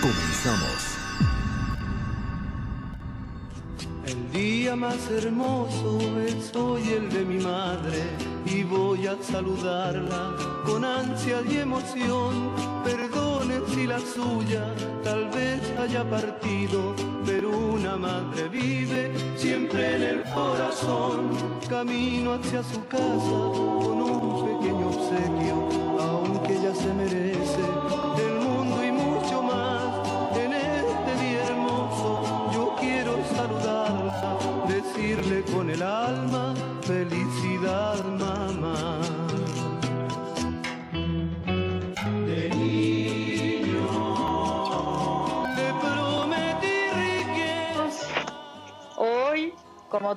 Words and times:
Comenzamos. 0.00 0.94
El 4.06 4.32
día 4.32 4.76
más 4.76 5.10
hermoso 5.10 5.98
es 6.26 6.54
hoy 6.54 6.82
el 6.90 7.10
de 7.10 7.24
mi 7.24 7.42
madre 7.42 8.02
y 8.44 8.62
voy 8.62 9.06
a 9.06 9.16
saludarla 9.22 10.36
con 10.66 10.84
ansia 10.84 11.42
y 11.48 11.58
emoción. 11.58 12.50
Perdone 12.84 13.60
si 13.72 13.86
la 13.86 13.98
suya 13.98 14.74
tal 15.02 15.30
vez 15.30 15.60
haya 15.78 16.08
partido, 16.08 16.94
pero 17.24 17.48
una 17.48 17.96
madre 17.96 18.48
vive 18.48 19.12
siempre 19.36 19.96
en 19.96 20.02
el 20.02 20.22
corazón. 20.34 21.30
Camino 21.68 22.34
hacia 22.34 22.62
su 22.62 22.86
casa 22.86 23.00
con 23.00 24.02
un 24.02 24.58
pequeño 24.58 24.88
obsequio, 24.88 25.98
aunque 25.98 26.56
ella 26.58 26.74
se 26.74 26.92
merece 26.92 28.33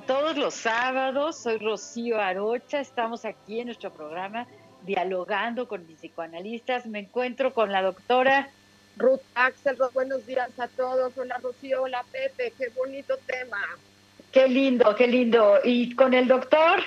todos 0.06 0.36
los 0.36 0.54
sábados, 0.54 1.36
soy 1.36 1.58
Rocío 1.58 2.20
Arocha. 2.20 2.80
Estamos 2.80 3.24
aquí 3.24 3.60
en 3.60 3.66
nuestro 3.66 3.90
programa 3.92 4.46
dialogando 4.82 5.66
con 5.66 5.86
mis 5.86 5.98
psicoanalistas. 5.98 6.86
Me 6.86 7.00
encuentro 7.00 7.52
con 7.52 7.72
la 7.72 7.82
doctora. 7.82 8.48
Ruth 8.96 9.20
Axelrod, 9.34 9.92
buenos 9.92 10.26
días 10.26 10.50
a 10.58 10.68
todos. 10.68 11.12
Hola 11.16 11.38
Rocío, 11.42 11.82
hola 11.82 12.04
Pepe, 12.10 12.52
qué 12.58 12.68
bonito 12.76 13.14
tema. 13.26 13.58
Qué 14.32 14.48
lindo, 14.48 14.94
qué 14.96 15.06
lindo. 15.06 15.58
Y 15.64 15.94
con 15.94 16.14
el 16.14 16.28
doctor. 16.28 16.80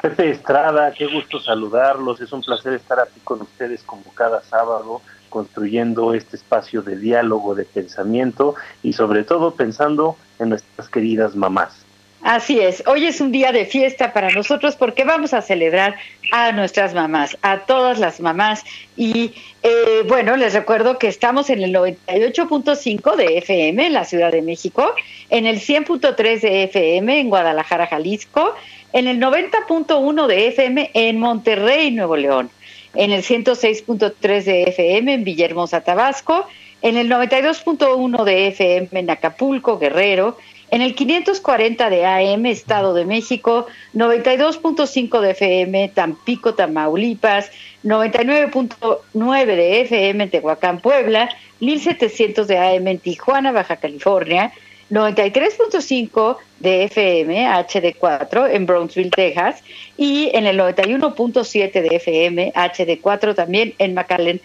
Pepe 0.00 0.30
Estrada, 0.30 0.92
qué 0.92 1.06
gusto 1.06 1.38
saludarlos. 1.38 2.20
Es 2.20 2.32
un 2.32 2.42
placer 2.42 2.74
estar 2.74 2.98
aquí 3.00 3.20
con 3.20 3.42
ustedes 3.42 3.82
como 3.82 4.02
cada 4.14 4.42
sábado, 4.42 5.00
construyendo 5.28 6.14
este 6.14 6.36
espacio 6.36 6.82
de 6.82 6.96
diálogo, 6.96 7.54
de 7.54 7.64
pensamiento 7.64 8.56
y 8.82 8.94
sobre 8.94 9.24
todo 9.24 9.54
pensando 9.54 10.16
en 10.38 10.50
nuestras 10.50 10.88
queridas 10.88 11.36
mamás. 11.36 11.83
Así 12.24 12.58
es, 12.58 12.82
hoy 12.86 13.04
es 13.04 13.20
un 13.20 13.32
día 13.32 13.52
de 13.52 13.66
fiesta 13.66 14.14
para 14.14 14.30
nosotros 14.30 14.76
porque 14.76 15.04
vamos 15.04 15.34
a 15.34 15.42
celebrar 15.42 15.96
a 16.32 16.52
nuestras 16.52 16.94
mamás, 16.94 17.36
a 17.42 17.66
todas 17.66 17.98
las 17.98 18.18
mamás. 18.18 18.64
Y 18.96 19.34
eh, 19.62 20.02
bueno, 20.08 20.34
les 20.34 20.54
recuerdo 20.54 20.98
que 20.98 21.06
estamos 21.06 21.50
en 21.50 21.62
el 21.62 21.74
98.5 21.74 23.16
de 23.16 23.36
FM 23.36 23.88
en 23.88 23.92
la 23.92 24.06
Ciudad 24.06 24.32
de 24.32 24.40
México, 24.40 24.94
en 25.28 25.44
el 25.44 25.60
100.3 25.60 26.40
de 26.40 26.62
FM 26.64 27.20
en 27.20 27.28
Guadalajara, 27.28 27.88
Jalisco, 27.88 28.54
en 28.94 29.06
el 29.06 29.20
90.1 29.20 30.26
de 30.26 30.46
FM 30.46 30.92
en 30.94 31.18
Monterrey, 31.18 31.90
Nuevo 31.90 32.16
León, 32.16 32.48
en 32.94 33.12
el 33.12 33.22
106.3 33.22 34.44
de 34.44 34.62
FM 34.62 35.12
en 35.12 35.24
Villahermosa, 35.24 35.82
Tabasco, 35.82 36.46
en 36.80 36.96
el 36.96 37.10
92.1 37.10 38.24
de 38.24 38.46
FM 38.46 38.88
en 38.92 39.10
Acapulco, 39.10 39.78
Guerrero, 39.78 40.38
en 40.70 40.82
el 40.82 40.94
540 40.94 41.90
de 41.90 42.04
AM, 42.06 42.46
Estado 42.46 42.94
de 42.94 43.04
México, 43.04 43.66
92.5 43.94 45.20
de 45.20 45.30
FM, 45.30 45.88
Tampico, 45.94 46.54
Tamaulipas, 46.54 47.50
99.9 47.84 49.46
de 49.46 49.80
FM, 49.82 50.26
Tehuacán, 50.28 50.80
Puebla, 50.80 51.28
1700 51.60 52.46
de 52.48 52.58
AM 52.58 52.88
en 52.88 52.98
Tijuana, 52.98 53.52
Baja 53.52 53.76
California, 53.76 54.52
93.5 54.90 56.36
de 56.60 56.84
FM, 56.84 57.46
HD4 57.46 58.50
en 58.52 58.66
Brownsville, 58.66 59.10
Texas, 59.10 59.62
y 59.96 60.30
en 60.34 60.46
el 60.46 60.58
91.7 60.58 61.72
de 61.72 61.96
FM, 61.96 62.52
HD4 62.54 63.34
también 63.34 63.74
en 63.78 63.94
McAllen, 63.94 64.40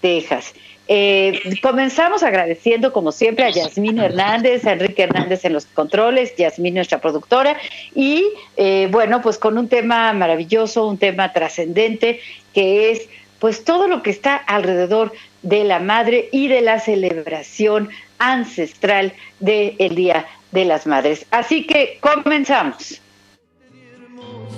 Texas. 0.00 0.54
Eh, 0.92 1.40
comenzamos 1.62 2.24
agradeciendo, 2.24 2.92
como 2.92 3.12
siempre, 3.12 3.44
a 3.44 3.50
Yasmín 3.50 4.00
Hernández, 4.00 4.66
a 4.66 4.72
Enrique 4.72 5.04
Hernández 5.04 5.44
en 5.44 5.52
los 5.52 5.66
controles, 5.66 6.34
Yasmín, 6.34 6.74
nuestra 6.74 7.00
productora, 7.00 7.56
y 7.94 8.26
eh, 8.56 8.88
bueno, 8.90 9.22
pues 9.22 9.38
con 9.38 9.56
un 9.56 9.68
tema 9.68 10.12
maravilloso, 10.12 10.88
un 10.88 10.98
tema 10.98 11.32
trascendente, 11.32 12.18
que 12.52 12.90
es 12.90 13.08
pues 13.38 13.62
todo 13.62 13.86
lo 13.86 14.02
que 14.02 14.10
está 14.10 14.34
alrededor 14.34 15.12
de 15.42 15.62
la 15.62 15.78
madre 15.78 16.28
y 16.32 16.48
de 16.48 16.60
la 16.60 16.80
celebración 16.80 17.88
ancestral 18.18 19.12
del 19.38 19.94
Día 19.94 20.26
de 20.50 20.64
las 20.64 20.88
Madres. 20.88 21.24
Así 21.30 21.68
que 21.68 21.98
comenzamos. 22.00 23.00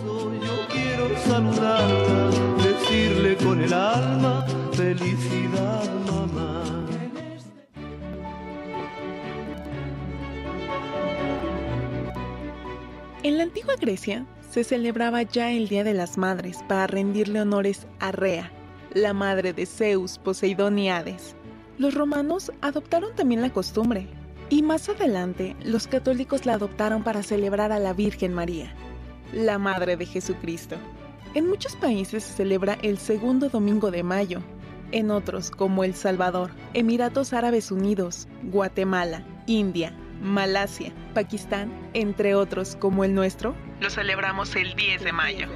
yo 0.03 0.67
quiero 0.73 1.15
saludarla, 1.27 2.31
decirle 2.65 3.37
con 3.37 3.63
el 3.63 3.73
alma 3.75 4.47
felicidad 4.73 5.32
En 13.25 13.37
la 13.39 13.45
antigua 13.45 13.75
Grecia 13.81 14.27
se 14.51 14.65
celebraba 14.65 15.23
ya 15.23 15.53
el 15.53 15.69
Día 15.69 15.85
de 15.85 15.95
las 15.95 16.19
Madres 16.19 16.59
para 16.67 16.89
rendirle 16.89 17.41
honores 17.41 17.87
a 18.01 18.11
Rea, 18.11 18.51
la 18.95 19.13
madre 19.13 19.53
de 19.53 19.65
Zeus, 19.65 20.19
Poseidón 20.19 20.77
y 20.81 20.91
Hades. 20.91 21.37
Los 21.79 21.95
romanos 21.95 22.51
adoptaron 22.63 23.15
también 23.15 23.41
la 23.41 23.53
costumbre 23.53 24.09
y 24.51 24.63
más 24.63 24.89
adelante 24.89 25.55
los 25.63 25.87
católicos 25.87 26.47
la 26.47 26.55
adoptaron 26.55 27.05
para 27.05 27.23
celebrar 27.23 27.71
a 27.71 27.79
la 27.79 27.93
Virgen 27.93 28.35
María, 28.35 28.75
la 29.33 29.57
Madre 29.57 29.97
de 29.97 30.07
Jesucristo. 30.07 30.75
En 31.35 31.49
muchos 31.49 31.77
países 31.77 32.25
se 32.25 32.35
celebra 32.35 32.77
el 32.83 32.99
segundo 32.99 33.49
domingo 33.49 33.93
de 33.93 34.03
mayo, 34.03 34.43
en 34.91 35.13
otros 35.13 35.53
como 35.53 35.85
El 35.85 35.95
Salvador, 35.95 36.51
Emiratos 36.75 37.33
Árabes 37.33 37.71
Unidos, 37.71 38.27
Guatemala, 38.43 39.25
India, 39.47 39.95
Malasia, 40.23 40.93
Pakistán, 41.15 41.73
entre 41.95 42.35
otros 42.35 42.77
como 42.77 43.05
el 43.05 43.15
nuestro, 43.15 43.55
lo 43.81 43.91
celebramos 43.91 44.55
el 44.55 44.75
10 44.75 45.03
de 45.03 45.13
mayo. 45.13 45.49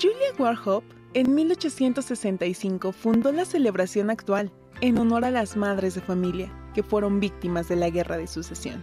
Julia 0.00 0.32
Warhope 0.38 0.94
en 1.12 1.34
1865 1.34 2.92
fundó 2.92 3.30
la 3.30 3.44
celebración 3.44 4.10
actual 4.10 4.50
en 4.80 4.98
honor 4.98 5.24
a 5.24 5.30
las 5.30 5.56
madres 5.56 5.94
de 5.94 6.00
familia 6.00 6.50
que 6.74 6.82
fueron 6.82 7.20
víctimas 7.20 7.68
de 7.68 7.76
la 7.76 7.90
Guerra 7.90 8.16
de 8.16 8.26
Sucesión. 8.26 8.82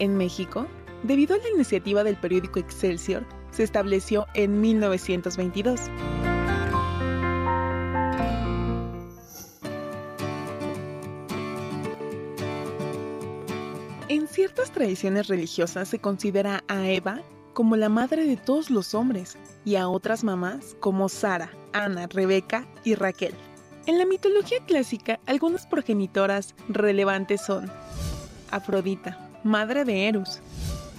En 0.00 0.16
México, 0.16 0.66
debido 1.04 1.36
a 1.36 1.38
la 1.38 1.48
iniciativa 1.50 2.02
del 2.02 2.16
periódico 2.16 2.58
Excelsior, 2.58 3.24
se 3.50 3.62
estableció 3.62 4.26
en 4.34 4.60
1922. 4.60 5.80
Ciertas 14.58 14.74
tradiciones 14.74 15.28
religiosas 15.28 15.86
se 15.86 16.00
considera 16.00 16.64
a 16.66 16.88
Eva 16.88 17.20
como 17.54 17.76
la 17.76 17.88
madre 17.88 18.26
de 18.26 18.36
todos 18.36 18.70
los 18.70 18.92
hombres 18.92 19.38
y 19.64 19.76
a 19.76 19.88
otras 19.88 20.24
mamás 20.24 20.74
como 20.80 21.08
Sara, 21.08 21.52
Ana, 21.72 22.08
Rebeca 22.08 22.66
y 22.82 22.96
Raquel. 22.96 23.34
En 23.86 23.98
la 23.98 24.04
mitología 24.04 24.58
clásica, 24.66 25.20
algunas 25.26 25.64
progenitoras 25.64 26.56
relevantes 26.68 27.42
son 27.42 27.70
Afrodita, 28.50 29.30
madre 29.44 29.84
de 29.84 30.08
Eros, 30.08 30.40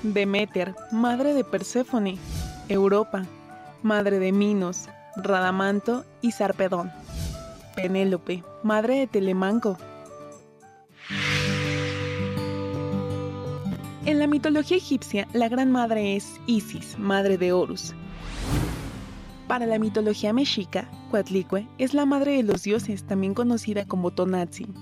Deméter, 0.03 0.73
madre 0.93 1.33
de 1.33 1.43
Perséfone, 1.43 2.17
Europa, 2.69 3.25
madre 3.83 4.19
de 4.19 4.31
Minos, 4.31 4.85
Radamanto 5.17 6.05
y 6.21 6.31
Sarpedón, 6.31 6.93
Penélope, 7.75 8.41
madre 8.63 8.99
de 8.99 9.07
Telemanco, 9.07 9.77
En 14.09 14.17
la 14.17 14.25
mitología 14.25 14.77
egipcia, 14.77 15.27
la 15.33 15.49
gran 15.49 15.71
madre 15.71 16.15
es 16.15 16.41
Isis, 16.47 16.97
madre 16.97 17.37
de 17.37 17.51
Horus. 17.51 17.93
Para 19.47 19.67
la 19.67 19.77
mitología 19.77 20.33
mexica, 20.33 20.89
Coatlicue 21.11 21.67
es 21.77 21.93
la 21.93 22.07
madre 22.07 22.37
de 22.37 22.41
los 22.41 22.63
dioses, 22.63 23.03
también 23.03 23.35
conocida 23.35 23.85
como 23.85 24.09
Tonantzin. 24.09 24.73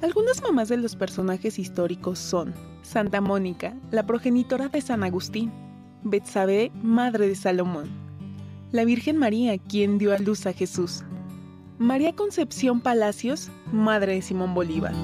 Algunas 0.00 0.40
mamás 0.40 0.70
de 0.70 0.78
los 0.78 0.96
personajes 0.96 1.58
históricos 1.58 2.18
son 2.18 2.54
Santa 2.80 3.20
Mónica, 3.20 3.74
la 3.90 4.06
progenitora 4.06 4.68
de 4.68 4.80
San 4.80 5.02
Agustín, 5.02 5.52
Betsabé, 6.04 6.72
madre 6.82 7.28
de 7.28 7.34
Salomón, 7.34 7.90
la 8.70 8.86
Virgen 8.86 9.18
María, 9.18 9.58
quien 9.58 9.98
dio 9.98 10.14
a 10.14 10.18
luz 10.18 10.46
a 10.46 10.54
Jesús, 10.54 11.02
María 11.76 12.14
Concepción 12.14 12.80
Palacios, 12.80 13.50
madre 13.70 14.14
de 14.14 14.22
Simón 14.22 14.54
Bolívar. 14.54 14.94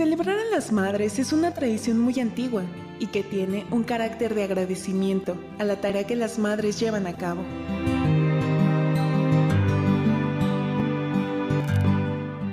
Celebrar 0.00 0.38
a 0.38 0.44
las 0.46 0.72
madres 0.72 1.18
es 1.18 1.30
una 1.30 1.52
tradición 1.52 1.98
muy 1.98 2.18
antigua 2.20 2.62
y 2.98 3.08
que 3.08 3.22
tiene 3.22 3.66
un 3.70 3.84
carácter 3.84 4.34
de 4.34 4.44
agradecimiento 4.44 5.36
a 5.58 5.64
la 5.64 5.78
tarea 5.78 6.06
que 6.06 6.16
las 6.16 6.38
madres 6.38 6.80
llevan 6.80 7.06
a 7.06 7.14
cabo. 7.14 7.42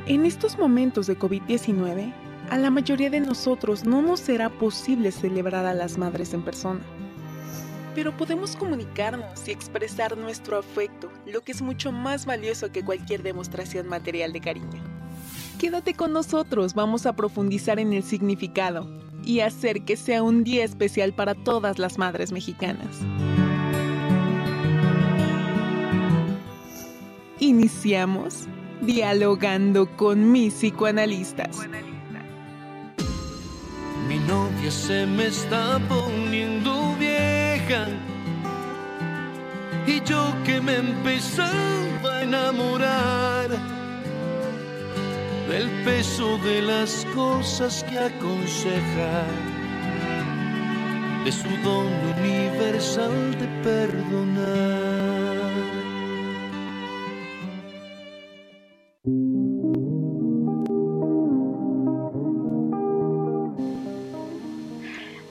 En 0.08 0.26
estos 0.26 0.58
momentos 0.58 1.08
de 1.08 1.18
COVID-19, 1.18 2.14
a 2.50 2.58
la 2.58 2.70
mayoría 2.70 3.10
de 3.10 3.22
nosotros 3.22 3.86
no 3.86 4.02
nos 4.02 4.20
será 4.20 4.50
posible 4.50 5.14
celebrar 5.14 5.66
a 5.66 5.74
las 5.74 5.98
madres 5.98 6.34
en 6.34 6.44
persona. 6.44 6.82
Pero 7.96 8.18
podemos 8.18 8.58
comunicarnos 8.58 9.48
y 9.48 9.52
expresar 9.52 10.18
nuestro 10.18 10.58
afecto, 10.58 11.10
lo 11.26 11.40
que 11.40 11.54
es 11.54 11.62
mucho 11.62 11.94
más 11.94 12.26
valioso 12.26 12.74
que 12.74 12.84
cualquier 12.84 13.24
demostración 13.24 13.88
material 13.88 14.34
de 14.34 14.42
cariño. 14.42 14.87
Quédate 15.60 15.96
con 15.96 16.14
nosotros, 16.14 16.76
vamos 16.76 17.08
a 17.08 17.14
profundizar 17.14 17.80
en 17.80 17.92
el 17.92 18.04
significado 18.04 18.88
y 19.24 19.40
hacer 19.40 19.82
que 19.82 19.98
sea 19.98 20.22
un 20.22 20.44
día 20.44 20.64
especial 20.64 21.14
para 21.14 21.34
todas 21.34 21.80
las 21.80 21.98
madres 21.98 22.32
mexicanas. 22.32 23.00
Iniciamos 27.40 28.48
dialogando 28.82 29.90
con 29.98 30.32
mis 30.32 30.54
psicoanalistas. 30.54 31.58
Mi 34.08 34.20
novia 34.20 34.70
se 34.70 35.08
me 35.08 35.26
está 35.26 35.80
poniendo 35.90 36.96
vieja 37.00 37.88
y 39.88 40.02
yo 40.04 40.34
que 40.46 40.62
me 40.62 40.76
empezaba 40.76 42.20
a 42.20 42.24
enamorar 42.24 43.77
del 45.48 45.70
peso 45.86 46.38
de 46.40 46.62
las 46.62 47.06
cosas 47.16 47.86
que 47.90 47.98
aconseja, 47.98 49.24
de 51.24 51.32
su 51.32 51.48
don 51.64 51.88
universal 52.20 53.32
de 53.40 53.48
perdonar. 53.64 55.38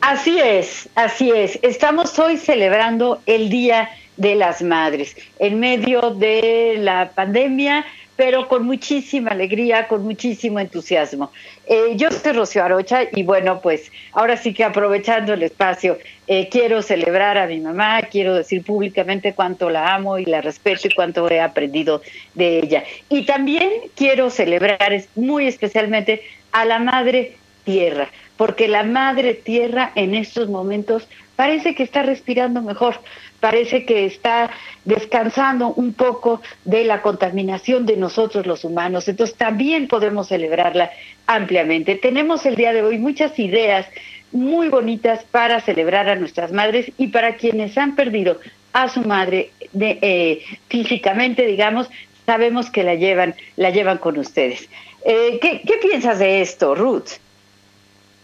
Así 0.00 0.38
es, 0.40 0.88
así 0.94 1.30
es. 1.30 1.58
Estamos 1.62 2.18
hoy 2.18 2.38
celebrando 2.38 3.20
el 3.26 3.50
Día 3.50 3.90
de 4.16 4.34
las 4.34 4.62
Madres 4.62 5.14
en 5.38 5.60
medio 5.60 6.10
de 6.12 6.76
la 6.78 7.10
pandemia 7.14 7.84
pero 8.16 8.48
con 8.48 8.64
muchísima 8.64 9.30
alegría, 9.30 9.86
con 9.88 10.02
muchísimo 10.02 10.58
entusiasmo. 10.58 11.30
Eh, 11.66 11.92
yo 11.96 12.10
soy 12.10 12.32
Rocío 12.32 12.64
Arocha 12.64 13.02
y 13.12 13.22
bueno, 13.22 13.60
pues 13.60 13.92
ahora 14.12 14.36
sí 14.36 14.54
que 14.54 14.64
aprovechando 14.64 15.34
el 15.34 15.42
espacio, 15.42 15.98
eh, 16.26 16.48
quiero 16.48 16.82
celebrar 16.82 17.38
a 17.38 17.46
mi 17.46 17.60
mamá, 17.60 18.02
quiero 18.02 18.34
decir 18.34 18.64
públicamente 18.64 19.34
cuánto 19.34 19.70
la 19.70 19.94
amo 19.94 20.18
y 20.18 20.24
la 20.24 20.40
respeto 20.40 20.88
y 20.88 20.94
cuánto 20.94 21.30
he 21.30 21.40
aprendido 21.40 22.02
de 22.34 22.58
ella. 22.58 22.84
Y 23.08 23.26
también 23.26 23.70
quiero 23.94 24.30
celebrar 24.30 25.04
muy 25.14 25.46
especialmente 25.46 26.22
a 26.52 26.64
la 26.64 26.78
Madre 26.78 27.36
Tierra, 27.64 28.08
porque 28.36 28.66
la 28.66 28.82
Madre 28.82 29.34
Tierra 29.34 29.92
en 29.94 30.14
estos 30.14 30.48
momentos 30.48 31.06
parece 31.36 31.74
que 31.74 31.82
está 31.82 32.02
respirando 32.02 32.62
mejor 32.62 33.00
parece 33.40 33.84
que 33.84 34.06
está 34.06 34.50
descansando 34.84 35.68
un 35.68 35.92
poco 35.92 36.40
de 36.64 36.84
la 36.84 37.02
contaminación 37.02 37.86
de 37.86 37.96
nosotros 37.96 38.46
los 38.46 38.64
humanos. 38.64 39.08
Entonces 39.08 39.36
también 39.36 39.88
podemos 39.88 40.28
celebrarla 40.28 40.90
ampliamente. 41.26 41.96
Tenemos 41.96 42.46
el 42.46 42.56
día 42.56 42.72
de 42.72 42.82
hoy 42.82 42.98
muchas 42.98 43.38
ideas 43.38 43.86
muy 44.32 44.68
bonitas 44.68 45.24
para 45.24 45.60
celebrar 45.60 46.08
a 46.08 46.16
nuestras 46.16 46.52
madres 46.52 46.90
y 46.98 47.08
para 47.08 47.36
quienes 47.36 47.76
han 47.78 47.94
perdido 47.96 48.38
a 48.72 48.88
su 48.88 49.00
madre 49.02 49.50
eh, 49.80 50.42
físicamente, 50.68 51.46
digamos, 51.46 51.88
sabemos 52.26 52.70
que 52.70 52.82
la 52.82 52.94
llevan, 52.94 53.34
la 53.56 53.70
llevan 53.70 53.98
con 53.98 54.18
ustedes. 54.18 54.68
Eh, 55.04 55.38
¿qué, 55.40 55.78
piensas 55.80 56.18
de 56.18 56.42
esto, 56.42 56.74
Ruth? 56.74 57.08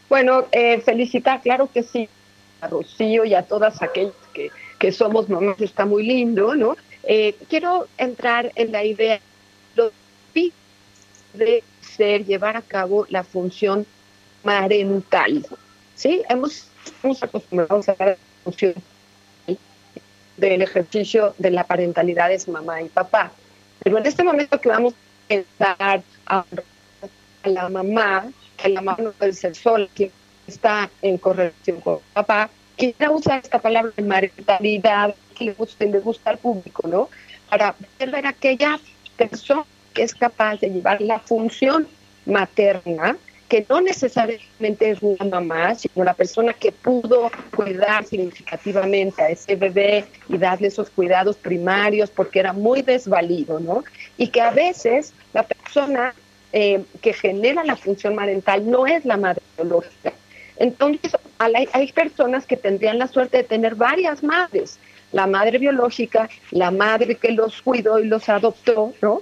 Bueno, 0.08 0.47
eh, 0.53 0.81
felicitar, 0.81 1.41
claro 1.41 1.70
que 1.73 1.82
sí, 1.82 2.08
a 2.61 2.69
Rocío 2.69 3.25
y 3.25 3.35
a 3.35 3.43
todas 3.43 3.81
aquellas 3.81 4.12
que 4.35 4.50
que 4.82 4.90
somos 4.90 5.29
mamás 5.29 5.61
está 5.61 5.87
muy 5.87 6.05
lindo, 6.05 6.56
¿no? 6.56 6.76
Eh, 7.05 7.37
quiero 7.49 7.87
entrar 7.99 8.50
en 8.56 8.73
la 8.73 8.82
idea 8.82 9.20
de 11.34 11.62
ser, 11.81 12.26
llevar 12.26 12.56
a 12.56 12.62
cabo 12.62 13.06
la 13.08 13.22
función 13.22 13.86
parental, 14.43 15.46
¿sí? 15.94 16.22
Hemos, 16.29 16.67
estamos 16.84 17.22
acostumbrados 17.22 17.89
a 17.91 17.94
la 17.96 18.17
función 18.43 18.74
del 20.36 20.62
ejercicio 20.62 21.32
de 21.39 21.53
la 21.53 21.62
parentalidad 21.62 22.32
es 22.32 22.48
mamá 22.48 22.82
y 22.82 22.89
papá, 22.89 23.31
pero 23.84 23.98
en 23.98 24.06
este 24.06 24.24
momento 24.24 24.60
que 24.60 24.69
vamos 24.69 24.94
a 24.94 25.34
empezar 25.34 26.03
a, 26.27 26.44
la 27.44 27.69
mamá, 27.69 28.32
que 28.56 28.69
la 28.69 28.82
mamá 28.82 28.98
no 29.01 29.12
puede 29.12 29.32
ser 29.32 29.55
sola, 29.55 29.86
que 29.94 30.10
está 30.48 30.91
en 31.03 31.19
correlación 31.19 31.81
con 31.81 32.01
papá, 32.12 32.51
quiera 32.76 33.10
usar 33.10 33.41
esta 33.43 33.58
palabra 33.58 33.93
de 33.96 34.02
maritalidad 34.02 35.14
que 35.36 35.44
le 35.46 35.52
gusta, 35.52 35.84
le 35.84 36.00
gusta 36.00 36.31
al 36.31 36.38
público, 36.38 36.86
¿no? 36.88 37.08
Para 37.48 37.74
ver 37.98 38.26
aquella 38.26 38.79
persona 39.17 39.64
que 39.94 40.02
es 40.02 40.14
capaz 40.14 40.60
de 40.60 40.70
llevar 40.70 41.00
la 41.00 41.19
función 41.19 41.86
materna, 42.24 43.17
que 43.48 43.67
no 43.69 43.82
necesariamente 43.82 44.91
es 44.91 45.02
una 45.02 45.26
mamá, 45.26 45.74
sino 45.74 46.05
la 46.05 46.14
persona 46.14 46.55
que 46.55 46.72
pudo 46.72 47.31
cuidar 47.55 48.05
significativamente 48.06 49.20
a 49.20 49.29
ese 49.29 49.56
bebé 49.56 50.06
y 50.29 50.38
darle 50.38 50.69
esos 50.69 50.88
cuidados 50.88 51.36
primarios 51.36 52.08
porque 52.08 52.41
era 52.41 52.55
muy 52.55 52.81
desvalido, 52.81 53.60
¿no? 53.60 53.84
Y 54.17 54.29
que 54.29 54.41
a 54.41 54.50
veces 54.50 55.12
la 55.34 55.43
persona 55.43 56.14
eh, 56.55 56.82
que 57.02 57.12
genera 57.12 57.62
la 57.64 57.76
función 57.76 58.17
parental 58.17 58.70
no 58.70 58.86
es 58.86 59.05
la 59.05 59.19
madre 59.19 59.43
biológica, 59.58 60.14
entonces, 60.56 61.17
hay, 61.39 61.93
personas 61.93 62.47
que 62.47 62.56
tendrían 62.56 62.99
la 62.99 63.09
suerte 63.09 63.39
de 63.39 63.44
tener 63.44 63.75
varias 63.75 64.23
madres, 64.23 64.79
la 65.13 65.27
madre 65.27 65.59
biológica, 65.59 66.29
la 66.51 66.71
madre 66.71 67.17
que 67.17 67.32
los 67.32 67.63
cuidó 67.63 67.99
y 67.99 68.06
los 68.06 68.29
adoptó, 68.29 68.93
¿no? 69.01 69.21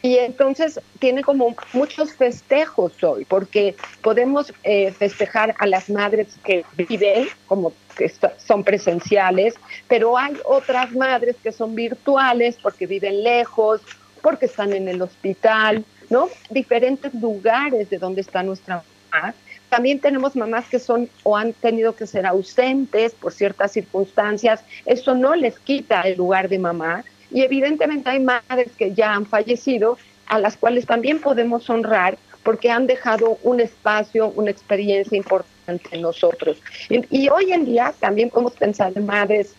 Y 0.00 0.16
entonces 0.18 0.80
tiene 1.00 1.22
como 1.22 1.56
muchos 1.72 2.12
festejos 2.12 3.02
hoy, 3.02 3.24
porque 3.24 3.74
podemos 4.00 4.52
eh, 4.62 4.92
festejar 4.92 5.56
a 5.58 5.66
las 5.66 5.90
madres 5.90 6.28
que 6.44 6.64
viven, 6.76 7.26
como 7.46 7.72
que 7.96 8.12
son 8.38 8.62
presenciales, 8.62 9.54
pero 9.88 10.16
hay 10.16 10.38
otras 10.44 10.92
madres 10.92 11.34
que 11.42 11.50
son 11.50 11.74
virtuales 11.74 12.56
porque 12.62 12.86
viven 12.86 13.24
lejos, 13.24 13.80
porque 14.22 14.46
están 14.46 14.72
en 14.72 14.88
el 14.88 15.02
hospital, 15.02 15.84
¿no? 16.10 16.28
Diferentes 16.48 17.12
lugares 17.14 17.90
de 17.90 17.98
donde 17.98 18.20
está 18.20 18.44
nuestra 18.44 18.84
mamá. 19.10 19.34
También 19.68 20.00
tenemos 20.00 20.36
mamás 20.36 20.68
que 20.68 20.78
son 20.78 21.08
o 21.22 21.36
han 21.36 21.52
tenido 21.52 21.94
que 21.94 22.06
ser 22.06 22.26
ausentes 22.26 23.12
por 23.12 23.32
ciertas 23.32 23.72
circunstancias. 23.72 24.64
Eso 24.86 25.14
no 25.14 25.34
les 25.34 25.58
quita 25.58 26.02
el 26.02 26.16
lugar 26.16 26.48
de 26.48 26.58
mamá. 26.58 27.04
Y 27.30 27.42
evidentemente 27.42 28.08
hay 28.08 28.20
madres 28.20 28.70
que 28.76 28.94
ya 28.94 29.12
han 29.12 29.26
fallecido 29.26 29.98
a 30.26 30.38
las 30.38 30.56
cuales 30.56 30.86
también 30.86 31.20
podemos 31.20 31.68
honrar 31.68 32.18
porque 32.42 32.70
han 32.70 32.86
dejado 32.86 33.38
un 33.42 33.60
espacio, 33.60 34.28
una 34.28 34.50
experiencia 34.50 35.16
importante 35.16 35.88
en 35.92 36.02
nosotros. 36.02 36.56
Y, 36.88 37.28
hoy 37.28 37.52
en 37.52 37.66
día 37.66 37.92
también 38.00 38.30
podemos 38.30 38.54
pensar 38.54 38.92
en 38.94 39.04
madres 39.04 39.54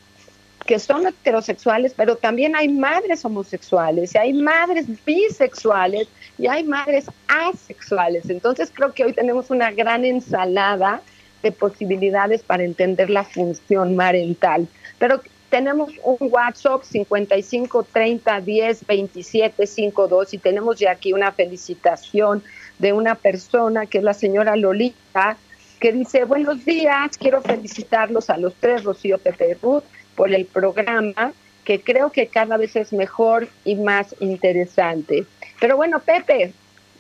que 0.70 0.78
son 0.78 1.08
heterosexuales, 1.08 1.96
pero 1.98 2.16
también 2.16 2.56
hay 2.56 2.68
madres 2.68 3.26
homosexuales, 3.26 4.14
y 4.14 4.20
hay 4.20 4.34
madres 4.34 4.86
bisexuales 5.04 6.08
y 6.38 6.46
hay 6.46 6.64
madres 6.64 7.06
asexuales. 7.28 8.30
Entonces 8.30 8.72
creo 8.72 8.94
que 8.94 9.04
hoy 9.04 9.14
tenemos 9.14 9.50
una 9.50 9.72
gran 9.72 10.06
ensalada 10.06 11.02
de 11.42 11.52
posibilidades 11.52 12.44
para 12.44 12.64
entender 12.64 13.10
la 13.10 13.24
función 13.24 13.98
parental. 13.98 14.68
Pero 15.00 15.24
tenemos 15.50 15.90
un 16.04 16.18
WhatsApp 16.20 16.84
55 16.84 17.88
30 17.92 18.40
10 18.40 18.86
27 18.86 19.66
52 19.66 20.36
y 20.36 20.38
tenemos 20.38 20.78
ya 20.78 20.92
aquí 20.92 21.14
una 21.14 21.32
felicitación 21.32 22.44
de 22.78 22.94
una 22.94 23.16
persona 23.16 23.88
que 23.88 23.98
es 23.98 24.04
la 24.04 24.14
señora 24.14 24.56
Lolita 24.56 25.36
que 25.80 25.94
dice 25.94 26.26
buenos 26.26 26.66
días, 26.66 27.18
quiero 27.18 27.42
felicitarlos 27.42 28.30
a 28.30 28.38
los 28.38 28.54
tres, 28.56 28.84
Rocío, 28.84 29.18
Pepe 29.18 29.58
Ruth, 29.62 29.84
por 30.20 30.34
el 30.34 30.46
programa 30.46 31.32
que 31.64 31.80
creo 31.80 32.12
que 32.12 32.28
cada 32.28 32.58
vez 32.58 32.76
es 32.76 32.92
mejor 32.92 33.48
y 33.64 33.76
más 33.76 34.14
interesante. 34.20 35.26
Pero 35.62 35.78
bueno, 35.78 36.00
Pepe, 36.02 36.52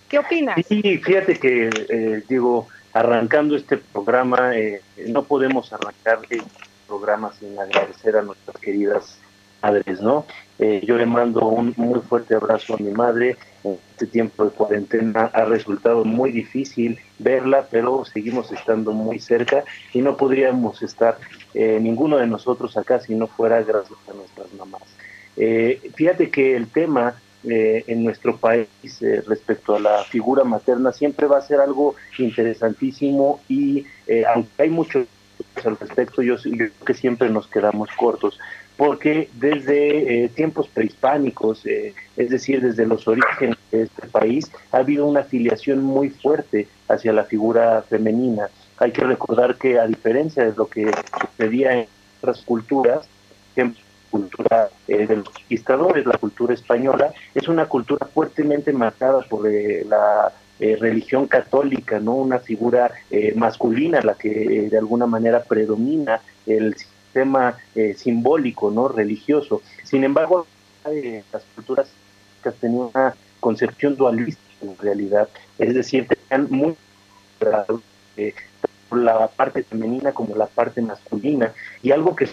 ¿qué 0.07 0.19
opinas? 0.19 0.55
Sí, 0.65 0.81
fíjate 0.99 1.37
que, 1.37 1.69
eh, 1.89 2.23
digo, 2.29 2.69
arrancando 2.93 3.57
este 3.57 3.75
programa, 3.75 4.55
eh, 4.55 4.81
no 5.07 5.23
podemos 5.23 5.73
arrancar 5.73 6.19
el 6.29 6.43
programa 6.87 7.33
sin 7.37 7.59
agradecer 7.59 8.15
a 8.15 8.21
nuestras 8.21 8.55
queridas 8.55 9.17
madres, 9.61 9.99
¿no? 9.99 10.25
Eh, 10.57 10.81
yo 10.85 10.95
le 10.95 11.05
mando 11.05 11.45
un 11.45 11.73
muy 11.75 11.99
fuerte 11.99 12.35
abrazo 12.35 12.75
a 12.75 12.77
mi 12.77 12.91
madre. 12.91 13.35
Este 13.63 14.07
tiempo 14.07 14.45
de 14.45 14.51
cuarentena 14.51 15.29
ha 15.33 15.45
resultado 15.45 16.05
muy 16.05 16.31
difícil 16.31 16.99
verla, 17.17 17.67
pero 17.69 18.05
seguimos 18.05 18.51
estando 18.51 18.93
muy 18.93 19.19
cerca 19.19 19.63
y 19.93 20.01
no 20.01 20.15
podríamos 20.15 20.81
estar 20.81 21.17
eh, 21.53 21.79
ninguno 21.81 22.17
de 22.17 22.27
nosotros 22.27 22.77
acá 22.77 22.99
si 22.99 23.15
no 23.15 23.27
fuera 23.27 23.61
gracias 23.61 23.99
a 24.09 24.13
nuestras 24.13 24.53
mamás. 24.53 24.83
fíjate 25.95 26.29
que 26.29 26.55
el 26.55 26.67
tema 26.67 27.15
eh, 27.47 27.85
en 27.87 28.03
nuestro 28.03 28.35
país 28.35 28.67
eh, 29.01 29.23
respecto 29.25 29.73
a 29.73 29.79
la 29.79 30.03
figura 30.03 30.43
materna 30.43 30.91
siempre 30.91 31.25
va 31.25 31.37
a 31.37 31.41
ser 31.41 31.61
algo 31.61 31.95
interesantísimo 32.17 33.39
y 33.47 33.85
eh, 34.07 34.25
aunque 34.25 34.63
hay 34.63 34.69
mucho 34.69 35.05
al 35.65 35.77
respecto, 35.77 36.21
yo, 36.21 36.35
creo 36.37 36.71
que 36.85 36.93
siempre 36.93 37.29
nos 37.29 37.47
quedamos 37.47 37.89
cortos, 37.97 38.39
porque 38.77 39.29
desde 39.33 40.29
tiempos 40.35 40.67
prehispánicos, 40.69 41.65
es 41.65 42.29
decir, 42.29 42.61
desde 42.61 42.85
los 42.85 43.07
orígenes 43.07 43.57
de 43.71 43.83
este 43.83 44.07
país, 44.07 44.49
ha 44.71 44.77
habido 44.77 45.05
una 45.05 45.21
afiliación 45.21 45.81
muy 45.83 46.09
fuerte 46.09 46.67
hacia 46.87 47.11
la 47.11 47.25
figura 47.25 47.81
femenina. 47.81 48.49
Hay 48.77 48.91
que 48.91 49.03
recordar 49.03 49.57
que 49.57 49.79
a 49.79 49.85
diferencia 49.85 50.45
de 50.45 50.53
lo 50.55 50.67
que 50.67 50.89
sucedía 51.19 51.73
en 51.73 51.87
otras 52.21 52.41
culturas, 52.43 53.07
cultura 54.09 54.69
eh, 54.87 55.07
de 55.07 55.17
los 55.17 55.29
conquistadores, 55.29 56.05
la 56.05 56.17
cultura 56.17 56.53
española, 56.53 57.13
es 57.33 57.47
una 57.47 57.67
cultura 57.67 58.07
fuertemente 58.07 58.73
marcada 58.73 59.21
por 59.21 59.47
eh, 59.47 59.85
la 59.87 60.31
eh, 60.59 60.77
religión 60.79 61.27
católica, 61.27 61.99
no 61.99 62.15
una 62.15 62.39
figura 62.39 62.91
masculina 63.35 64.01
la 64.01 64.15
que 64.15 64.69
de 64.69 64.77
alguna 64.77 65.05
manera 65.05 65.43
predomina 65.43 66.21
el 66.45 66.75
sistema 66.75 67.57
simbólico, 67.95 68.69
no 68.69 68.87
religioso. 68.87 69.61
Sin 69.83 70.03
embargo, 70.03 70.45
las 71.31 71.43
culturas 71.55 71.89
tenían 72.59 72.89
una 72.93 73.15
concepción 73.39 73.95
dualista 73.95 74.41
en 74.61 74.77
realidad, 74.77 75.29
es 75.57 75.73
decir, 75.73 76.07
tenían 76.07 76.47
muy 76.49 76.75
la 78.91 79.27
parte 79.27 79.63
femenina 79.63 80.11
como 80.11 80.35
la 80.35 80.47
parte 80.47 80.81
masculina. 80.81 81.53
Y 81.81 81.91
algo 81.91 82.15
que 82.15 82.27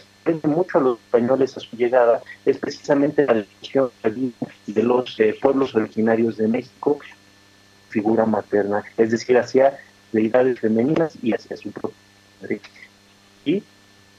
mucho 0.44 0.78
a 0.78 0.80
los 0.80 0.98
españoles 0.98 1.56
a 1.56 1.60
su 1.60 1.76
llegada 1.76 2.22
es 2.44 2.58
precisamente 2.58 3.26
la 3.26 3.34
religión 3.34 3.90
de 4.66 4.82
los 4.82 5.18
eh, 5.20 5.36
pueblos 5.40 5.74
originarios 5.74 6.36
de 6.36 6.48
México, 6.48 6.98
figura 7.88 8.26
materna, 8.26 8.84
es 8.96 9.10
decir, 9.10 9.36
hacia 9.38 9.78
deidades 10.12 10.60
femeninas 10.60 11.16
y 11.22 11.32
hacia 11.32 11.56
su 11.56 11.70
propia 11.70 11.96
madre. 12.40 12.60
Y 13.44 13.62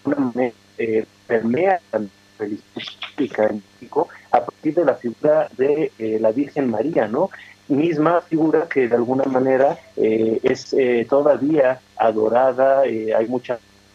una 0.05 0.17
manera 0.17 0.53
eh, 0.77 1.05
permea 1.27 1.79
la 1.91 2.01
religión 2.39 3.49
en 3.49 3.63
México 3.73 4.07
a 4.31 4.45
partir 4.45 4.75
de 4.75 4.85
la 4.85 4.95
figura 4.95 5.49
de 5.57 5.91
eh, 5.97 6.17
la 6.19 6.31
Virgen 6.31 6.69
María, 6.69 7.07
¿no? 7.07 7.29
misma 7.67 8.21
figura 8.21 8.69
que 8.69 8.87
de 8.87 8.95
alguna 8.95 9.25
manera 9.25 9.77
es 9.97 10.73
todavía 11.09 11.81
adorada, 11.97 12.83
hay 12.83 13.27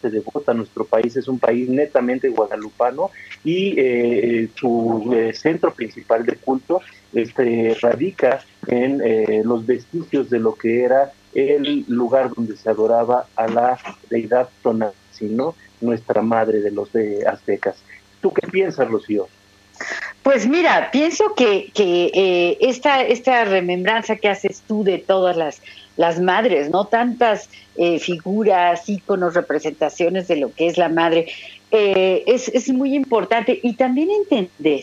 mucha 0.03 0.09
devota. 0.09 0.53
Nuestro 0.53 0.85
país 0.85 1.15
es 1.15 1.27
un 1.27 1.39
país 1.39 1.69
netamente 1.69 2.29
guadalupano 2.29 3.11
y 3.43 3.75
eh, 3.77 4.49
su 4.55 5.11
eh, 5.13 5.33
centro 5.33 5.73
principal 5.73 6.25
de 6.25 6.35
culto 6.35 6.81
este, 7.13 7.75
radica 7.81 8.43
en 8.67 9.01
eh, 9.01 9.41
los 9.43 9.65
vestigios 9.65 10.29
de 10.29 10.39
lo 10.39 10.55
que 10.55 10.83
era 10.83 11.11
el 11.33 11.85
lugar 11.87 12.31
donde 12.33 12.55
se 12.55 12.69
adoraba 12.69 13.25
a 13.35 13.47
la 13.47 13.79
deidad 14.09 14.49
Tonantzin, 14.61 15.39
nuestra 15.81 16.21
madre 16.21 16.61
de 16.61 16.71
los 16.71 16.89
aztecas. 17.27 17.75
¿Tú 18.21 18.31
qué 18.31 18.47
piensas, 18.47 18.87
Rocío? 18.87 19.27
Pues 20.23 20.47
mira, 20.47 20.89
pienso 20.91 21.35
que, 21.35 21.69
que 21.73 22.57
esta, 22.61 23.01
esta 23.01 23.43
remembranza 23.43 24.15
que 24.15 24.29
haces 24.29 24.63
tú 24.65 24.83
de 24.83 24.97
todas 24.97 25.35
las 25.35 25.61
las 25.95 26.19
madres, 26.19 26.69
¿no? 26.69 26.85
Tantas 26.85 27.49
eh, 27.75 27.99
figuras, 27.99 28.87
íconos, 28.89 29.33
representaciones 29.33 30.27
de 30.27 30.37
lo 30.37 30.53
que 30.53 30.67
es 30.67 30.77
la 30.77 30.89
madre. 30.89 31.27
Eh, 31.71 32.23
es, 32.27 32.49
es, 32.49 32.69
muy 32.69 32.95
importante 32.95 33.59
y 33.61 33.73
también 33.73 34.09
entender 34.11 34.81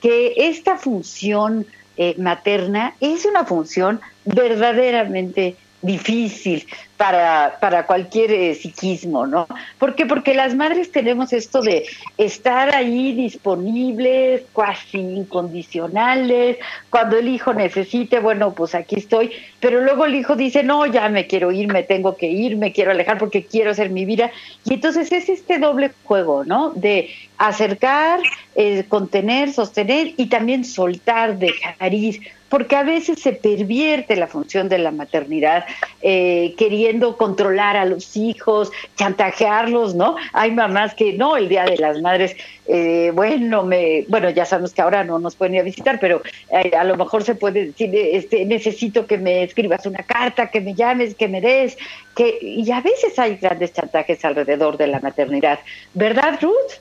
que 0.00 0.34
esta 0.36 0.76
función 0.76 1.66
eh, 1.96 2.14
materna 2.18 2.94
es 3.00 3.24
una 3.24 3.44
función 3.44 4.00
verdaderamente 4.24 5.56
difícil 5.82 6.66
para, 6.96 7.58
para 7.60 7.84
cualquier 7.84 8.30
eh, 8.30 8.54
psiquismo, 8.54 9.26
¿no? 9.26 9.48
¿Por 9.78 9.96
qué? 9.96 10.06
Porque 10.06 10.34
las 10.34 10.54
madres 10.54 10.92
tenemos 10.92 11.32
esto 11.32 11.60
de 11.60 11.84
estar 12.16 12.72
ahí 12.74 13.12
disponibles, 13.12 14.42
casi 14.54 14.98
incondicionales, 14.98 16.58
cuando 16.90 17.18
el 17.18 17.26
hijo 17.26 17.52
necesite, 17.52 18.20
bueno, 18.20 18.54
pues 18.54 18.76
aquí 18.76 18.94
estoy, 18.96 19.32
pero 19.58 19.80
luego 19.80 20.04
el 20.04 20.14
hijo 20.14 20.36
dice, 20.36 20.62
no, 20.62 20.86
ya 20.86 21.08
me 21.08 21.26
quiero 21.26 21.50
ir, 21.50 21.72
me 21.72 21.82
tengo 21.82 22.16
que 22.16 22.28
ir, 22.28 22.56
me 22.56 22.72
quiero 22.72 22.92
alejar 22.92 23.18
porque 23.18 23.44
quiero 23.44 23.72
hacer 23.72 23.90
mi 23.90 24.04
vida. 24.04 24.30
Y 24.64 24.74
entonces 24.74 25.10
es 25.10 25.28
este 25.28 25.58
doble 25.58 25.90
juego, 26.04 26.44
¿no? 26.44 26.70
De 26.70 27.10
acercar, 27.36 28.20
eh, 28.54 28.84
contener, 28.88 29.52
sostener 29.52 30.14
y 30.16 30.26
también 30.26 30.64
soltar, 30.64 31.36
dejar 31.36 31.92
ir 31.92 32.20
porque 32.52 32.76
a 32.76 32.82
veces 32.82 33.18
se 33.18 33.32
pervierte 33.32 34.14
la 34.14 34.26
función 34.26 34.68
de 34.68 34.76
la 34.76 34.90
maternidad 34.90 35.64
eh, 36.02 36.54
queriendo 36.58 37.16
controlar 37.16 37.78
a 37.78 37.86
los 37.86 38.14
hijos, 38.14 38.70
chantajearlos, 38.94 39.94
¿no? 39.94 40.16
Hay 40.34 40.50
mamás 40.50 40.94
que 40.94 41.14
no, 41.14 41.38
el 41.38 41.48
Día 41.48 41.64
de 41.64 41.78
las 41.78 42.02
Madres, 42.02 42.36
eh, 42.66 43.10
bueno, 43.14 43.64
me, 43.64 44.04
bueno, 44.06 44.28
ya 44.28 44.44
sabemos 44.44 44.74
que 44.74 44.82
ahora 44.82 45.02
no 45.02 45.18
nos 45.18 45.34
pueden 45.34 45.54
ir 45.54 45.60
a 45.62 45.64
visitar, 45.64 45.98
pero 45.98 46.20
eh, 46.50 46.72
a 46.76 46.84
lo 46.84 46.94
mejor 46.98 47.24
se 47.24 47.36
puede 47.36 47.68
decir, 47.68 47.90
este, 47.94 48.44
necesito 48.44 49.06
que 49.06 49.16
me 49.16 49.44
escribas 49.44 49.86
una 49.86 50.02
carta, 50.02 50.50
que 50.50 50.60
me 50.60 50.74
llames, 50.74 51.14
que 51.14 51.28
me 51.28 51.40
des, 51.40 51.78
que, 52.14 52.36
y 52.42 52.70
a 52.70 52.82
veces 52.82 53.18
hay 53.18 53.36
grandes 53.36 53.72
chantajes 53.72 54.22
alrededor 54.26 54.76
de 54.76 54.88
la 54.88 55.00
maternidad, 55.00 55.58
¿verdad, 55.94 56.38
Ruth? 56.42 56.72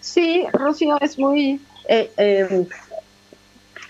Sí, 0.00 0.44
Rocío, 0.52 0.98
es 1.00 1.18
muy 1.18 1.62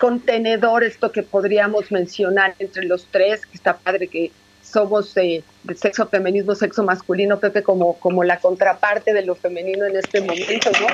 contenedor 0.05 0.85
esto 0.85 1.11
que 1.11 1.23
podríamos 1.23 1.91
mencionar 1.91 2.55
entre 2.59 2.85
los 2.85 3.07
tres, 3.11 3.47
que 3.47 3.57
está 3.57 3.79
padre 3.79 4.07
que 4.07 4.33
somos 4.63 5.15
de 5.15 5.43
sexo 5.77 6.07
feminismo, 6.09 6.55
sexo 6.55 6.83
masculino, 6.83 7.41
Pepe, 7.41 7.63
como, 7.63 7.95
como 7.95 8.23
la 8.23 8.39
contraparte 8.39 9.15
de 9.15 9.25
lo 9.25 9.35
femenino 9.35 9.87
en 9.87 9.97
este 9.97 10.21
momento, 10.21 10.71
¿no? 10.79 10.89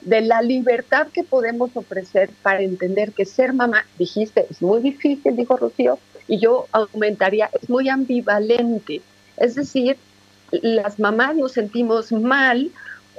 De 0.00 0.22
la 0.22 0.42
libertad 0.42 1.06
que 1.06 1.22
podemos 1.22 1.70
ofrecer 1.74 2.30
para 2.42 2.60
entender 2.60 3.12
que 3.12 3.26
ser 3.26 3.52
mamá, 3.52 3.86
dijiste, 3.96 4.44
es 4.50 4.60
muy 4.60 4.80
difícil, 4.80 5.36
dijo 5.36 5.56
Rocío, 5.56 6.00
y 6.26 6.40
yo 6.40 6.66
aumentaría, 6.72 7.50
es 7.62 7.70
muy 7.70 7.88
ambivalente. 7.88 9.02
Es 9.36 9.54
decir, 9.54 9.96
las 10.50 10.98
mamás 10.98 11.36
nos 11.36 11.52
sentimos 11.52 12.10
mal 12.10 12.72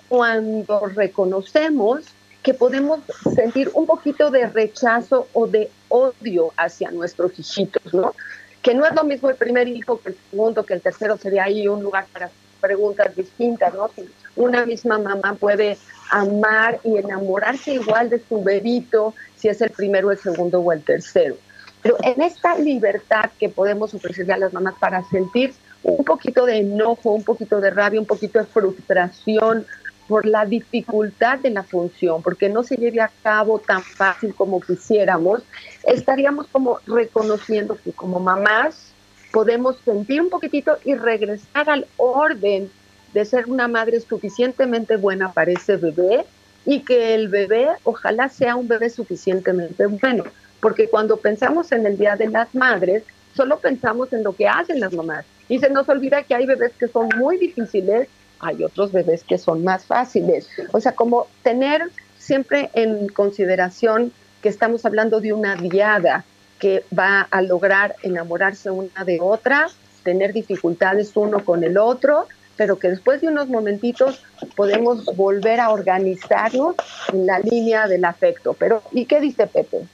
cuando 0.09 0.87
reconocemos 0.87 2.03
que 2.43 2.53
podemos 2.53 3.01
sentir 3.35 3.69
un 3.73 3.85
poquito 3.85 4.31
de 4.31 4.47
rechazo 4.47 5.27
o 5.33 5.47
de 5.47 5.69
odio 5.89 6.51
hacia 6.57 6.91
nuestros 6.91 7.37
hijitos, 7.37 7.93
¿no? 7.93 8.15
Que 8.61 8.73
no 8.73 8.85
es 8.85 8.93
lo 8.93 9.03
mismo 9.03 9.29
el 9.29 9.35
primer 9.35 9.67
hijo 9.67 9.99
que 9.99 10.09
el 10.09 10.17
segundo, 10.29 10.65
que 10.65 10.73
el 10.73 10.81
tercero 10.81 11.17
sería 11.17 11.43
ahí 11.43 11.67
un 11.67 11.83
lugar 11.83 12.07
para 12.11 12.29
preguntas 12.61 13.15
distintas, 13.15 13.73
¿no? 13.73 13.89
Una 14.35 14.65
misma 14.65 14.99
mamá 14.99 15.35
puede 15.35 15.77
amar 16.11 16.79
y 16.83 16.97
enamorarse 16.97 17.73
igual 17.73 18.09
de 18.09 18.21
su 18.27 18.43
bebito, 18.43 19.13
si 19.37 19.47
es 19.47 19.61
el 19.61 19.69
primero, 19.71 20.11
el 20.11 20.17
segundo 20.17 20.59
o 20.59 20.71
el 20.71 20.83
tercero. 20.83 21.35
Pero 21.81 21.97
en 22.03 22.21
esta 22.21 22.57
libertad 22.57 23.29
que 23.39 23.49
podemos 23.49 23.93
ofrecerle 23.93 24.33
a 24.33 24.37
las 24.37 24.53
mamás 24.53 24.75
para 24.79 25.03
sentir 25.05 25.53
un 25.83 26.03
poquito 26.03 26.45
de 26.45 26.57
enojo, 26.57 27.11
un 27.11 27.23
poquito 27.23 27.61
de 27.61 27.69
rabia, 27.69 27.99
un 27.99 28.05
poquito 28.05 28.39
de 28.39 28.45
frustración 28.45 29.65
por 30.09 30.25
la 30.25 30.43
dificultad 30.43 31.37
de 31.37 31.51
la 31.51 31.61
función, 31.61 32.23
porque 32.23 32.49
no 32.49 32.63
se 32.63 32.75
lleve 32.75 32.99
a 32.99 33.11
cabo 33.21 33.59
tan 33.59 33.83
fácil 33.83 34.33
como 34.33 34.59
quisiéramos, 34.59 35.43
estaríamos 35.85 36.47
como 36.47 36.79
reconociendo 36.87 37.77
que 37.81 37.91
como 37.91 38.19
mamás 38.19 38.91
podemos 39.31 39.77
sentir 39.85 40.19
un 40.19 40.31
poquitito 40.31 40.79
y 40.83 40.95
regresar 40.95 41.69
al 41.69 41.85
orden 41.97 42.71
de 43.13 43.23
ser 43.23 43.47
una 43.47 43.67
madre 43.67 43.99
suficientemente 43.99 44.95
buena 44.95 45.31
para 45.31 45.51
ese 45.51 45.77
bebé 45.77 46.25
y 46.65 46.79
que 46.79 47.13
el 47.13 47.27
bebé 47.27 47.67
ojalá 47.83 48.29
sea 48.29 48.55
un 48.55 48.67
bebé 48.67 48.89
suficientemente 48.89 49.85
bueno, 49.85 50.23
porque 50.59 50.89
cuando 50.89 51.17
pensamos 51.17 51.71
en 51.71 51.85
el 51.85 51.99
Día 51.99 52.15
de 52.15 52.29
las 52.29 52.55
Madres, 52.55 53.03
solo 53.35 53.59
pensamos 53.59 54.11
en 54.11 54.23
lo 54.23 54.33
que 54.33 54.47
hacen 54.47 54.79
las 54.79 54.91
mamás. 54.91 55.23
Y 55.47 55.59
se 55.59 55.69
nos 55.69 55.87
olvida 55.87 56.23
que 56.23 56.33
hay 56.33 56.47
bebés 56.47 56.71
que 56.79 56.87
son 56.87 57.09
muy 57.15 57.37
difíciles, 57.37 58.07
hay 58.39 58.63
otros 58.63 58.91
bebés 58.91 59.23
que 59.23 59.37
son 59.37 59.63
más 59.63 59.85
fáciles. 59.85 60.47
O 60.71 60.79
sea, 60.79 60.93
como 60.93 61.27
tener 61.43 61.89
siempre 62.17 62.69
en 62.73 63.07
consideración 63.09 64.11
que 64.41 64.49
estamos 64.49 64.85
hablando 64.85 65.19
de 65.21 65.33
una 65.33 65.55
diada 65.55 66.25
que 66.59 66.83
va 66.97 67.27
a 67.31 67.41
lograr 67.41 67.95
enamorarse 68.03 68.69
una 68.69 69.03
de 69.05 69.19
otra, 69.21 69.67
tener 70.03 70.33
dificultades 70.33 71.11
uno 71.15 71.43
con 71.43 71.63
el 71.63 71.77
otro, 71.77 72.27
pero 72.57 72.77
que 72.77 72.89
después 72.89 73.21
de 73.21 73.29
unos 73.29 73.47
momentitos 73.47 74.21
podemos 74.55 75.05
volver 75.15 75.61
a 75.61 75.69
organizarnos 75.69 76.75
en 77.13 77.25
la 77.25 77.39
línea 77.39 77.87
del 77.87 78.03
afecto. 78.03 78.53
Pero, 78.53 78.83
¿y 78.91 79.05
qué 79.05 79.21
dice 79.21 79.47
Pepe? 79.47 79.87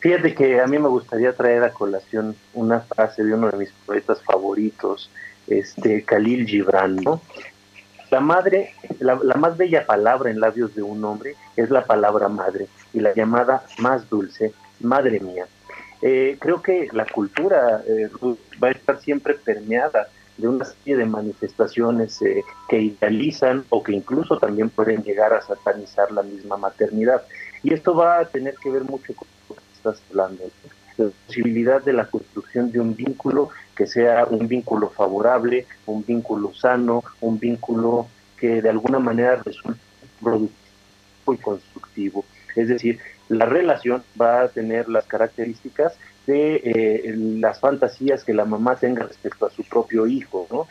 Fíjate 0.00 0.34
que 0.34 0.60
a 0.60 0.66
mí 0.66 0.78
me 0.78 0.88
gustaría 0.88 1.32
traer 1.32 1.62
a 1.64 1.70
colación 1.70 2.36
una 2.54 2.80
frase 2.80 3.24
de 3.24 3.32
uno 3.32 3.50
de 3.50 3.56
mis 3.56 3.70
poetas 3.86 4.20
favoritos, 4.22 5.10
este 5.46 6.02
Khalil 6.04 6.46
Gibran, 6.46 6.98
La 8.12 8.20
madre, 8.20 8.74
la, 8.98 9.16
más 9.36 9.56
bella 9.56 9.86
palabra 9.86 10.30
en 10.30 10.38
labios 10.38 10.74
de 10.74 10.82
un 10.82 11.02
hombre 11.02 11.34
es 11.56 11.70
la 11.70 11.86
palabra 11.86 12.28
madre 12.28 12.68
y 12.92 13.00
la 13.00 13.14
llamada 13.14 13.64
más 13.78 14.10
dulce, 14.10 14.52
madre 14.80 15.18
mía. 15.18 15.46
Eh, 16.02 16.36
creo 16.38 16.60
que 16.60 16.88
la 16.92 17.06
cultura 17.06 17.82
eh, 17.88 18.10
va 18.62 18.68
a 18.68 18.72
estar 18.72 19.00
siempre 19.00 19.32
permeada 19.32 20.08
de 20.36 20.46
una 20.46 20.66
serie 20.66 20.98
de 20.98 21.06
manifestaciones 21.06 22.20
eh, 22.20 22.44
que 22.68 22.82
idealizan 22.82 23.64
o 23.70 23.82
que 23.82 23.92
incluso 23.92 24.38
también 24.38 24.68
pueden 24.68 25.02
llegar 25.02 25.32
a 25.32 25.40
satanizar 25.40 26.12
la 26.12 26.22
misma 26.22 26.58
maternidad. 26.58 27.22
Y 27.62 27.72
esto 27.72 27.94
va 27.94 28.18
a 28.18 28.26
tener 28.26 28.56
que 28.62 28.68
ver 28.68 28.84
mucho 28.84 29.14
con 29.14 29.26
lo 29.48 29.54
que 29.54 29.62
estás 29.74 30.02
hablando, 30.10 30.42
la 30.44 30.81
posibilidad 31.26 31.82
de 31.82 31.92
la 31.92 32.06
construcción 32.06 32.70
de 32.70 32.80
un 32.80 32.94
vínculo 32.94 33.50
que 33.74 33.86
sea 33.86 34.26
un 34.26 34.48
vínculo 34.48 34.90
favorable, 34.90 35.66
un 35.86 36.04
vínculo 36.04 36.52
sano, 36.54 37.02
un 37.20 37.38
vínculo 37.38 38.06
que 38.38 38.60
de 38.60 38.68
alguna 38.68 38.98
manera 38.98 39.36
resulte 39.36 39.80
productivo 40.20 41.34
y 41.34 41.36
constructivo. 41.38 42.24
Es 42.54 42.68
decir, 42.68 42.98
la 43.28 43.46
relación 43.46 44.02
va 44.20 44.42
a 44.42 44.48
tener 44.48 44.88
las 44.88 45.06
características 45.06 45.94
de 46.26 46.56
eh, 46.56 47.14
las 47.16 47.60
fantasías 47.60 48.24
que 48.24 48.34
la 48.34 48.44
mamá 48.44 48.76
tenga 48.76 49.04
respecto 49.04 49.46
a 49.46 49.50
su 49.50 49.64
propio 49.64 50.06
hijo, 50.06 50.46
¿no? 50.50 50.68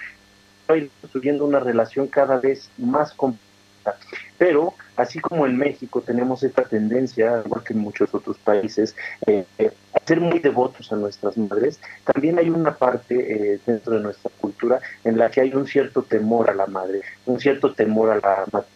Va 0.70 0.76
construyendo 1.02 1.46
una 1.46 1.60
relación 1.60 2.08
cada 2.08 2.38
vez 2.38 2.70
más 2.78 3.14
compleja. 3.14 3.98
Pero, 4.38 4.74
así 5.02 5.20
como 5.20 5.46
en 5.46 5.58
México 5.58 6.02
tenemos 6.02 6.44
esta 6.44 6.64
tendencia, 6.64 7.42
igual 7.46 7.64
que 7.64 7.74
en 7.74 7.80
muchos 7.80 8.14
otros 8.14 8.38
países, 8.38 8.96
eh, 9.28 9.46
a 9.94 10.06
ser 10.06 10.20
muy 10.20 10.40
devotos 10.40 10.92
a 10.92 10.96
nuestras 10.96 11.38
madres, 11.38 11.80
también 12.04 12.38
hay 12.40 12.50
una 12.50 12.76
parte 12.76 13.16
eh, 13.54 13.60
dentro 13.66 13.96
de 13.96 14.02
nuestra 14.02 14.32
cultura 14.40 14.80
en 15.04 15.18
la 15.18 15.30
que 15.30 15.42
hay 15.42 15.54
un 15.54 15.68
cierto 15.68 16.04
temor 16.04 16.50
a 16.50 16.54
la 16.54 16.68
madre, 16.68 17.02
un 17.26 17.40
cierto 17.40 17.74
temor 17.74 18.12
a 18.12 18.16
la 18.16 18.46
madre. 18.52 18.68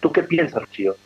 ¿Tú 0.00 0.10
qué 0.12 0.22
piensas, 0.22 0.68
Chio? 0.70 0.96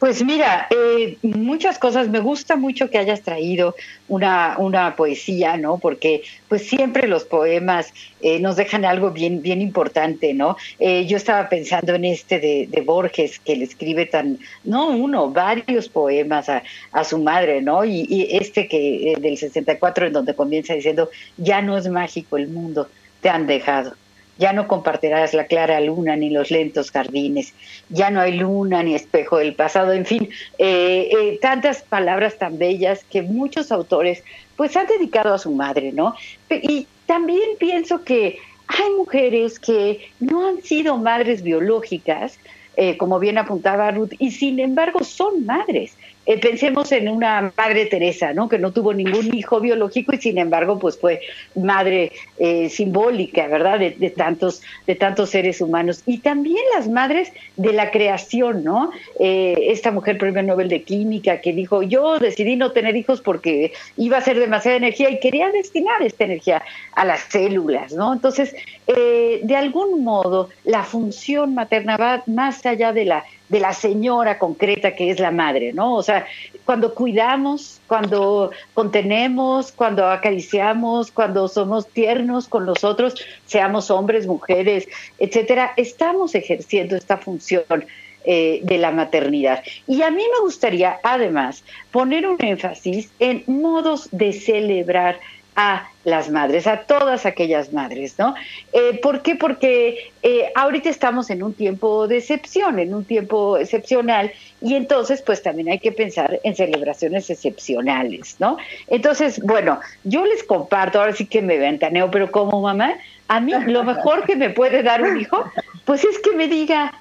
Pues 0.00 0.24
mira, 0.24 0.66
eh, 0.70 1.18
muchas 1.20 1.78
cosas. 1.78 2.08
Me 2.08 2.20
gusta 2.20 2.56
mucho 2.56 2.88
que 2.88 2.96
hayas 2.96 3.20
traído 3.20 3.74
una, 4.08 4.56
una 4.56 4.96
poesía, 4.96 5.58
¿no? 5.58 5.76
Porque 5.76 6.22
pues 6.48 6.66
siempre 6.66 7.06
los 7.06 7.24
poemas 7.24 7.92
eh, 8.22 8.40
nos 8.40 8.56
dejan 8.56 8.86
algo 8.86 9.10
bien, 9.10 9.42
bien 9.42 9.60
importante, 9.60 10.32
¿no? 10.32 10.56
Eh, 10.78 11.04
yo 11.06 11.18
estaba 11.18 11.50
pensando 11.50 11.94
en 11.94 12.06
este 12.06 12.40
de, 12.40 12.66
de, 12.70 12.80
Borges, 12.80 13.38
que 13.40 13.56
le 13.56 13.64
escribe 13.64 14.06
tan, 14.06 14.38
no 14.64 14.88
uno, 14.88 15.30
varios 15.30 15.90
poemas 15.90 16.48
a, 16.48 16.62
a 16.92 17.04
su 17.04 17.18
madre, 17.18 17.60
¿no? 17.60 17.84
Y, 17.84 18.06
y 18.08 18.36
este 18.38 18.68
que 18.68 19.16
del 19.20 19.36
64, 19.36 20.06
en 20.06 20.14
donde 20.14 20.34
comienza 20.34 20.72
diciendo, 20.72 21.10
ya 21.36 21.60
no 21.60 21.76
es 21.76 21.86
mágico 21.88 22.38
el 22.38 22.48
mundo, 22.48 22.88
te 23.20 23.28
han 23.28 23.46
dejado 23.46 23.92
ya 24.40 24.54
no 24.54 24.66
compartirás 24.66 25.34
la 25.34 25.44
clara 25.44 25.78
luna 25.80 26.16
ni 26.16 26.30
los 26.30 26.50
lentos 26.50 26.90
jardines, 26.90 27.52
ya 27.90 28.10
no 28.10 28.22
hay 28.22 28.38
luna 28.38 28.82
ni 28.82 28.94
espejo 28.94 29.36
del 29.36 29.54
pasado, 29.54 29.92
en 29.92 30.06
fin, 30.06 30.30
eh, 30.58 31.10
eh, 31.12 31.38
tantas 31.42 31.82
palabras 31.82 32.38
tan 32.38 32.56
bellas 32.56 33.04
que 33.04 33.20
muchos 33.20 33.70
autores 33.70 34.24
pues 34.56 34.74
han 34.78 34.86
dedicado 34.86 35.34
a 35.34 35.38
su 35.38 35.52
madre, 35.52 35.92
¿no? 35.92 36.14
Y 36.48 36.86
también 37.04 37.50
pienso 37.58 38.02
que 38.02 38.38
hay 38.66 38.90
mujeres 38.96 39.58
que 39.58 40.08
no 40.20 40.48
han 40.48 40.62
sido 40.62 40.96
madres 40.96 41.42
biológicas, 41.42 42.38
eh, 42.76 42.96
como 42.96 43.18
bien 43.18 43.36
apuntaba 43.36 43.90
Ruth, 43.90 44.14
y 44.18 44.30
sin 44.30 44.58
embargo 44.58 45.04
son 45.04 45.44
madres. 45.44 45.98
Eh, 46.30 46.38
pensemos 46.38 46.92
en 46.92 47.08
una 47.08 47.52
madre 47.56 47.86
Teresa, 47.86 48.32
¿no? 48.32 48.48
Que 48.48 48.60
no 48.60 48.70
tuvo 48.70 48.94
ningún 48.94 49.34
hijo 49.34 49.58
biológico 49.58 50.14
y 50.14 50.18
sin 50.18 50.38
embargo, 50.38 50.78
pues 50.78 50.96
fue 50.96 51.22
madre 51.56 52.12
eh, 52.38 52.68
simbólica, 52.68 53.48
¿verdad? 53.48 53.80
De, 53.80 54.10
tantos, 54.10 54.62
de 54.86 54.94
tantos 54.94 55.30
seres 55.30 55.60
humanos. 55.60 56.04
Y 56.06 56.18
también 56.18 56.62
las 56.72 56.86
madres 56.88 57.32
de 57.56 57.72
la 57.72 57.90
creación, 57.90 58.62
¿no? 58.62 58.92
Eh, 59.18 59.56
esta 59.70 59.90
mujer 59.90 60.18
premio 60.18 60.44
Nobel 60.44 60.68
de 60.68 60.84
Química 60.84 61.40
que 61.40 61.52
dijo, 61.52 61.82
yo 61.82 62.20
decidí 62.20 62.54
no 62.54 62.70
tener 62.70 62.94
hijos 62.94 63.20
porque 63.20 63.72
iba 63.96 64.18
a 64.18 64.20
ser 64.20 64.38
demasiada 64.38 64.76
energía 64.76 65.10
y 65.10 65.18
quería 65.18 65.50
destinar 65.50 66.00
esta 66.00 66.26
energía 66.26 66.62
a 66.92 67.04
las 67.04 67.22
células, 67.22 67.92
¿no? 67.92 68.12
Entonces, 68.12 68.54
de 68.86 69.56
algún 69.56 70.04
modo, 70.04 70.48
la 70.62 70.84
función 70.84 71.54
materna 71.56 71.96
va 71.96 72.22
más 72.26 72.64
allá 72.66 72.92
de 72.92 73.04
la 73.06 73.24
de 73.50 73.60
la 73.60 73.74
señora 73.74 74.38
concreta 74.38 74.94
que 74.94 75.10
es 75.10 75.20
la 75.20 75.30
madre, 75.30 75.72
¿no? 75.72 75.94
O 75.94 76.02
sea, 76.02 76.24
cuando 76.64 76.94
cuidamos, 76.94 77.80
cuando 77.86 78.52
contenemos, 78.74 79.72
cuando 79.72 80.06
acariciamos, 80.06 81.10
cuando 81.10 81.48
somos 81.48 81.86
tiernos 81.88 82.48
con 82.48 82.64
los 82.64 82.84
otros, 82.84 83.14
seamos 83.44 83.90
hombres, 83.90 84.26
mujeres, 84.26 84.88
etcétera, 85.18 85.72
estamos 85.76 86.34
ejerciendo 86.34 86.96
esta 86.96 87.18
función. 87.18 87.84
Eh, 88.26 88.60
de 88.64 88.76
la 88.76 88.90
maternidad. 88.90 89.62
Y 89.86 90.02
a 90.02 90.10
mí 90.10 90.22
me 90.22 90.40
gustaría, 90.42 90.98
además, 91.02 91.64
poner 91.90 92.26
un 92.26 92.36
énfasis 92.38 93.10
en 93.18 93.42
modos 93.46 94.10
de 94.12 94.34
celebrar 94.34 95.18
a 95.56 95.88
las 96.04 96.30
madres, 96.30 96.66
a 96.66 96.78
todas 96.78 97.26
aquellas 97.26 97.72
madres, 97.72 98.14
¿no? 98.18 98.34
Eh, 98.72 98.98
¿Por 99.02 99.22
qué? 99.22 99.36
Porque 99.36 100.10
eh, 100.22 100.50
ahorita 100.54 100.88
estamos 100.88 101.28
en 101.30 101.42
un 101.42 101.52
tiempo 101.52 102.08
de 102.08 102.18
excepción, 102.18 102.78
en 102.78 102.94
un 102.94 103.04
tiempo 103.04 103.58
excepcional, 103.58 104.32
y 104.62 104.74
entonces 104.74 105.22
pues 105.22 105.42
también 105.42 105.68
hay 105.68 105.78
que 105.78 105.92
pensar 105.92 106.40
en 106.42 106.54
celebraciones 106.56 107.28
excepcionales, 107.28 108.36
¿no? 108.38 108.56
Entonces, 108.88 109.40
bueno, 109.40 109.80
yo 110.04 110.24
les 110.24 110.42
comparto, 110.42 111.00
ahora 111.00 111.12
sí 111.12 111.26
que 111.26 111.42
me 111.42 111.58
ventaneo, 111.58 112.10
pero 112.10 112.30
como 112.30 112.60
mamá, 112.60 112.94
a 113.28 113.40
mí 113.40 113.52
lo 113.66 113.84
mejor 113.84 114.24
que 114.24 114.36
me 114.36 114.50
puede 114.50 114.82
dar 114.82 115.02
un 115.02 115.20
hijo, 115.20 115.44
pues 115.84 116.04
es 116.04 116.18
que 116.18 116.32
me 116.32 116.48
diga 116.48 116.94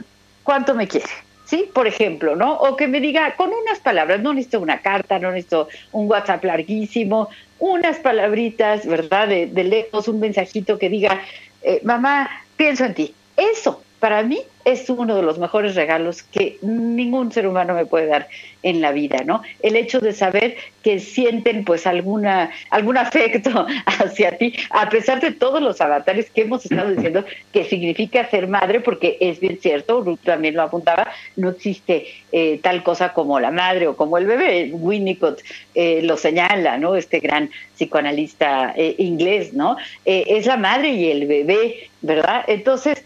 cuánto 0.44 0.76
me 0.76 0.88
quiere. 0.88 1.10
¿Sí? 1.50 1.70
Por 1.74 1.88
ejemplo, 1.88 2.36
¿no? 2.36 2.54
O 2.54 2.76
que 2.76 2.88
me 2.88 3.02
diga 3.02 3.36
con 3.36 3.50
unas 3.52 3.80
palabras, 3.80 4.22
no 4.22 4.34
necesito 4.34 4.60
una 4.60 4.82
carta, 4.82 5.18
no 5.18 5.32
necesito 5.32 5.68
un 5.92 6.08
WhatsApp 6.10 6.44
larguísimo, 6.44 7.30
unas 7.58 7.98
palabritas, 7.98 8.86
¿verdad? 8.86 9.28
De, 9.28 9.48
de 9.48 9.64
lejos, 9.64 10.08
un 10.08 10.20
mensajito 10.20 10.78
que 10.78 10.90
diga, 10.90 11.22
eh, 11.64 11.82
mamá, 11.84 12.30
pienso 12.56 12.86
en 12.86 12.94
ti. 12.94 13.16
Eso, 13.36 13.82
para 14.00 14.22
mí, 14.22 14.42
es 14.66 14.90
uno 14.90 15.16
de 15.16 15.22
los 15.22 15.40
mejores 15.40 15.76
regalos 15.76 16.24
que 16.24 16.58
ningún 16.62 17.32
ser 17.32 17.48
humano 17.48 17.74
me 17.74 17.86
puede 17.86 18.08
dar 18.08 18.28
en 18.62 18.82
la 18.82 18.92
vida, 18.92 19.24
¿no? 19.26 19.42
El 19.62 19.76
hecho 19.76 20.00
de 20.00 20.14
saber 20.14 20.58
que 20.84 21.00
sienten 21.00 21.64
pues 21.64 21.88
alguna 21.88 22.52
algún 22.70 22.98
afecto 22.98 23.66
hacia 23.86 24.38
ti, 24.38 24.54
a 24.70 24.90
pesar 24.90 25.22
de 25.22 25.32
todos 25.32 25.62
los 25.62 25.80
avatares 25.82 26.30
que 26.30 26.42
hemos 26.42 26.66
estado 26.66 26.92
diciendo 26.92 27.24
que 27.54 27.64
significa 27.64 28.30
ser 28.30 28.48
madre, 28.48 28.82
porque 28.82 29.18
es 29.20 29.40
bien 29.40 29.60
cierto, 29.62 30.02
Ruth 30.02 30.20
también 30.24 30.56
lo 30.56 30.64
apuntaba, 30.64 31.08
no 31.36 31.50
existe 31.50 32.08
eh, 32.32 32.60
tal 32.62 32.84
cosa 32.84 33.14
como 33.14 33.40
la 33.40 33.52
madre 33.52 33.88
o 33.88 33.96
como 33.96 34.18
el 34.18 34.26
bebé. 34.26 34.72
Winnicott 34.74 35.42
eh, 35.74 36.02
lo 36.04 36.18
señala, 36.18 36.78
¿no? 36.78 36.96
Este 36.96 37.20
gran 37.20 37.50
psicoanalista 37.76 38.74
eh, 38.76 38.96
inglés, 38.98 39.54
¿no? 39.54 39.78
es 40.04 40.46
la 40.46 40.58
madre 40.58 40.90
y 40.90 41.10
el 41.12 41.28
bebé, 41.28 41.90
¿verdad? 42.02 42.44
Entonces, 42.48 43.04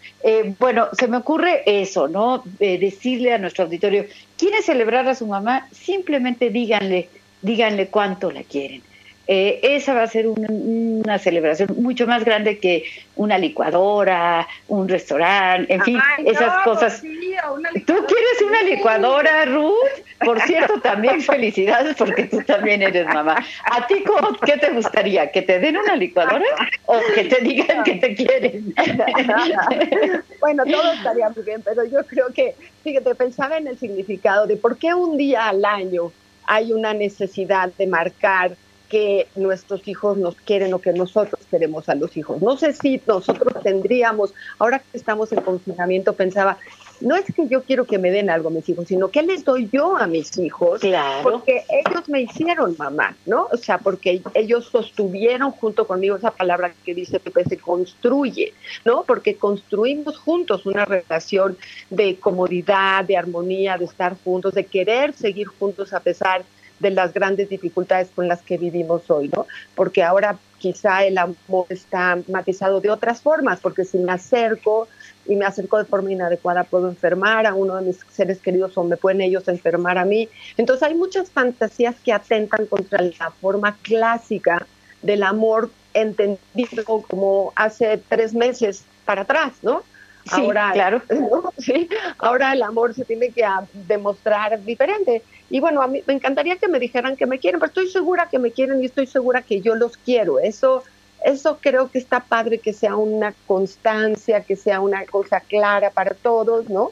bueno, 0.58 0.88
se 0.92 1.06
me 1.06 1.18
ocurre 1.18 1.43
eso, 1.66 2.08
¿no? 2.08 2.42
decirle 2.58 3.32
a 3.32 3.38
nuestro 3.38 3.64
auditorio, 3.64 4.06
¿quiere 4.36 4.62
celebrar 4.62 5.08
a 5.08 5.14
su 5.14 5.26
mamá? 5.26 5.68
Simplemente 5.72 6.50
díganle, 6.50 7.08
díganle 7.42 7.88
cuánto 7.88 8.30
la 8.30 8.42
quieren. 8.42 8.82
Eh, 9.26 9.60
esa 9.62 9.94
va 9.94 10.02
a 10.02 10.06
ser 10.06 10.26
una 10.26 11.18
celebración 11.18 11.70
mucho 11.78 12.06
más 12.06 12.24
grande 12.24 12.58
que 12.58 12.84
una 13.16 13.38
licuadora, 13.38 14.46
un 14.68 14.86
restaurante, 14.86 15.72
en 15.72 15.82
fin, 15.82 15.98
esas 16.26 16.62
cosas. 16.62 17.00
¿Tú 17.00 17.94
quieres 18.06 18.42
una 18.46 18.62
licuadora, 18.62 19.46
Ruth? 19.46 19.74
Por 20.22 20.40
cierto, 20.42 20.78
también 20.80 21.20
felicidades 21.22 21.96
porque 21.96 22.24
tú 22.24 22.42
también 22.42 22.82
eres 22.82 23.06
mamá. 23.06 23.42
¿A 23.64 23.86
ti 23.86 24.02
cómo, 24.04 24.36
qué 24.44 24.58
te 24.58 24.70
gustaría? 24.70 25.30
¿Que 25.30 25.40
te 25.40 25.58
den 25.58 25.78
una 25.78 25.96
licuadora 25.96 26.44
o 26.84 27.00
que 27.14 27.24
te 27.24 27.40
digan 27.42 27.82
que 27.82 27.94
te 27.94 28.14
quieren? 28.14 28.74
bueno, 30.40 30.64
todo 30.64 30.92
estaría 30.92 31.30
muy 31.30 31.44
bien, 31.44 31.62
pero 31.62 31.84
yo 31.84 32.04
creo 32.06 32.26
que, 32.28 32.54
fíjate, 32.82 33.14
pensaba 33.14 33.56
en 33.56 33.68
el 33.68 33.78
significado 33.78 34.46
de 34.46 34.56
por 34.56 34.76
qué 34.76 34.92
un 34.92 35.16
día 35.16 35.48
al 35.48 35.64
año 35.64 36.12
hay 36.46 36.72
una 36.72 36.92
necesidad 36.92 37.70
de 37.78 37.86
marcar 37.86 38.54
que 38.94 39.26
nuestros 39.34 39.88
hijos 39.88 40.16
nos 40.18 40.36
quieren 40.36 40.72
o 40.72 40.78
que 40.78 40.92
nosotros 40.92 41.40
queremos 41.50 41.88
a 41.88 41.96
los 41.96 42.16
hijos. 42.16 42.40
No 42.40 42.56
sé 42.56 42.72
si 42.74 43.02
nosotros 43.08 43.52
tendríamos, 43.60 44.32
ahora 44.60 44.78
que 44.78 44.96
estamos 44.96 45.32
en 45.32 45.40
confinamiento, 45.40 46.12
pensaba, 46.12 46.58
no 47.00 47.16
es 47.16 47.24
que 47.24 47.48
yo 47.48 47.64
quiero 47.64 47.86
que 47.86 47.98
me 47.98 48.12
den 48.12 48.30
algo 48.30 48.50
a 48.50 48.52
mis 48.52 48.68
hijos, 48.68 48.86
sino 48.86 49.08
que 49.08 49.22
les 49.22 49.44
doy 49.44 49.68
yo 49.72 49.96
a 49.96 50.06
mis 50.06 50.38
hijos, 50.38 50.80
claro. 50.80 51.24
porque 51.24 51.64
ellos 51.68 52.08
me 52.08 52.22
hicieron 52.22 52.76
mamá, 52.78 53.16
¿no? 53.26 53.48
O 53.50 53.56
sea, 53.56 53.78
porque 53.78 54.22
ellos 54.32 54.66
sostuvieron 54.66 55.50
junto 55.50 55.88
conmigo 55.88 56.14
esa 56.14 56.30
palabra 56.30 56.72
que 56.84 56.94
dice 56.94 57.18
que 57.18 57.42
se 57.42 57.58
construye, 57.58 58.54
¿no? 58.84 59.02
Porque 59.02 59.34
construimos 59.34 60.18
juntos 60.18 60.66
una 60.66 60.84
relación 60.84 61.58
de 61.90 62.14
comodidad, 62.14 63.04
de 63.04 63.16
armonía, 63.16 63.76
de 63.76 63.86
estar 63.86 64.16
juntos, 64.22 64.54
de 64.54 64.66
querer 64.66 65.14
seguir 65.14 65.48
juntos 65.48 65.92
a 65.92 65.98
pesar 65.98 66.44
de 66.80 66.90
las 66.90 67.12
grandes 67.12 67.48
dificultades 67.48 68.08
con 68.14 68.28
las 68.28 68.42
que 68.42 68.58
vivimos 68.58 69.10
hoy, 69.10 69.30
¿no? 69.34 69.46
Porque 69.74 70.02
ahora 70.02 70.38
quizá 70.58 71.04
el 71.04 71.18
amor 71.18 71.66
está 71.68 72.18
matizado 72.28 72.80
de 72.80 72.90
otras 72.90 73.20
formas, 73.20 73.60
porque 73.60 73.84
si 73.84 73.98
me 73.98 74.12
acerco 74.12 74.88
y 75.26 75.36
me 75.36 75.44
acerco 75.44 75.78
de 75.78 75.84
forma 75.84 76.12
inadecuada 76.12 76.64
puedo 76.64 76.88
enfermar 76.88 77.46
a 77.46 77.54
uno 77.54 77.76
de 77.76 77.82
mis 77.82 77.98
seres 78.10 78.38
queridos 78.38 78.76
o 78.76 78.84
me 78.84 78.96
pueden 78.96 79.20
ellos 79.20 79.46
enfermar 79.48 79.98
a 79.98 80.04
mí. 80.04 80.28
Entonces 80.56 80.82
hay 80.82 80.94
muchas 80.94 81.30
fantasías 81.30 81.96
que 82.04 82.12
atentan 82.12 82.66
contra 82.66 83.02
la 83.02 83.30
forma 83.30 83.76
clásica 83.82 84.66
del 85.02 85.22
amor 85.22 85.70
entendido 85.92 86.84
como 87.08 87.52
hace 87.56 88.00
tres 88.08 88.34
meses 88.34 88.84
para 89.04 89.22
atrás, 89.22 89.52
¿no? 89.62 89.82
Ahora, 90.30 90.70
claro. 90.72 91.02
Sí, 91.58 91.88
ahora 92.18 92.52
el 92.52 92.62
amor 92.62 92.94
se 92.94 93.04
tiene 93.04 93.30
que 93.30 93.44
demostrar 93.86 94.62
diferente. 94.64 95.22
Y 95.50 95.60
bueno, 95.60 95.82
a 95.82 95.86
mí 95.86 96.02
me 96.06 96.14
encantaría 96.14 96.56
que 96.56 96.68
me 96.68 96.78
dijeran 96.78 97.16
que 97.16 97.26
me 97.26 97.38
quieren, 97.38 97.60
pero 97.60 97.68
estoy 97.68 97.88
segura 97.88 98.28
que 98.30 98.38
me 98.38 98.50
quieren 98.50 98.82
y 98.82 98.86
estoy 98.86 99.06
segura 99.06 99.42
que 99.42 99.60
yo 99.60 99.74
los 99.74 99.96
quiero. 99.96 100.38
Eso, 100.38 100.82
eso 101.24 101.58
creo 101.60 101.90
que 101.90 101.98
está 101.98 102.20
padre 102.20 102.58
que 102.58 102.72
sea 102.72 102.96
una 102.96 103.34
constancia, 103.46 104.42
que 104.42 104.56
sea 104.56 104.80
una 104.80 105.04
cosa 105.06 105.40
clara 105.40 105.90
para 105.90 106.14
todos, 106.14 106.68
¿no? 106.68 106.90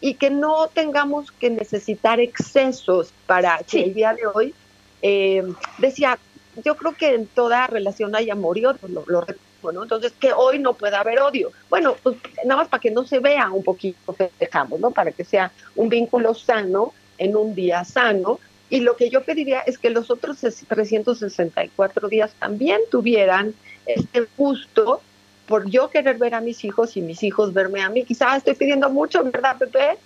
Y 0.00 0.14
que 0.14 0.30
no 0.30 0.68
tengamos 0.68 1.32
que 1.32 1.50
necesitar 1.50 2.20
excesos 2.20 3.12
para 3.26 3.58
que 3.58 3.84
el 3.84 3.94
día 3.94 4.14
de 4.14 4.26
hoy, 4.32 4.54
eh, 5.02 5.42
decía, 5.78 6.18
yo 6.64 6.76
creo 6.76 6.94
que 6.94 7.14
en 7.14 7.26
toda 7.26 7.66
relación 7.66 8.14
hay 8.14 8.30
amor 8.30 8.58
y 8.58 8.64
odio, 8.64 8.78
lo, 8.88 9.04
lo 9.06 9.26
bueno, 9.62 9.82
entonces 9.82 10.12
que 10.12 10.32
hoy 10.32 10.58
no 10.58 10.74
pueda 10.74 11.00
haber 11.00 11.20
odio. 11.20 11.52
Bueno, 11.68 11.96
pues 12.02 12.16
nada 12.44 12.62
más 12.62 12.68
para 12.68 12.80
que 12.80 12.90
no 12.90 13.04
se 13.04 13.18
vea 13.18 13.50
un 13.50 13.64
poquito, 13.64 14.12
festejamos, 14.12 14.80
¿no? 14.80 14.90
Para 14.90 15.12
que 15.12 15.24
sea 15.24 15.50
un 15.76 15.88
vínculo 15.88 16.34
sano 16.34 16.92
en 17.18 17.36
un 17.36 17.54
día 17.54 17.84
sano. 17.84 18.40
Y 18.70 18.80
lo 18.80 18.96
que 18.96 19.10
yo 19.10 19.22
pediría 19.22 19.60
es 19.60 19.78
que 19.78 19.90
los 19.90 20.10
otros 20.10 20.38
364 20.40 22.08
días 22.08 22.32
también 22.38 22.80
tuvieran 22.90 23.54
este 23.86 24.26
gusto 24.36 25.00
por 25.46 25.68
yo 25.68 25.88
querer 25.88 26.18
ver 26.18 26.34
a 26.34 26.40
mis 26.40 26.64
hijos 26.64 26.96
y 26.96 27.00
mis 27.00 27.22
hijos 27.22 27.54
verme 27.54 27.82
a 27.82 27.88
mí. 27.88 28.04
Quizás 28.04 28.38
estoy 28.38 28.54
pidiendo 28.54 28.90
mucho, 28.90 29.24
¿verdad, 29.24 29.56
Pepe? 29.58 29.98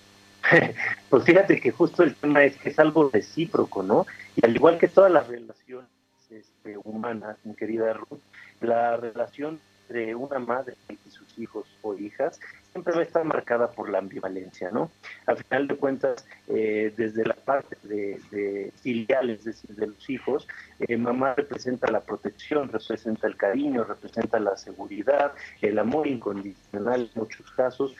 Pues 1.09 1.23
fíjate 1.25 1.59
que 1.59 1.71
justo 1.71 2.03
el 2.03 2.15
tema 2.15 2.43
es 2.43 2.57
que 2.57 2.69
es 2.69 2.79
algo 2.79 3.09
recíproco, 3.09 3.83
¿no? 3.83 4.07
Y 4.35 4.45
al 4.45 4.55
igual 4.55 4.77
que 4.77 4.87
todas 4.87 5.11
las 5.11 5.27
relaciones 5.27 5.87
este, 6.31 6.77
humanas, 6.83 7.37
mi 7.43 7.53
querida 7.53 7.93
Ruth, 7.93 8.19
la 8.63 8.97
relación 8.97 9.59
entre 9.87 10.15
una 10.15 10.39
madre 10.39 10.75
y 10.89 11.09
sus 11.09 11.37
hijos 11.37 11.67
o 11.81 11.95
hijas 11.95 12.39
siempre 12.71 12.93
va 12.93 13.01
a 13.01 13.03
estar 13.03 13.23
marcada 13.23 13.69
por 13.71 13.89
la 13.89 13.99
ambivalencia, 13.99 14.71
¿no? 14.71 14.89
Al 15.25 15.37
final 15.37 15.67
de 15.67 15.75
cuentas, 15.75 16.25
eh, 16.47 16.93
desde 16.95 17.25
la 17.25 17.35
parte 17.35 17.77
de, 17.83 18.71
filial, 18.81 19.29
es 19.29 19.43
decir, 19.43 19.75
de 19.75 19.87
los 19.87 20.09
hijos, 20.09 20.47
eh, 20.79 20.97
mamá 20.97 21.35
representa 21.35 21.91
la 21.91 22.01
protección, 22.01 22.69
representa 22.69 23.27
el 23.27 23.35
cariño, 23.35 23.83
representa 23.83 24.39
la 24.39 24.57
seguridad, 24.57 25.33
el 25.61 25.77
amor 25.77 26.07
incondicional 26.07 27.01
en 27.13 27.21
muchos 27.21 27.51
casos, 27.51 27.95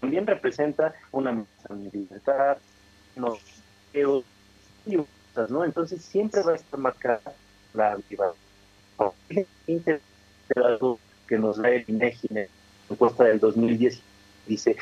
también 0.00 0.26
representa 0.26 0.94
una 1.10 1.44
libertad, 1.92 2.58
no, 3.16 3.38
¿no? 5.48 5.64
Entonces 5.64 6.02
siempre 6.02 6.42
va 6.42 6.52
a 6.52 6.56
estar 6.56 6.78
marcada 6.78 7.32
la 7.74 7.92
ambivalencia 7.92 8.45
que 11.28 11.38
nos 11.38 11.56
da 11.56 11.70
el 11.70 11.84
INEGI 11.86 12.28
en 12.30 12.36
la 12.36 12.46
encuesta 12.90 13.24
del 13.24 13.40
2010 13.40 14.00
dice 14.46 14.76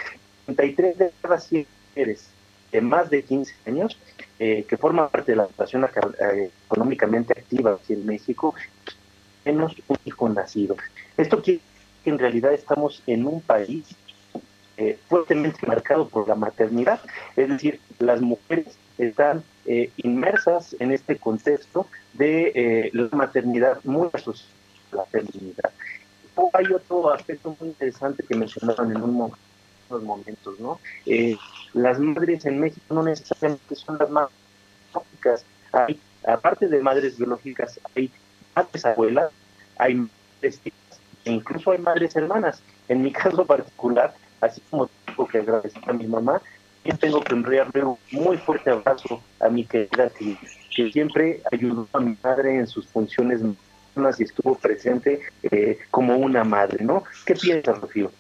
33 0.47 0.99
de 0.99 1.11
cada 1.23 1.41
100 1.41 1.67
mujeres 1.89 2.29
de 2.71 2.81
más 2.81 3.09
de 3.09 3.23
15 3.23 3.55
años 3.67 3.97
eh, 4.39 4.65
que 4.69 4.77
forman 4.77 5.09
parte 5.09 5.33
de 5.33 5.37
la 5.37 5.47
población 5.47 5.85
eh, 5.85 6.51
económicamente 6.67 7.33
activa 7.33 7.75
aquí 7.75 7.93
en 7.93 8.05
México, 8.05 8.53
menos 9.45 9.77
un 9.87 9.97
hijo 10.05 10.29
nacido. 10.29 10.77
Esto 11.17 11.41
quiere 11.41 11.61
decir 11.61 11.75
que 12.03 12.11
en 12.11 12.19
realidad 12.19 12.53
estamos 12.53 13.01
en 13.07 13.27
un 13.27 13.41
país 13.41 13.87
eh, 14.77 14.99
fuertemente 15.09 15.65
marcado 15.69 16.09
por 16.09 16.27
la 16.27 16.35
maternidad, 16.35 17.01
es 17.37 17.49
decir, 17.49 17.81
las 18.01 18.21
mujeres 18.21 18.77
están 18.99 19.43
inmersas 19.97 20.77
en 20.79 20.93
este 20.93 21.17
contexto 21.17 21.87
de 22.13 22.91
la 22.93 23.09
maternidad 23.17 23.79
muy 23.85 24.09
asociada 24.13 24.55
la 24.95 25.05
feminidad. 25.07 25.71
hay 26.53 26.73
otro 26.73 27.13
aspecto 27.13 27.57
muy 27.61 27.71
interesante 27.71 28.23
que 28.23 28.35
mencionaron 28.35 28.91
en 28.91 29.03
unos 29.03 29.33
momentos, 30.03 30.59
¿no? 30.59 30.81
Eh, 31.07 31.37
las 31.75 31.99
madres 31.99 32.45
en 32.47 32.61
México 32.61 32.95
no 32.95 33.03
necesariamente 33.03 33.75
son 33.75 33.99
las 33.99 34.11
madres 34.11 34.35
biológicas. 34.93 35.45
Hay, 35.73 36.01
aparte 36.27 36.69
de 36.69 36.81
madres 36.81 37.19
biológicas, 37.19 37.81
hay 37.95 38.11
madres 38.55 38.85
abuelas, 38.85 39.31
hay 39.77 39.95
madres 39.95 40.61
hijas, 40.65 41.01
e 41.25 41.33
incluso 41.33 41.73
hay 41.73 41.79
madres 41.79 42.17
hermanas. 42.17 42.63
En 42.89 43.03
mi 43.03 43.13
caso 43.23 43.45
particular, 43.45 44.15
así 44.41 44.61
como 44.71 44.89
tengo 45.07 45.29
que 45.29 45.39
agradecer 45.39 45.83
a 45.87 45.93
mi 45.93 46.07
mamá, 46.07 46.41
yo 46.85 46.97
tengo 46.99 47.21
que 47.23 47.35
enviarle 47.35 47.85
un 47.85 47.97
muy 48.13 48.37
fuerte 48.37 48.71
abrazo 48.71 49.23
a 49.41 49.49
mi 49.49 49.65
querida 49.65 50.11
que, 50.11 50.37
que 50.75 50.93
siempre 50.93 51.41
ayudó 51.51 51.89
a 51.93 52.01
mi 52.01 52.17
madre 52.23 52.57
en 52.57 52.67
sus 52.67 52.87
funciones 52.87 53.41
y 54.19 54.23
estuvo 54.25 54.57
presente 54.57 55.21
eh, 55.45 55.79
como 55.91 56.17
una 56.17 56.45
madre, 56.45 56.85
¿no? 56.85 57.05
¿Qué 57.25 57.35
piensas, 57.35 57.81
Rocío? 57.81 58.11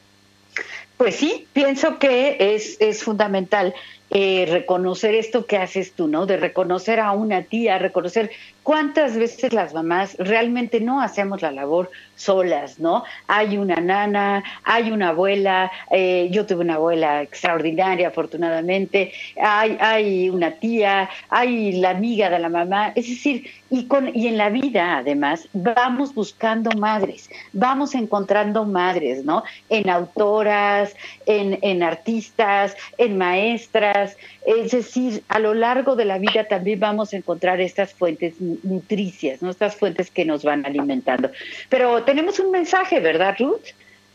Pues 0.96 1.16
sí, 1.16 1.48
pienso 1.52 1.98
que 1.98 2.54
es, 2.54 2.76
es 2.80 3.02
fundamental 3.02 3.74
eh, 4.10 4.46
reconocer 4.50 5.14
esto 5.14 5.46
que 5.46 5.56
haces 5.56 5.92
tú, 5.92 6.06
¿no? 6.06 6.26
De 6.26 6.36
reconocer 6.36 7.00
a 7.00 7.12
una 7.12 7.42
tía, 7.42 7.78
reconocer 7.78 8.30
cuántas 8.62 9.16
veces 9.16 9.52
las 9.52 9.74
mamás 9.74 10.16
realmente 10.18 10.80
no 10.80 11.00
hacemos 11.00 11.42
la 11.42 11.50
labor 11.50 11.90
solas, 12.14 12.78
¿no? 12.78 13.04
Hay 13.26 13.56
una 13.56 13.76
nana, 13.76 14.44
hay 14.62 14.92
una 14.92 15.08
abuela, 15.08 15.70
eh, 15.90 16.28
yo 16.30 16.46
tuve 16.46 16.60
una 16.60 16.74
abuela 16.74 17.22
extraordinaria, 17.22 18.08
afortunadamente, 18.08 19.12
hay, 19.40 19.76
hay 19.80 20.30
una 20.30 20.52
tía, 20.52 21.10
hay 21.28 21.72
la 21.72 21.90
amiga 21.90 22.30
de 22.30 22.38
la 22.38 22.48
mamá, 22.48 22.92
es 22.94 23.08
decir, 23.08 23.50
y, 23.70 23.86
con, 23.86 24.16
y 24.16 24.28
en 24.28 24.36
la 24.36 24.50
vida 24.50 24.98
además 24.98 25.48
vamos 25.52 26.14
buscando 26.14 26.70
madres, 26.78 27.28
vamos 27.52 27.94
encontrando 27.94 28.64
madres, 28.64 29.24
¿no? 29.24 29.42
En 29.68 29.90
autoras, 29.90 30.94
en, 31.26 31.58
en 31.62 31.82
artistas, 31.82 32.76
en 32.98 33.18
maestras, 33.18 33.93
es 33.94 34.72
decir, 34.72 35.22
a 35.28 35.38
lo 35.38 35.54
largo 35.54 35.94
de 35.94 36.04
la 36.04 36.18
vida 36.18 36.44
también 36.44 36.80
vamos 36.80 37.12
a 37.12 37.16
encontrar 37.16 37.60
estas 37.60 37.94
fuentes 37.94 38.40
nutricias, 38.40 39.40
¿no? 39.40 39.50
estas 39.50 39.76
fuentes 39.76 40.10
que 40.10 40.24
nos 40.24 40.42
van 40.42 40.66
alimentando. 40.66 41.30
Pero 41.68 42.02
tenemos 42.02 42.40
un 42.40 42.50
mensaje, 42.50 42.98
¿verdad, 42.98 43.36
Ruth? 43.38 43.66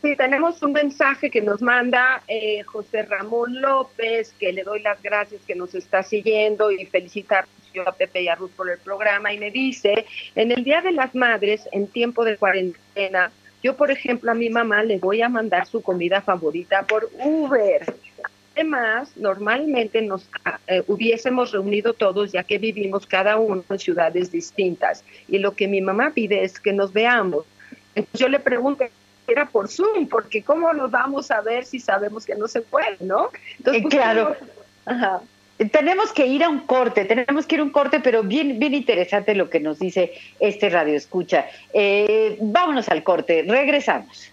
Sí, 0.02 0.16
tenemos 0.16 0.62
un 0.62 0.72
mensaje 0.72 1.30
que 1.30 1.40
nos 1.40 1.62
manda 1.62 2.22
eh, 2.28 2.62
José 2.62 3.02
Ramón 3.02 3.60
López, 3.60 4.34
que 4.38 4.52
le 4.52 4.64
doy 4.64 4.80
las 4.80 5.02
gracias 5.02 5.40
que 5.46 5.54
nos 5.54 5.74
está 5.74 6.02
siguiendo 6.02 6.70
y 6.70 6.86
felicitar 6.86 7.46
a 7.86 7.92
Pepe 7.92 8.22
y 8.22 8.28
a 8.28 8.34
Ruth 8.34 8.50
por 8.56 8.68
el 8.68 8.78
programa 8.78 9.32
y 9.32 9.38
me 9.38 9.50
dice, 9.50 10.06
en 10.34 10.50
el 10.50 10.64
Día 10.64 10.80
de 10.80 10.92
las 10.92 11.14
Madres, 11.14 11.68
en 11.72 11.86
tiempo 11.86 12.24
de 12.24 12.36
cuarentena, 12.36 13.30
yo, 13.62 13.76
por 13.76 13.90
ejemplo, 13.90 14.30
a 14.30 14.34
mi 14.34 14.48
mamá 14.48 14.82
le 14.82 14.98
voy 14.98 15.22
a 15.22 15.28
mandar 15.28 15.66
su 15.66 15.82
comida 15.82 16.22
favorita 16.22 16.82
por 16.82 17.10
Uber. 17.22 17.94
Además, 18.54 19.12
normalmente 19.16 20.02
nos 20.02 20.28
ah, 20.44 20.58
eh, 20.66 20.82
hubiésemos 20.86 21.52
reunido 21.52 21.94
todos, 21.94 22.32
ya 22.32 22.42
que 22.42 22.58
vivimos 22.58 23.06
cada 23.06 23.36
uno 23.36 23.64
en 23.68 23.78
ciudades 23.78 24.32
distintas. 24.32 25.04
Y 25.28 25.38
lo 25.38 25.52
que 25.52 25.68
mi 25.68 25.80
mamá 25.80 26.12
pide 26.14 26.44
es 26.44 26.58
que 26.58 26.72
nos 26.72 26.92
veamos. 26.92 27.44
Entonces 27.94 28.20
yo 28.20 28.28
le 28.28 28.40
pregunto, 28.40 28.84
era 29.26 29.46
por 29.46 29.68
Zoom, 29.68 30.08
porque 30.08 30.42
¿cómo 30.42 30.72
nos 30.72 30.90
vamos 30.90 31.30
a 31.30 31.40
ver 31.40 31.64
si 31.64 31.78
sabemos 31.78 32.26
que 32.26 32.34
no 32.34 32.48
se 32.48 32.62
puede, 32.62 32.96
no? 33.00 33.30
Entonces, 33.58 33.82
pues, 33.82 33.94
claro. 33.94 34.36
Tenemos 35.72 36.12
que 36.12 36.26
ir 36.26 36.42
a 36.42 36.48
un 36.48 36.60
corte, 36.60 37.04
tenemos 37.04 37.46
que 37.46 37.56
ir 37.56 37.60
a 37.60 37.64
un 37.64 37.70
corte, 37.70 38.00
pero 38.00 38.22
bien, 38.22 38.58
bien 38.58 38.72
interesante 38.72 39.34
lo 39.34 39.50
que 39.50 39.60
nos 39.60 39.78
dice 39.78 40.12
este 40.38 40.70
radio 40.70 40.96
escucha. 40.96 41.46
Eh, 41.74 42.38
vámonos 42.40 42.88
al 42.88 43.02
corte, 43.02 43.44
regresamos. 43.46 44.32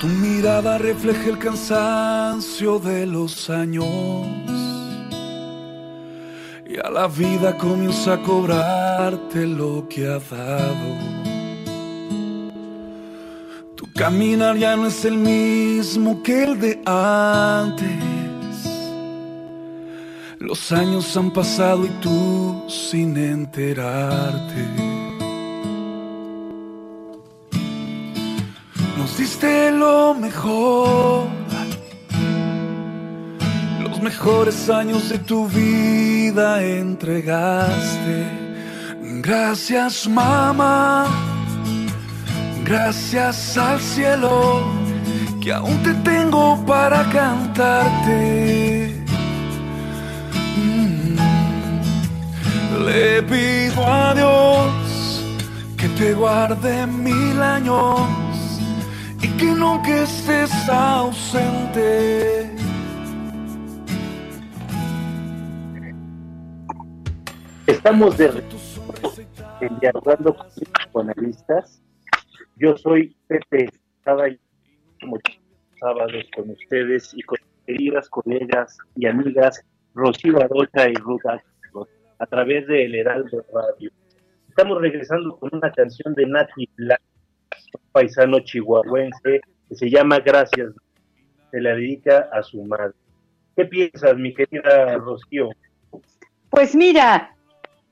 Tu 0.00 0.06
mirada 0.08 0.76
refleja 0.76 1.30
el 1.30 1.38
cansancio 1.38 2.78
de 2.78 3.06
los 3.06 3.48
años 3.48 3.86
y 6.66 6.78
a 6.78 6.90
la 6.90 7.08
vida 7.08 7.56
comienza 7.56 8.14
a 8.14 8.22
cobrarte 8.22 9.46
lo 9.46 9.88
que 9.88 10.06
ha 10.06 10.18
dado. 10.18 10.88
Tu 13.74 13.90
caminar 13.94 14.56
ya 14.58 14.76
no 14.76 14.86
es 14.86 15.04
el 15.06 15.16
mismo 15.16 16.22
que 16.22 16.44
el 16.44 16.60
de 16.60 16.82
antes 16.84 18.16
los 20.38 20.70
años 20.72 21.16
han 21.16 21.32
pasado 21.32 21.86
y 21.86 21.88
tú 22.00 22.64
sin 22.68 23.16
enterarte. 23.16 24.95
Nos 29.16 29.30
diste 29.30 29.70
lo 29.72 30.12
mejor, 30.12 31.26
los 33.82 34.02
mejores 34.02 34.68
años 34.68 35.08
de 35.08 35.18
tu 35.18 35.48
vida 35.48 36.62
entregaste. 36.62 38.28
Gracias 39.22 40.06
mamá, 40.06 41.06
gracias 42.62 43.56
al 43.56 43.80
cielo 43.80 44.66
que 45.40 45.50
aún 45.50 45.82
te 45.82 45.94
tengo 46.10 46.62
para 46.66 47.02
cantarte. 47.08 49.02
Le 52.84 53.22
pido 53.22 53.86
a 53.86 54.12
Dios 54.12 55.24
que 55.78 55.88
te 55.88 56.12
guarde 56.12 56.86
mil 56.86 57.40
años 57.40 58.25
que 59.38 59.46
nunca 59.46 60.02
estés 60.02 60.68
ausente. 60.68 62.50
Estamos 67.66 68.16
de 68.16 68.30
dialogando 69.80 70.36
con 70.92 71.10
analistas. 71.10 71.82
Yo 72.56 72.76
soy 72.76 73.16
Pepe, 73.26 73.68
estaba 73.98 74.24
como 75.00 75.18
sábados 75.80 76.24
con 76.34 76.50
ustedes 76.50 77.12
y 77.14 77.22
con 77.22 77.38
queridas 77.66 78.08
colegas 78.08 78.78
y 78.94 79.06
amigas 79.06 79.62
Rocío 79.94 80.40
Arocha 80.40 80.88
y 80.88 80.94
Ruga 80.94 81.42
a 82.18 82.26
través 82.26 82.66
de 82.66 82.86
El 82.86 82.94
Heraldo 82.94 83.44
Radio. 83.52 83.90
Estamos 84.48 84.80
regresando 84.80 85.36
con 85.36 85.50
una 85.52 85.70
canción 85.72 86.14
de 86.14 86.26
Nati 86.26 86.68
Black, 86.76 87.02
paisano 87.92 88.40
chihuahuense, 88.40 89.40
que 89.68 89.74
se 89.74 89.90
llama 89.90 90.20
Gracias. 90.20 90.72
Se 91.50 91.60
la 91.60 91.74
dedica 91.74 92.28
a 92.32 92.42
su 92.42 92.62
madre. 92.64 92.94
¿Qué 93.56 93.64
piensas, 93.64 94.16
mi 94.16 94.34
querida 94.34 94.96
Rocío? 94.98 95.50
Pues 96.50 96.74
mira, 96.74 97.35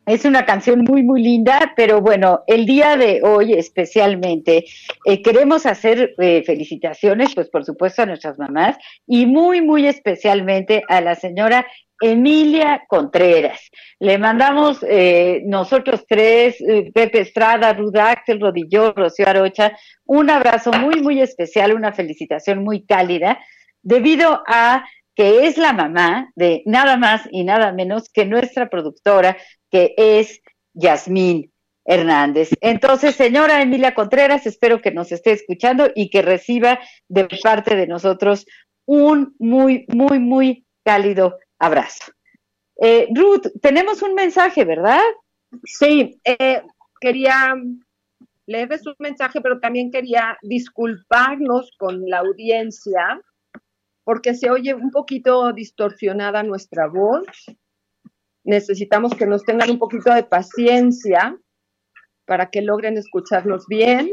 es 0.06 0.24
una 0.24 0.44
canción 0.44 0.80
muy, 0.80 1.02
muy 1.02 1.22
linda, 1.22 1.72
pero 1.76 2.00
bueno, 2.00 2.42
el 2.46 2.66
día 2.66 2.96
de 2.96 3.20
hoy 3.22 3.54
especialmente 3.54 4.64
eh, 5.04 5.22
queremos 5.22 5.66
hacer 5.66 6.14
eh, 6.18 6.42
felicitaciones, 6.44 7.34
pues 7.34 7.48
por 7.48 7.64
supuesto 7.64 8.02
a 8.02 8.06
nuestras 8.06 8.38
mamás 8.38 8.76
y 9.06 9.26
muy, 9.26 9.60
muy 9.60 9.86
especialmente 9.86 10.82
a 10.88 11.00
la 11.00 11.14
señora 11.14 11.66
Emilia 12.00 12.84
Contreras. 12.88 13.70
Le 13.98 14.18
mandamos 14.18 14.84
eh, 14.86 15.42
nosotros 15.46 16.04
tres, 16.08 16.60
eh, 16.60 16.90
Pepe 16.92 17.20
Estrada, 17.20 17.72
Ruda 17.72 18.10
Axel 18.10 18.40
Rodillo, 18.40 18.92
Rocío 18.92 19.28
Arocha, 19.28 19.76
un 20.04 20.28
abrazo 20.28 20.72
muy, 20.72 21.00
muy 21.00 21.20
especial, 21.20 21.74
una 21.74 21.92
felicitación 21.92 22.62
muy 22.62 22.84
cálida, 22.84 23.38
debido 23.82 24.42
a 24.46 24.84
que 25.14 25.46
es 25.46 25.56
la 25.56 25.72
mamá 25.72 26.30
de 26.34 26.62
nada 26.66 26.96
más 26.96 27.22
y 27.30 27.44
nada 27.44 27.72
menos 27.72 28.08
que 28.08 28.26
nuestra 28.26 28.68
productora, 28.68 29.36
que 29.70 29.94
es 29.96 30.40
Yasmín 30.72 31.52
Hernández. 31.84 32.50
Entonces, 32.60 33.14
señora 33.14 33.62
Emilia 33.62 33.94
Contreras, 33.94 34.46
espero 34.46 34.80
que 34.80 34.90
nos 34.90 35.12
esté 35.12 35.32
escuchando 35.32 35.90
y 35.94 36.10
que 36.10 36.22
reciba 36.22 36.80
de 37.08 37.28
parte 37.42 37.76
de 37.76 37.86
nosotros 37.86 38.46
un 38.86 39.34
muy, 39.38 39.86
muy, 39.88 40.18
muy 40.18 40.66
cálido 40.84 41.38
abrazo. 41.58 42.12
Eh, 42.80 43.08
Ruth, 43.14 43.46
tenemos 43.62 44.02
un 44.02 44.14
mensaje, 44.14 44.64
¿verdad? 44.64 45.00
Sí, 45.64 46.20
eh, 46.24 46.62
quería 47.00 47.54
leerles 48.46 48.86
un 48.86 48.94
mensaje, 48.98 49.40
pero 49.40 49.60
también 49.60 49.90
quería 49.90 50.36
disculparnos 50.42 51.70
con 51.78 52.08
la 52.08 52.18
audiencia 52.18 53.20
porque 54.04 54.34
se 54.34 54.50
oye 54.50 54.74
un 54.74 54.90
poquito 54.90 55.52
distorsionada 55.52 56.42
nuestra 56.42 56.86
voz. 56.86 57.26
Necesitamos 58.44 59.14
que 59.14 59.26
nos 59.26 59.42
tengan 59.42 59.70
un 59.70 59.78
poquito 59.78 60.12
de 60.12 60.22
paciencia 60.22 61.36
para 62.26 62.50
que 62.50 62.62
logren 62.62 62.98
escucharnos 62.98 63.66
bien. 63.66 64.10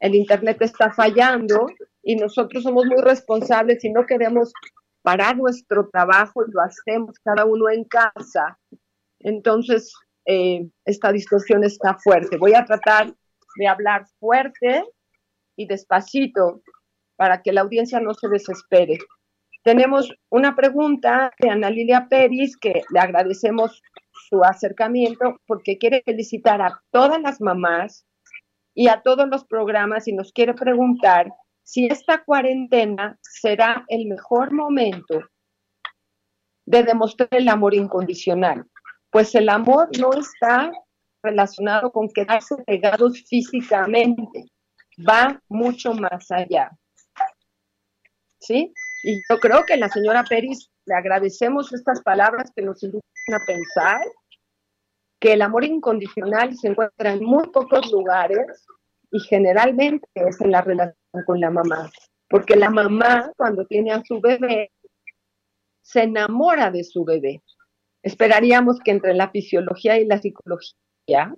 El 0.00 0.14
Internet 0.14 0.58
está 0.60 0.92
fallando 0.92 1.66
y 2.02 2.16
nosotros 2.16 2.64
somos 2.64 2.86
muy 2.86 3.00
responsables 3.00 3.84
y 3.84 3.90
no 3.90 4.04
queremos 4.06 4.52
parar 5.02 5.36
nuestro 5.36 5.88
trabajo 5.88 6.44
y 6.44 6.50
lo 6.50 6.60
hacemos 6.60 7.18
cada 7.20 7.44
uno 7.44 7.70
en 7.70 7.84
casa. 7.84 8.58
Entonces, 9.20 9.92
eh, 10.26 10.68
esta 10.84 11.12
distorsión 11.12 11.64
está 11.64 11.96
fuerte. 11.98 12.36
Voy 12.36 12.54
a 12.54 12.64
tratar 12.64 13.14
de 13.56 13.66
hablar 13.66 14.06
fuerte 14.18 14.84
y 15.56 15.66
despacito 15.66 16.62
para 17.16 17.42
que 17.42 17.52
la 17.52 17.62
audiencia 17.62 18.00
no 18.00 18.14
se 18.14 18.28
desespere. 18.28 18.98
Tenemos 19.62 20.12
una 20.30 20.54
pregunta 20.54 21.32
de 21.38 21.50
Ana 21.50 21.70
Lilia 21.70 22.06
Peris, 22.08 22.56
que 22.56 22.82
le 22.90 23.00
agradecemos 23.00 23.82
su 24.28 24.42
acercamiento 24.42 25.40
porque 25.46 25.78
quiere 25.78 26.02
felicitar 26.04 26.62
a 26.62 26.80
todas 26.90 27.20
las 27.20 27.40
mamás 27.40 28.06
y 28.74 28.88
a 28.88 29.02
todos 29.02 29.28
los 29.28 29.44
programas 29.44 30.06
y 30.08 30.12
nos 30.12 30.32
quiere 30.32 30.54
preguntar 30.54 31.32
si 31.62 31.86
esta 31.86 32.24
cuarentena 32.24 33.18
será 33.20 33.84
el 33.88 34.06
mejor 34.06 34.52
momento 34.52 35.20
de 36.64 36.82
demostrar 36.82 37.28
el 37.32 37.48
amor 37.48 37.74
incondicional, 37.74 38.64
pues 39.10 39.34
el 39.34 39.48
amor 39.48 39.88
no 39.98 40.12
está 40.12 40.70
relacionado 41.22 41.90
con 41.90 42.08
quedarse 42.08 42.56
pegados 42.66 43.22
físicamente, 43.28 44.44
va 44.98 45.40
mucho 45.48 45.92
más 45.94 46.30
allá. 46.30 46.70
¿Sí? 48.38 48.72
Y 49.02 49.20
yo 49.28 49.38
creo 49.38 49.64
que 49.64 49.76
la 49.76 49.88
señora 49.88 50.24
Pérez 50.24 50.70
le 50.86 50.94
agradecemos 50.94 51.72
estas 51.72 52.02
palabras 52.02 52.50
que 52.54 52.62
nos 52.62 52.82
invitan 52.82 53.02
a 53.34 53.46
pensar 53.46 54.00
que 55.20 55.32
el 55.32 55.42
amor 55.42 55.64
incondicional 55.64 56.56
se 56.56 56.68
encuentra 56.68 57.12
en 57.12 57.24
muy 57.24 57.48
pocos 57.48 57.90
lugares 57.92 58.66
y 59.10 59.20
generalmente 59.20 60.06
es 60.14 60.40
en 60.40 60.52
la 60.52 60.62
relación 60.62 61.24
con 61.26 61.40
la 61.40 61.50
mamá, 61.50 61.90
porque 62.28 62.56
la 62.56 62.70
mamá 62.70 63.32
cuando 63.36 63.66
tiene 63.66 63.92
a 63.92 64.02
su 64.04 64.20
bebé 64.20 64.70
se 65.82 66.02
enamora 66.02 66.70
de 66.70 66.84
su 66.84 67.04
bebé. 67.04 67.42
Esperaríamos 68.02 68.78
que 68.84 68.90
entre 68.90 69.14
la 69.14 69.30
fisiología 69.30 69.98
y 69.98 70.06
la 70.06 70.18
psicología 70.18 71.34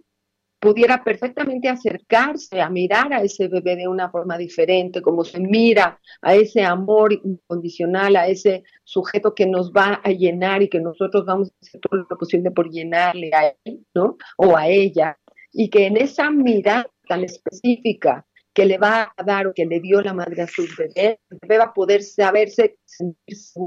pudiera 0.60 1.02
perfectamente 1.02 1.68
acercarse 1.68 2.60
a 2.60 2.68
mirar 2.68 3.12
a 3.14 3.22
ese 3.22 3.48
bebé 3.48 3.76
de 3.76 3.88
una 3.88 4.10
forma 4.10 4.36
diferente, 4.36 5.00
como 5.00 5.24
se 5.24 5.40
mira 5.40 5.98
a 6.20 6.34
ese 6.34 6.62
amor 6.62 7.14
incondicional, 7.14 8.14
a 8.16 8.28
ese 8.28 8.62
sujeto 8.84 9.34
que 9.34 9.46
nos 9.46 9.72
va 9.72 10.00
a 10.04 10.10
llenar 10.10 10.62
y 10.62 10.68
que 10.68 10.80
nosotros 10.80 11.24
vamos 11.24 11.48
a 11.50 11.54
hacer 11.62 11.80
todo 11.80 12.06
lo 12.08 12.18
posible 12.18 12.50
por 12.50 12.70
llenarle 12.70 13.30
a 13.32 13.54
él, 13.64 13.86
¿no? 13.94 14.18
O 14.36 14.56
a 14.56 14.68
ella. 14.68 15.18
Y 15.50 15.70
que 15.70 15.86
en 15.86 15.96
esa 15.96 16.30
mirada 16.30 16.86
tan 17.08 17.24
específica 17.24 18.26
que 18.52 18.66
le 18.66 18.76
va 18.76 19.12
a 19.16 19.22
dar 19.24 19.46
o 19.46 19.54
que 19.54 19.64
le 19.64 19.80
dio 19.80 20.02
la 20.02 20.12
madre 20.12 20.42
a 20.42 20.46
su 20.46 20.66
bebé, 20.76 21.20
el 21.30 21.38
bebé 21.40 21.58
va 21.58 21.64
a 21.64 21.74
poder 21.74 22.02
saberse, 22.02 22.78
sentirse 22.84 23.60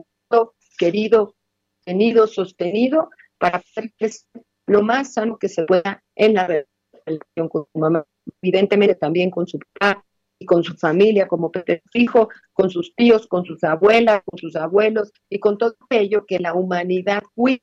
querido, 0.78 1.36
tenido, 1.84 2.28
sostenido, 2.28 3.10
para 3.40 3.62
poder 3.74 3.92
crecer 3.98 4.44
lo 4.68 4.82
más 4.82 5.14
sano 5.14 5.38
que 5.38 5.50
se 5.50 5.66
pueda 5.66 6.04
en 6.16 6.36
la 6.36 6.48
relación 6.48 6.73
con 7.50 7.66
su 7.72 7.80
mamá, 7.80 8.06
evidentemente 8.42 8.96
también 8.96 9.30
con 9.30 9.48
su 9.48 9.60
papá 9.60 10.04
y 10.40 10.46
con 10.46 10.64
su 10.64 10.76
familia, 10.76 11.28
como 11.28 11.52
Pepe 11.52 11.82
hijo, 11.94 12.30
con 12.54 12.70
sus 12.70 12.96
tíos, 12.96 13.28
con 13.28 13.46
sus 13.46 13.64
abuelas, 13.64 14.22
con 14.26 14.40
sus 14.40 14.56
abuelos 14.56 15.12
y 15.30 15.40
con 15.40 15.58
todo 15.58 15.76
ello 15.90 16.26
que 16.26 16.40
la 16.40 16.54
humanidad 16.54 17.24
cuida, 17.36 17.62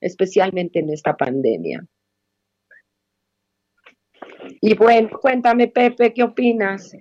especialmente 0.00 0.80
en 0.80 0.90
esta 0.90 1.16
pandemia. 1.16 1.86
Y 4.60 4.74
bueno, 4.74 5.10
cuéntame, 5.20 5.68
Pepe, 5.68 6.12
¿qué 6.12 6.22
opinas? 6.22 6.96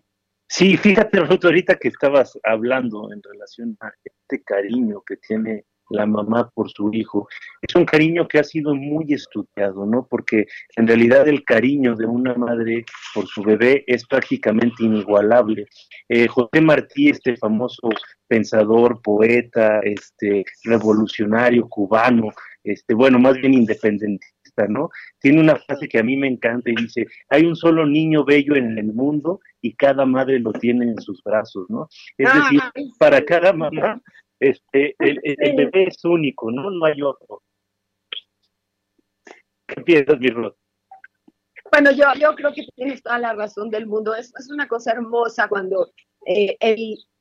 Sí, 0.47 0.77
fíjate, 0.77 1.19
ahorita 1.19 1.77
que 1.77 1.89
estabas 1.89 2.37
hablando 2.43 3.11
en 3.13 3.21
relación 3.21 3.77
a 3.81 3.91
este 4.03 4.43
cariño 4.43 5.01
que 5.05 5.17
tiene 5.17 5.65
la 5.89 6.05
mamá 6.05 6.49
por 6.53 6.69
su 6.69 6.91
hijo. 6.93 7.27
Es 7.61 7.75
un 7.75 7.85
cariño 7.85 8.27
que 8.27 8.39
ha 8.39 8.43
sido 8.43 8.75
muy 8.75 9.13
estudiado, 9.13 9.85
¿no? 9.85 10.07
Porque 10.09 10.45
en 10.75 10.87
realidad 10.87 11.27
el 11.27 11.43
cariño 11.43 11.95
de 11.95 12.05
una 12.05 12.33
madre 12.35 12.85
por 13.13 13.27
su 13.27 13.43
bebé 13.43 13.83
es 13.87 14.05
prácticamente 14.07 14.83
inigualable. 14.83 15.65
Eh, 16.07 16.27
José 16.27 16.61
Martí, 16.61 17.09
este 17.09 17.35
famoso 17.37 17.89
pensador, 18.27 19.01
poeta, 19.01 19.79
este 19.79 20.45
revolucionario 20.63 21.67
cubano, 21.67 22.29
este, 22.63 22.93
bueno, 22.93 23.19
más 23.19 23.35
bien 23.35 23.53
independentista, 23.53 24.67
¿no? 24.67 24.89
Tiene 25.19 25.41
una 25.41 25.55
frase 25.55 25.87
que 25.87 25.99
a 25.99 26.03
mí 26.03 26.15
me 26.15 26.27
encanta 26.27 26.69
y 26.69 26.75
dice, 26.75 27.07
hay 27.29 27.45
un 27.45 27.55
solo 27.55 27.85
niño 27.85 28.23
bello 28.23 28.55
en 28.55 28.77
el 28.77 28.93
mundo 28.93 29.39
y 29.61 29.73
cada 29.73 30.05
madre 30.05 30.39
lo 30.39 30.51
tiene 30.53 30.85
en 30.85 31.01
sus 31.01 31.23
brazos, 31.23 31.65
¿no? 31.69 31.87
Es 32.17 32.31
decir, 32.33 32.61
para 32.99 33.23
cada 33.25 33.53
mamá 33.53 34.01
este, 34.39 34.95
el, 34.99 35.19
bebé 35.55 35.85
es 35.87 36.03
único, 36.05 36.51
¿no? 36.51 36.69
No 36.69 36.85
hay 36.85 37.01
otro. 37.01 37.43
¿Qué 39.67 39.81
piensas, 39.81 40.19
mi 40.19 40.29
Ruth? 40.29 40.55
Bueno, 41.71 41.91
yo, 41.91 42.05
yo 42.19 42.35
creo 42.35 42.51
que 42.53 42.65
tienes 42.75 43.03
toda 43.03 43.19
la 43.19 43.33
razón 43.33 43.69
del 43.69 43.85
mundo. 43.85 44.15
Es, 44.15 44.33
es 44.39 44.49
una 44.49 44.67
cosa 44.67 44.91
hermosa 44.91 45.47
cuando 45.47 45.91
eh, 46.25 46.57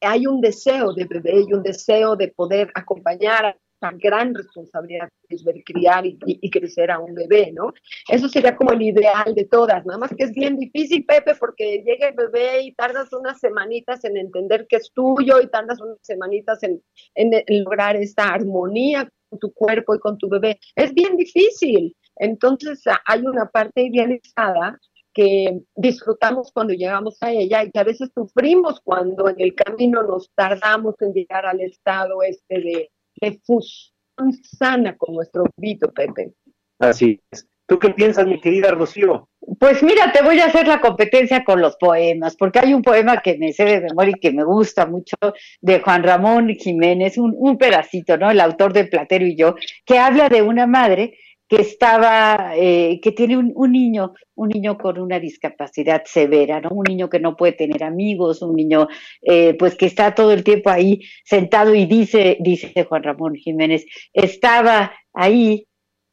hay 0.00 0.26
un 0.26 0.40
deseo 0.40 0.92
de 0.92 1.04
bebé 1.04 1.44
y 1.46 1.52
un 1.52 1.62
deseo 1.62 2.16
de 2.16 2.28
poder 2.28 2.70
acompañar 2.74 3.58
esa 3.80 3.92
gran 3.96 4.34
responsabilidad 4.34 5.08
es 5.28 5.44
ver 5.44 5.62
criar 5.64 6.04
y, 6.06 6.50
crecer 6.50 6.90
a 6.90 6.98
un 6.98 7.14
bebé, 7.14 7.52
¿no? 7.52 7.72
Eso 8.08 8.28
sería 8.28 8.56
como 8.56 8.72
el 8.72 8.82
ideal 8.82 9.34
de 9.34 9.44
todas, 9.44 9.84
nada 9.86 9.98
más 9.98 10.10
que 10.16 10.24
es 10.24 10.32
bien 10.32 10.58
difícil, 10.58 11.04
Pepe, 11.04 11.34
porque 11.34 11.82
llega 11.84 12.08
el 12.08 12.14
bebé 12.14 12.62
y 12.62 12.74
tardas 12.74 13.12
unas 13.12 13.38
semanitas 13.38 14.04
en 14.04 14.16
entender 14.16 14.66
que 14.68 14.76
es 14.76 14.90
tuyo 14.92 15.40
y 15.40 15.48
tardas 15.48 15.80
unas 15.80 15.98
semanitas 16.02 16.62
en, 16.62 16.82
en 17.14 17.62
lograr 17.62 17.96
esta 17.96 18.28
armonía 18.28 19.08
con 19.28 19.38
tu 19.38 19.52
cuerpo 19.52 19.94
y 19.94 20.00
con 20.00 20.18
tu 20.18 20.28
bebé. 20.28 20.58
Es 20.74 20.92
bien 20.94 21.16
difícil. 21.16 21.94
Entonces 22.16 22.82
hay 23.06 23.20
una 23.20 23.46
parte 23.48 23.82
idealizada 23.82 24.78
que 25.14 25.60
disfrutamos 25.74 26.52
cuando 26.52 26.74
llegamos 26.74 27.18
a 27.20 27.32
ella 27.32 27.64
y 27.64 27.70
que 27.70 27.78
a 27.78 27.84
veces 27.84 28.10
sufrimos 28.14 28.80
cuando 28.80 29.28
en 29.28 29.40
el 29.40 29.54
camino 29.54 30.02
nos 30.02 30.30
tardamos 30.34 30.94
en 31.00 31.12
llegar 31.12 31.46
al 31.46 31.60
estado 31.60 32.22
este 32.22 32.60
de 32.60 32.90
de 33.20 33.40
fusión 33.44 34.32
sana 34.42 34.96
con 34.96 35.14
nuestro 35.14 35.44
Vito, 35.56 35.92
Pepe. 35.92 36.32
Así 36.78 37.20
es. 37.30 37.46
¿Tú 37.68 37.78
qué 37.78 37.90
piensas, 37.90 38.26
mi 38.26 38.40
querida 38.40 38.70
Rocío? 38.70 39.28
Pues 39.60 39.82
mira, 39.82 40.10
te 40.10 40.22
voy 40.22 40.40
a 40.40 40.46
hacer 40.46 40.66
la 40.66 40.80
competencia 40.80 41.44
con 41.44 41.60
los 41.60 41.76
poemas, 41.76 42.34
porque 42.34 42.60
hay 42.60 42.72
un 42.72 42.80
poema 42.80 43.20
que 43.20 43.36
me 43.36 43.52
sé 43.52 43.66
de 43.66 43.80
memoria 43.82 44.14
y 44.16 44.20
que 44.20 44.32
me 44.32 44.42
gusta 44.42 44.86
mucho, 44.86 45.16
de 45.60 45.80
Juan 45.80 46.02
Ramón 46.02 46.48
Jiménez, 46.48 47.18
un, 47.18 47.34
un 47.36 47.58
pedacito, 47.58 48.16
¿no? 48.16 48.30
El 48.30 48.40
autor 48.40 48.72
de 48.72 48.86
Platero 48.86 49.26
y 49.26 49.36
yo, 49.36 49.54
que 49.84 49.98
habla 49.98 50.30
de 50.30 50.40
una 50.40 50.66
madre 50.66 51.18
que 51.48 51.62
estaba, 51.62 52.52
eh, 52.56 53.00
que 53.02 53.12
tiene 53.12 53.38
un, 53.38 53.72
niño, 53.72 54.12
un 54.34 54.48
niño 54.50 54.76
con 54.76 54.98
una 54.98 55.18
discapacidad 55.18 56.04
severa, 56.04 56.60
¿no? 56.60 56.68
Un 56.70 56.84
niño 56.86 57.08
que 57.08 57.20
no 57.20 57.36
puede 57.36 57.52
tener 57.52 57.82
amigos, 57.82 58.42
un 58.42 58.54
niño, 58.54 58.86
eh, 59.22 59.54
pues 59.58 59.74
que 59.74 59.86
está 59.86 60.14
todo 60.14 60.32
el 60.32 60.44
tiempo 60.44 60.68
ahí 60.68 61.00
sentado 61.24 61.74
y 61.74 61.86
dice, 61.86 62.36
dice 62.40 62.84
Juan 62.84 63.02
Ramón 63.02 63.34
Jiménez, 63.34 63.86
estaba 64.12 64.92
ahí 65.14 65.66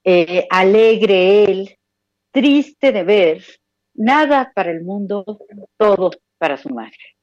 eh, 0.05 0.47
alegre 0.49 1.43
él, 1.43 1.77
triste 2.31 2.93
de 2.93 3.03
ver, 3.03 3.43
nada 3.93 4.53
para 4.55 4.71
el 4.71 4.83
mundo, 4.83 5.25
todo 5.77 6.11
para 6.37 6.55
su 6.55 6.69
madre. 6.69 7.14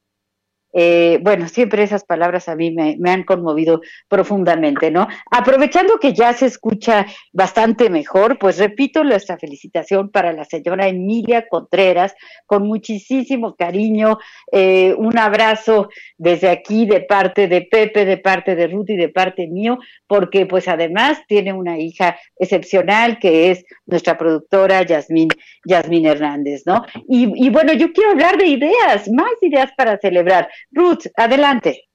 Eh, 0.73 1.19
bueno, 1.21 1.47
siempre 1.47 1.83
esas 1.83 2.03
palabras 2.03 2.49
a 2.49 2.55
mí 2.55 2.71
me, 2.71 2.97
han 3.11 3.23
conmovido 3.23 3.81
profundamente, 4.07 4.89
¿no? 4.89 5.07
Aprovechando 5.29 5.99
que 5.99 6.13
ya 6.13 6.33
se 6.33 6.47
escucha 6.47 7.05
bastante 7.31 7.91
mejor, 7.91 8.39
pues 8.39 8.57
repito 8.57 9.03
nuestra 9.03 9.37
felicitación 9.37 10.09
para 10.09 10.33
la 10.33 10.45
señora 10.45 10.87
Emilia 10.87 11.47
Contreras, 11.47 12.15
con 12.47 12.63
muchísimo 12.63 13.55
cariño, 13.55 14.17
eh, 14.51 14.95
un 14.97 15.17
abrazo 15.19 15.89
desde 16.17 16.49
aquí 16.49 16.87
de 16.87 17.01
parte 17.01 17.47
de 17.47 17.61
Pepe, 17.61 18.05
de 18.05 18.17
parte 18.17 18.55
de 18.55 18.67
Ruth 18.67 18.89
y 18.89 18.95
de 18.95 19.09
parte 19.09 19.47
mío, 19.47 19.77
porque 20.07 20.47
pues 20.47 20.67
además 20.67 21.19
tiene 21.27 21.53
una 21.53 21.77
hija 21.77 22.17
excepcional 22.37 23.19
que 23.19 23.51
es 23.51 23.63
nuestra 23.85 24.17
productora 24.17 24.81
Yasmín, 24.81 25.29
Hernández, 25.67 26.63
¿no? 26.65 26.83
Y 27.07 27.49
bueno, 27.49 27.73
yo 27.73 27.93
quiero 27.93 28.11
hablar 28.11 28.37
de 28.37 28.47
ideas, 28.47 29.09
más 29.11 29.31
ideas 29.41 29.71
para 29.77 29.97
celebrar. 29.97 30.49
Ruth, 30.71 31.07
adelante. 31.15 31.89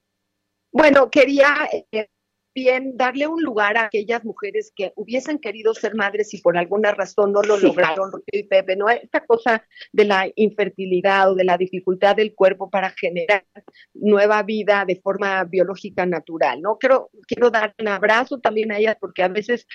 Bueno, 0.71 1.09
quería 1.09 1.67
eh, 1.91 2.07
bien 2.53 2.97
darle 2.97 3.27
un 3.27 3.41
lugar 3.41 3.77
a 3.77 3.85
aquellas 3.85 4.23
mujeres 4.23 4.71
que 4.75 4.91
hubiesen 4.95 5.39
querido 5.39 5.73
ser 5.73 5.95
madres 5.95 6.33
y 6.33 6.41
por 6.41 6.57
alguna 6.57 6.91
razón 6.91 7.31
no 7.31 7.41
lo 7.41 7.57
lograron, 7.57 8.11
y 8.31 8.43
Pepe, 8.43 8.75
¿no? 8.75 8.89
Esta 8.89 9.25
cosa 9.25 9.65
de 9.91 10.05
la 10.05 10.27
infertilidad 10.35 11.31
o 11.31 11.35
de 11.35 11.43
la 11.43 11.57
dificultad 11.57 12.15
del 12.15 12.33
cuerpo 12.35 12.69
para 12.69 12.91
generar 12.91 13.45
nueva 13.93 14.43
vida 14.43 14.85
de 14.85 14.97
forma 14.97 15.43
biológica 15.45 16.05
natural, 16.05 16.61
¿no? 16.61 16.77
Quiero, 16.77 17.09
quiero 17.27 17.49
dar 17.49 17.73
un 17.79 17.87
abrazo 17.87 18.39
también 18.39 18.71
a 18.71 18.77
ellas 18.77 18.97
porque 18.99 19.23
a 19.23 19.27
veces 19.27 19.65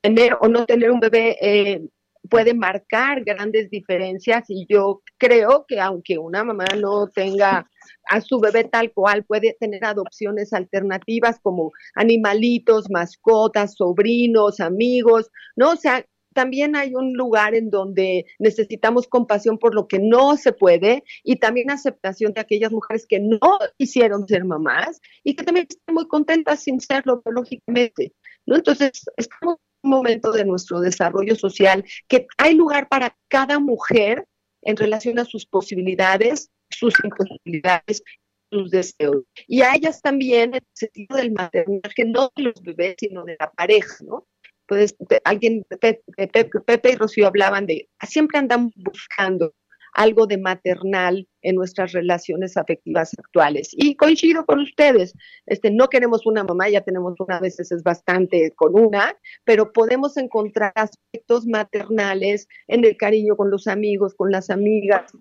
tener 0.00 0.36
o 0.40 0.48
no 0.48 0.66
tener 0.66 0.90
un 0.90 1.00
bebé 1.00 1.36
eh, 1.40 1.82
puede 2.28 2.54
marcar 2.54 3.24
grandes 3.24 3.70
diferencias 3.70 4.44
y 4.48 4.66
yo 4.68 5.02
creo 5.18 5.64
que 5.66 5.80
aunque 5.80 6.18
una 6.18 6.44
mamá 6.44 6.66
no 6.80 7.08
tenga 7.08 7.68
a 8.08 8.20
su 8.20 8.40
bebé 8.40 8.64
tal 8.64 8.92
cual, 8.92 9.24
puede 9.24 9.56
tener 9.58 9.84
adopciones 9.84 10.52
alternativas 10.52 11.38
como 11.40 11.72
animalitos, 11.94 12.90
mascotas, 12.90 13.74
sobrinos, 13.76 14.60
amigos, 14.60 15.30
¿no? 15.56 15.70
O 15.72 15.76
sea, 15.76 16.04
también 16.34 16.76
hay 16.76 16.94
un 16.94 17.12
lugar 17.14 17.54
en 17.54 17.70
donde 17.70 18.26
necesitamos 18.38 19.06
compasión 19.06 19.58
por 19.58 19.74
lo 19.74 19.86
que 19.86 19.98
no 19.98 20.36
se 20.36 20.52
puede 20.52 21.04
y 21.22 21.36
también 21.36 21.70
aceptación 21.70 22.32
de 22.32 22.40
aquellas 22.40 22.72
mujeres 22.72 23.06
que 23.06 23.20
no 23.20 23.38
quisieron 23.78 24.26
ser 24.26 24.44
mamás 24.44 25.00
y 25.22 25.34
que 25.34 25.44
también 25.44 25.66
están 25.68 25.94
muy 25.94 26.08
contentas 26.08 26.60
sin 26.60 26.80
serlo 26.80 27.22
biológicamente. 27.24 28.14
¿no? 28.46 28.56
Entonces, 28.56 29.04
estamos 29.16 29.58
momento 29.82 30.32
de 30.32 30.44
nuestro 30.44 30.80
desarrollo 30.80 31.34
social 31.34 31.84
que 32.08 32.26
hay 32.38 32.54
lugar 32.54 32.88
para 32.88 33.16
cada 33.28 33.58
mujer 33.58 34.26
en 34.62 34.76
relación 34.76 35.18
a 35.18 35.24
sus 35.24 35.44
posibilidades, 35.44 36.50
sus 36.72 36.94
imposibilidades, 37.04 38.02
sus 38.50 38.70
deseos. 38.70 39.24
Y 39.46 39.62
a 39.62 39.74
ellas 39.74 40.00
también 40.02 40.54
el 40.54 40.62
sentido 40.72 41.16
del 41.16 41.32
maternal, 41.32 41.80
que 41.94 42.04
no 42.04 42.30
de 42.36 42.42
los 42.42 42.62
bebés, 42.62 42.96
sino 42.98 43.24
de 43.24 43.36
la 43.38 43.50
pareja, 43.50 43.96
¿no? 44.04 44.26
Pues 44.66 44.94
alguien, 45.24 45.64
Pepe 45.80 46.90
y 46.92 46.96
Rocío 46.96 47.26
hablaban 47.26 47.66
de, 47.66 47.88
siempre 48.06 48.38
andamos 48.38 48.72
buscando 48.76 49.52
algo 49.92 50.26
de 50.26 50.38
maternal 50.38 51.28
en 51.42 51.56
nuestras 51.56 51.92
relaciones 51.92 52.56
afectivas 52.56 53.12
actuales. 53.18 53.70
Y 53.72 53.96
coincido 53.96 54.44
con 54.46 54.60
ustedes, 54.60 55.14
este, 55.46 55.70
no 55.70 55.88
queremos 55.88 56.26
una 56.26 56.44
mamá, 56.44 56.68
ya 56.68 56.80
tenemos 56.82 57.14
una, 57.18 57.36
a 57.36 57.40
veces 57.40 57.72
es 57.72 57.82
bastante 57.82 58.52
con 58.56 58.78
una, 58.78 59.16
pero 59.44 59.72
podemos 59.72 60.16
encontrar 60.16 60.72
aspectos 60.74 61.46
maternales 61.46 62.48
en 62.68 62.84
el 62.84 62.96
cariño 62.96 63.36
con 63.36 63.50
los 63.50 63.66
amigos, 63.66 64.14
con 64.14 64.30
las 64.30 64.50
amigas, 64.50 65.12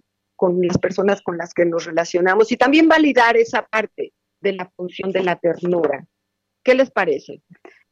con 0.42 0.60
las 0.66 0.80
personas 0.80 1.22
con 1.22 1.38
las 1.38 1.54
que 1.54 1.68
nos 1.68 1.86
relacionamos 1.86 2.52
y 2.52 2.58
también 2.58 2.88
validar 2.88 3.38
esa 3.38 3.62
parte 3.62 4.12
de 4.40 4.54
la 4.54 4.68
función 4.76 5.12
de 5.12 5.22
la 5.22 5.36
ternura. 5.36 6.04
¿Qué 6.64 6.74
les 6.74 6.90
parece? 6.90 7.44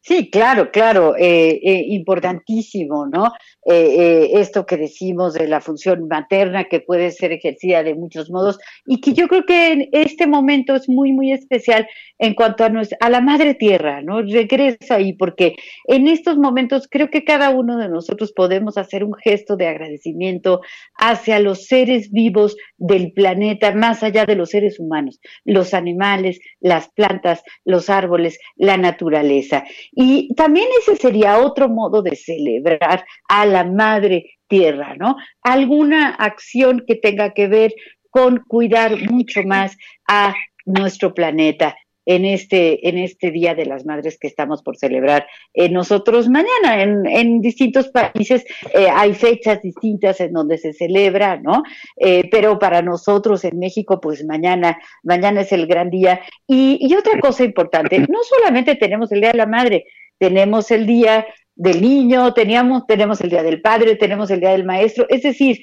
Sí, 0.02 0.30
claro, 0.32 0.72
claro, 0.72 1.16
eh, 1.18 1.60
eh, 1.62 1.84
importantísimo, 1.90 3.06
¿no? 3.06 3.34
Eh, 3.70 4.32
esto 4.36 4.66
que 4.66 4.78
decimos 4.78 5.34
de 5.34 5.48
la 5.48 5.60
función 5.60 6.08
materna 6.08 6.64
que 6.64 6.80
puede 6.80 7.12
ser 7.12 7.34
ejercida 7.34 7.84
de 7.84 7.94
muchos 7.94 8.32
modos 8.32 8.58
y 8.88 9.02
que 9.02 9.14
yo 9.14 9.28
creo 9.28 9.46
que 9.46 9.74
en 9.74 9.90
este 9.92 10.26
momento 10.26 10.74
es 10.74 10.88
muy, 10.88 11.12
muy 11.12 11.34
especial 11.34 11.86
en 12.18 12.34
cuanto 12.34 12.64
a, 12.64 12.72
a 13.02 13.10
la 13.10 13.22
madre 13.22 13.56
tierra, 13.56 14.02
¿no? 14.02 14.22
Regresa 14.22 14.96
ahí 14.96 15.14
porque 15.14 15.56
en 15.86 16.08
estos 16.08 16.38
momentos 16.38 16.88
creo 16.90 17.10
que 17.10 17.26
cada 17.26 17.50
uno 17.50 17.78
de 17.78 17.90
nosotros 17.90 18.32
podemos 18.32 18.78
hacer 18.78 19.04
un 19.04 19.14
gesto 19.14 19.58
de 19.58 19.68
agradecimiento 19.68 20.62
hacia 20.96 21.40
los 21.40 21.66
seres 21.66 22.12
vivos 22.12 22.56
del 22.78 23.12
planeta, 23.12 23.76
más 23.76 24.02
allá 24.02 24.26
de 24.26 24.36
los 24.36 24.50
seres 24.50 24.80
humanos, 24.80 25.20
los 25.44 25.74
animales, 25.74 26.40
las 26.62 26.90
plantas, 26.90 27.44
los 27.66 27.90
árboles, 27.90 28.40
la 28.56 28.78
naturaleza. 28.78 29.66
Y 29.92 30.34
también 30.36 30.68
ese 30.80 30.96
sería 30.96 31.40
otro 31.40 31.70
modo 31.70 32.02
de 32.02 32.16
celebrar 32.16 33.06
a 33.28 33.46
la 33.46 33.64
madre 33.64 34.40
tierra, 34.48 34.96
¿no? 34.96 35.16
Alguna 35.42 36.10
acción 36.10 36.84
que 36.88 36.96
tenga 36.96 37.34
que 37.34 37.48
ver 37.48 37.74
con 38.10 38.44
cuidar 38.48 38.98
mucho 39.12 39.44
más 39.44 39.78
a 40.08 40.34
nuestro 40.66 41.14
planeta 41.14 41.76
en 42.10 42.26
este, 42.26 42.90
en 42.90 42.98
este 42.98 43.30
Día 43.30 43.54
de 43.54 43.68
las 43.68 43.86
Madres 43.86 44.18
que 44.18 44.26
estamos 44.26 44.64
por 44.64 44.78
celebrar 44.78 45.28
eh, 45.54 45.70
nosotros 45.70 46.28
mañana. 46.28 46.82
En, 46.82 47.06
en 47.06 47.40
distintos 47.40 47.90
países 47.90 48.44
eh, 48.74 48.88
hay 48.92 49.14
fechas 49.14 49.62
distintas 49.62 50.20
en 50.20 50.34
donde 50.34 50.58
se 50.58 50.74
celebra, 50.74 51.40
¿no? 51.40 51.62
Eh, 51.98 52.28
pero 52.32 52.58
para 52.58 52.82
nosotros 52.82 53.46
en 53.46 53.60
México, 53.60 54.02
pues 54.02 54.26
mañana, 54.26 54.80
mañana 55.04 55.42
es 55.42 55.52
el 55.52 55.68
gran 55.68 55.92
día. 55.92 56.20
Y, 56.48 56.80
y 56.82 56.96
otra 56.96 57.20
cosa 57.20 57.44
importante, 57.44 58.00
no 58.10 58.24
solamente 58.24 58.74
tenemos 58.74 59.12
el 59.12 59.22
Día 59.22 59.32
de 59.32 59.38
la 59.38 59.46
Madre, 59.46 59.86
tenemos 60.18 60.72
el 60.72 60.88
Día 60.88 61.28
del 61.54 61.80
Niño, 61.80 62.34
teníamos, 62.34 62.88
tenemos 62.88 63.22
el 63.22 63.30
Día 63.30 63.44
del 63.44 63.62
Padre, 63.62 63.98
tenemos 63.98 64.32
el 64.32 64.40
Día 64.40 64.52
del 64.52 64.66
Maestro, 64.66 65.06
es 65.10 65.22
decir, 65.22 65.60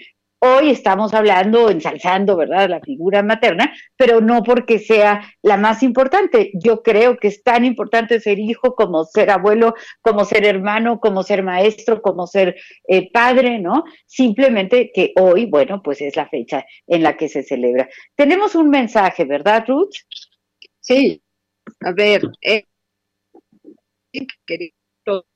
Hoy 0.46 0.70
estamos 0.70 1.12
hablando, 1.12 1.70
ensalzando, 1.70 2.36
¿verdad?, 2.36 2.68
la 2.68 2.80
figura 2.80 3.22
materna, 3.22 3.74
pero 3.96 4.20
no 4.20 4.44
porque 4.44 4.78
sea 4.78 5.22
la 5.42 5.56
más 5.56 5.82
importante. 5.82 6.52
Yo 6.54 6.82
creo 6.82 7.16
que 7.16 7.28
es 7.28 7.42
tan 7.42 7.64
importante 7.64 8.20
ser 8.20 8.38
hijo 8.38 8.76
como 8.76 9.04
ser 9.04 9.30
abuelo, 9.30 9.74
como 10.02 10.24
ser 10.24 10.44
hermano, 10.44 11.00
como 11.00 11.24
ser 11.24 11.42
maestro, 11.42 12.00
como 12.00 12.28
ser 12.28 12.54
eh, 12.86 13.10
padre, 13.10 13.58
¿no? 13.58 13.84
Simplemente 14.06 14.92
que 14.94 15.12
hoy, 15.20 15.46
bueno, 15.46 15.82
pues 15.82 16.00
es 16.00 16.14
la 16.14 16.28
fecha 16.28 16.64
en 16.86 17.02
la 17.02 17.16
que 17.16 17.28
se 17.28 17.42
celebra. 17.42 17.88
Tenemos 18.14 18.54
un 18.54 18.70
mensaje, 18.70 19.24
¿verdad, 19.24 19.64
Ruth? 19.66 19.94
Sí, 20.78 21.22
a 21.80 21.92
ver, 21.92 22.22
eh, 22.42 22.64
querido, 24.46 25.26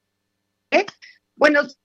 ¿eh? 0.70 0.86
buenos 1.34 1.78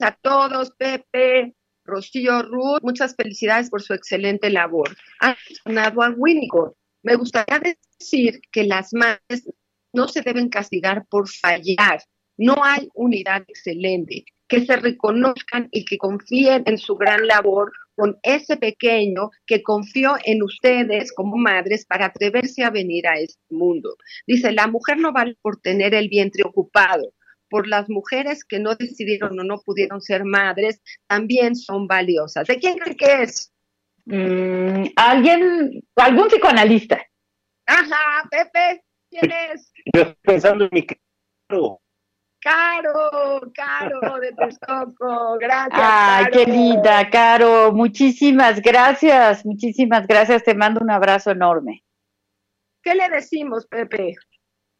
a 0.00 0.12
todos, 0.12 0.72
Pepe, 0.72 1.54
Rocío 1.84 2.42
Ruth, 2.42 2.80
muchas 2.82 3.14
felicidades 3.14 3.70
por 3.70 3.82
su 3.82 3.94
excelente 3.94 4.50
labor. 4.50 4.96
Ha 5.20 5.36
mencionado 5.48 6.02
a 6.02 6.10
Winnicott. 6.10 6.74
Me 7.02 7.16
gustaría 7.16 7.60
decir 7.98 8.40
que 8.52 8.64
las 8.64 8.92
madres 8.92 9.48
no 9.92 10.08
se 10.08 10.22
deben 10.22 10.48
castigar 10.48 11.06
por 11.08 11.28
fallar. 11.28 12.02
No 12.36 12.56
hay 12.62 12.88
unidad 12.94 13.42
excelente. 13.48 14.24
Que 14.48 14.64
se 14.64 14.76
reconozcan 14.76 15.68
y 15.70 15.84
que 15.84 15.98
confíen 15.98 16.62
en 16.66 16.78
su 16.78 16.96
gran 16.96 17.26
labor 17.26 17.72
con 17.94 18.18
ese 18.22 18.56
pequeño 18.56 19.30
que 19.46 19.62
confió 19.62 20.16
en 20.24 20.42
ustedes 20.42 21.12
como 21.12 21.36
madres 21.36 21.86
para 21.86 22.06
atreverse 22.06 22.62
a 22.62 22.70
venir 22.70 23.06
a 23.06 23.18
este 23.18 23.40
mundo. 23.50 23.96
Dice, 24.26 24.52
la 24.52 24.66
mujer 24.66 24.98
no 24.98 25.12
vale 25.12 25.36
por 25.40 25.60
tener 25.60 25.94
el 25.94 26.08
vientre 26.08 26.42
ocupado, 26.44 27.12
por 27.52 27.68
las 27.68 27.90
mujeres 27.90 28.46
que 28.46 28.58
no 28.58 28.74
decidieron 28.76 29.38
o 29.38 29.44
no 29.44 29.60
pudieron 29.60 30.00
ser 30.00 30.24
madres, 30.24 30.80
también 31.06 31.54
son 31.54 31.86
valiosas. 31.86 32.48
¿De 32.48 32.58
quién 32.58 32.78
cree 32.78 32.96
que 32.96 33.22
es? 33.24 33.52
Mm, 34.06 34.86
alguien, 34.96 35.84
algún 35.96 36.28
psicoanalista. 36.28 36.98
Ajá, 37.66 38.26
Pepe, 38.30 38.82
¿quién 39.10 39.30
es? 39.52 39.70
Yo 39.94 40.00
estoy 40.00 40.16
pensando 40.22 40.64
en 40.64 40.70
mi 40.72 40.86
caro. 40.86 41.82
Caro, 42.40 43.52
Caro 43.54 44.18
de 44.18 44.32
Texcoco, 44.32 45.36
gracias. 45.38 45.70
Ay, 45.74 46.24
Caro. 46.24 46.32
qué 46.32 46.50
linda, 46.50 47.10
Caro. 47.10 47.72
Muchísimas 47.72 48.62
gracias, 48.62 49.44
muchísimas 49.44 50.06
gracias. 50.06 50.42
Te 50.42 50.54
mando 50.54 50.80
un 50.80 50.90
abrazo 50.90 51.30
enorme. 51.30 51.84
¿Qué 52.82 52.94
le 52.94 53.10
decimos, 53.10 53.66
Pepe? 53.66 54.16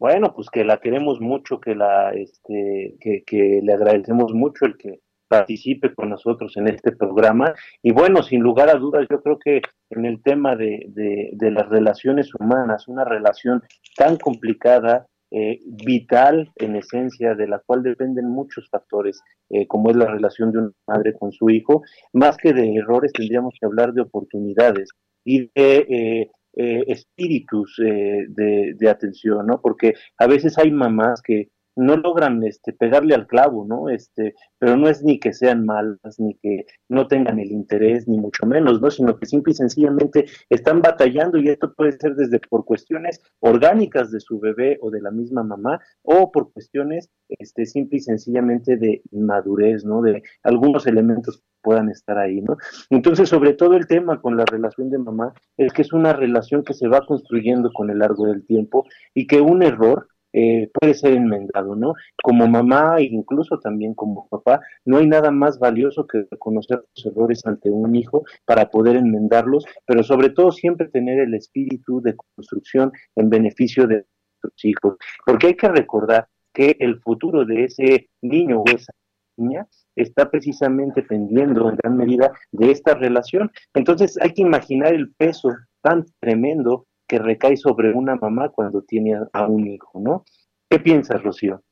Bueno, 0.03 0.35
pues 0.35 0.51
que 0.51 0.65
la 0.65 0.79
queremos 0.79 1.21
mucho, 1.21 1.61
que 1.61 1.77
la, 1.77 2.11
este, 2.11 2.97
que, 3.01 3.23
que 3.25 3.61
le 3.63 3.73
agradecemos 3.73 4.35
mucho 4.35 4.67
el 4.67 4.77
que 4.77 4.99
participe 5.29 5.95
con 5.95 6.11
nosotros 6.11 6.57
en 6.57 6.67
este 6.67 6.91
programa. 6.91 7.55
Y 7.85 7.93
bueno, 7.93 8.25
sin 8.25 8.41
lugar 8.41 8.69
a 8.69 8.81
dudas, 8.81 9.07
yo 9.09 9.23
creo 9.23 9.39
que 9.39 9.63
en 9.91 10.05
el 10.05 10.21
tema 10.21 10.57
de, 10.57 10.87
de, 10.89 11.31
de 11.35 11.51
las 11.53 11.69
relaciones 11.69 12.35
humanas, 12.35 12.89
una 12.89 13.05
relación 13.05 13.63
tan 13.97 14.17
complicada, 14.17 15.07
eh, 15.31 15.61
vital 15.85 16.51
en 16.57 16.75
esencia, 16.75 17.37
de 17.37 17.47
la 17.47 17.61
cual 17.65 17.85
dependen 17.85 18.29
muchos 18.29 18.69
factores, 18.71 19.23
eh, 19.51 19.69
como 19.69 19.91
es 19.91 19.97
la 19.97 20.07
relación 20.07 20.51
de 20.51 20.59
una 20.59 20.73
madre 20.89 21.15
con 21.17 21.31
su 21.31 21.49
hijo, 21.49 21.83
más 22.13 22.37
que 22.39 22.53
de 22.53 22.75
errores, 22.75 23.13
tendríamos 23.13 23.55
que 23.61 23.67
hablar 23.67 23.93
de 23.93 24.03
oportunidades 24.03 24.89
y 25.25 25.43
de 25.55 25.87
eh, 25.89 26.31
eh, 26.55 26.85
espíritus 26.89 27.79
eh, 27.79 28.27
de, 28.29 28.75
de, 28.77 28.91
atención, 28.91 29.47
¿no? 29.47 29.61
Porque 29.61 29.95
a 30.19 30.27
veces 30.27 30.59
hay 30.59 30.71
mamás 30.71 31.23
que 31.23 31.49
no 31.77 31.97
logran 31.97 32.43
este, 32.45 32.73
pegarle 32.73 33.15
al 33.15 33.27
clavo, 33.27 33.65
¿no? 33.67 33.89
Este, 33.89 34.35
pero 34.59 34.77
no 34.77 34.89
es 34.89 35.03
ni 35.03 35.19
que 35.19 35.33
sean 35.33 35.65
malas, 35.65 36.19
ni 36.19 36.35
que 36.35 36.67
no 36.89 37.07
tengan 37.07 37.39
el 37.39 37.51
interés, 37.51 38.07
ni 38.07 38.19
mucho 38.19 38.47
menos, 38.47 38.81
¿no? 38.81 38.91
Sino 38.91 39.17
que 39.17 39.27
simple 39.27 39.53
y 39.53 39.57
sencillamente 39.57 40.27
están 40.51 40.83
batallando 40.83 41.39
y 41.39 41.49
esto 41.49 41.73
puede 41.75 41.93
ser 41.93 42.15
desde 42.15 42.39
por 42.39 42.65
cuestiones 42.65 43.23
orgánicas 43.41 44.11
de 44.11 44.21
su 44.21 44.39
bebé 44.39 44.79
o 44.81 44.91
de 44.91 45.01
la 45.01 45.11
misma 45.11 45.43
mamá 45.43 45.81
o 46.03 46.31
por 46.31 46.53
cuestiones 46.53 47.11
este, 47.29 47.67
simple 47.67 47.99
y 47.99 48.01
sencillamente 48.01 48.77
de 48.77 49.03
madurez, 49.11 49.85
¿no? 49.85 50.03
De 50.03 50.23
algunos 50.43 50.87
elementos 50.87 51.39
que 51.39 51.45
puedan 51.63 51.89
estar 51.89 52.19
ahí, 52.19 52.41
¿no? 52.41 52.57
Entonces, 52.91 53.29
sobre 53.29 53.55
todo 53.55 53.77
el 53.77 53.87
tema 53.87 54.21
con 54.21 54.37
la 54.37 54.45
relación 54.45 54.91
de 54.91 54.99
mamá 54.99 55.33
es 55.57 55.73
que 55.73 55.83
es 55.83 55.93
una 55.93 56.13
relación 56.13 56.65
que 56.65 56.75
se 56.75 56.89
va 56.89 57.07
construyendo 57.07 57.73
con 57.73 57.91
el 57.91 58.01
largo 58.01 58.27
del 58.27 58.45
tiempo 58.45 58.87
y 59.15 59.27
que 59.27 59.41
un 59.41 59.63
error 59.63 60.09
eh, 60.33 60.71
puede 60.73 60.95
ser 60.95 61.15
enmendado, 61.15 61.77
¿no? 61.77 61.95
Como 62.23 62.47
mamá 62.47 62.97
e 62.99 63.05
incluso 63.05 63.59
también 63.59 63.95
como 63.95 64.29
papá, 64.29 64.61
no 64.85 64.99
hay 64.99 65.07
nada 65.07 65.31
más 65.31 65.59
valioso 65.59 66.07
que 66.07 66.25
reconocer 66.31 66.83
los 66.95 67.07
errores 67.07 67.45
ante 67.47 67.71
un 67.71 67.95
hijo 67.95 68.25
para 68.45 68.71
poder 68.71 68.97
enmendarlos, 68.97 69.65
pero 69.87 70.03
sobre 70.03 70.31
todo 70.31 70.53
siempre 70.53 70.89
tener 70.89 71.19
el 71.21 71.35
espíritu 71.35 72.01
de 72.01 72.17
construcción 72.17 72.93
en 73.17 73.31
beneficio 73.31 73.87
de 73.87 74.05
nuestros 74.43 74.65
hijos, 74.65 74.97
porque 75.27 75.49
hay 75.49 75.55
que 75.55 75.69
recordar 75.69 76.29
que 76.53 76.77
el 76.81 77.01
futuro 77.01 77.45
de 77.45 77.65
ese 77.65 78.09
niño 78.21 78.61
o 78.61 78.65
esa 78.67 78.93
niña 79.37 79.67
está 79.97 80.31
precisamente 80.31 81.03
pendiendo 81.03 81.69
en 81.69 81.77
gran 81.77 81.97
medida 81.97 82.33
de 82.53 82.71
esta 82.71 82.95
relación. 82.95 83.51
Entonces 83.75 84.19
hay 84.21 84.33
que 84.33 84.43
imaginar 84.43 84.95
el 84.95 85.13
peso 85.15 85.51
tan 85.83 86.05
tremendo 86.21 86.87
que 87.13 87.19
recae 87.19 87.59
sobre 87.59 87.93
una 87.93 88.17
mamá 88.17 88.49
cuando 88.49 88.81
tiene 88.85 89.21
a 89.35 89.47
un 89.47 89.67
hijo, 89.67 90.01
¿no? 90.01 90.25
¿Qué 90.71 90.79
piensas, 90.79 91.23
Rocío? 91.23 91.63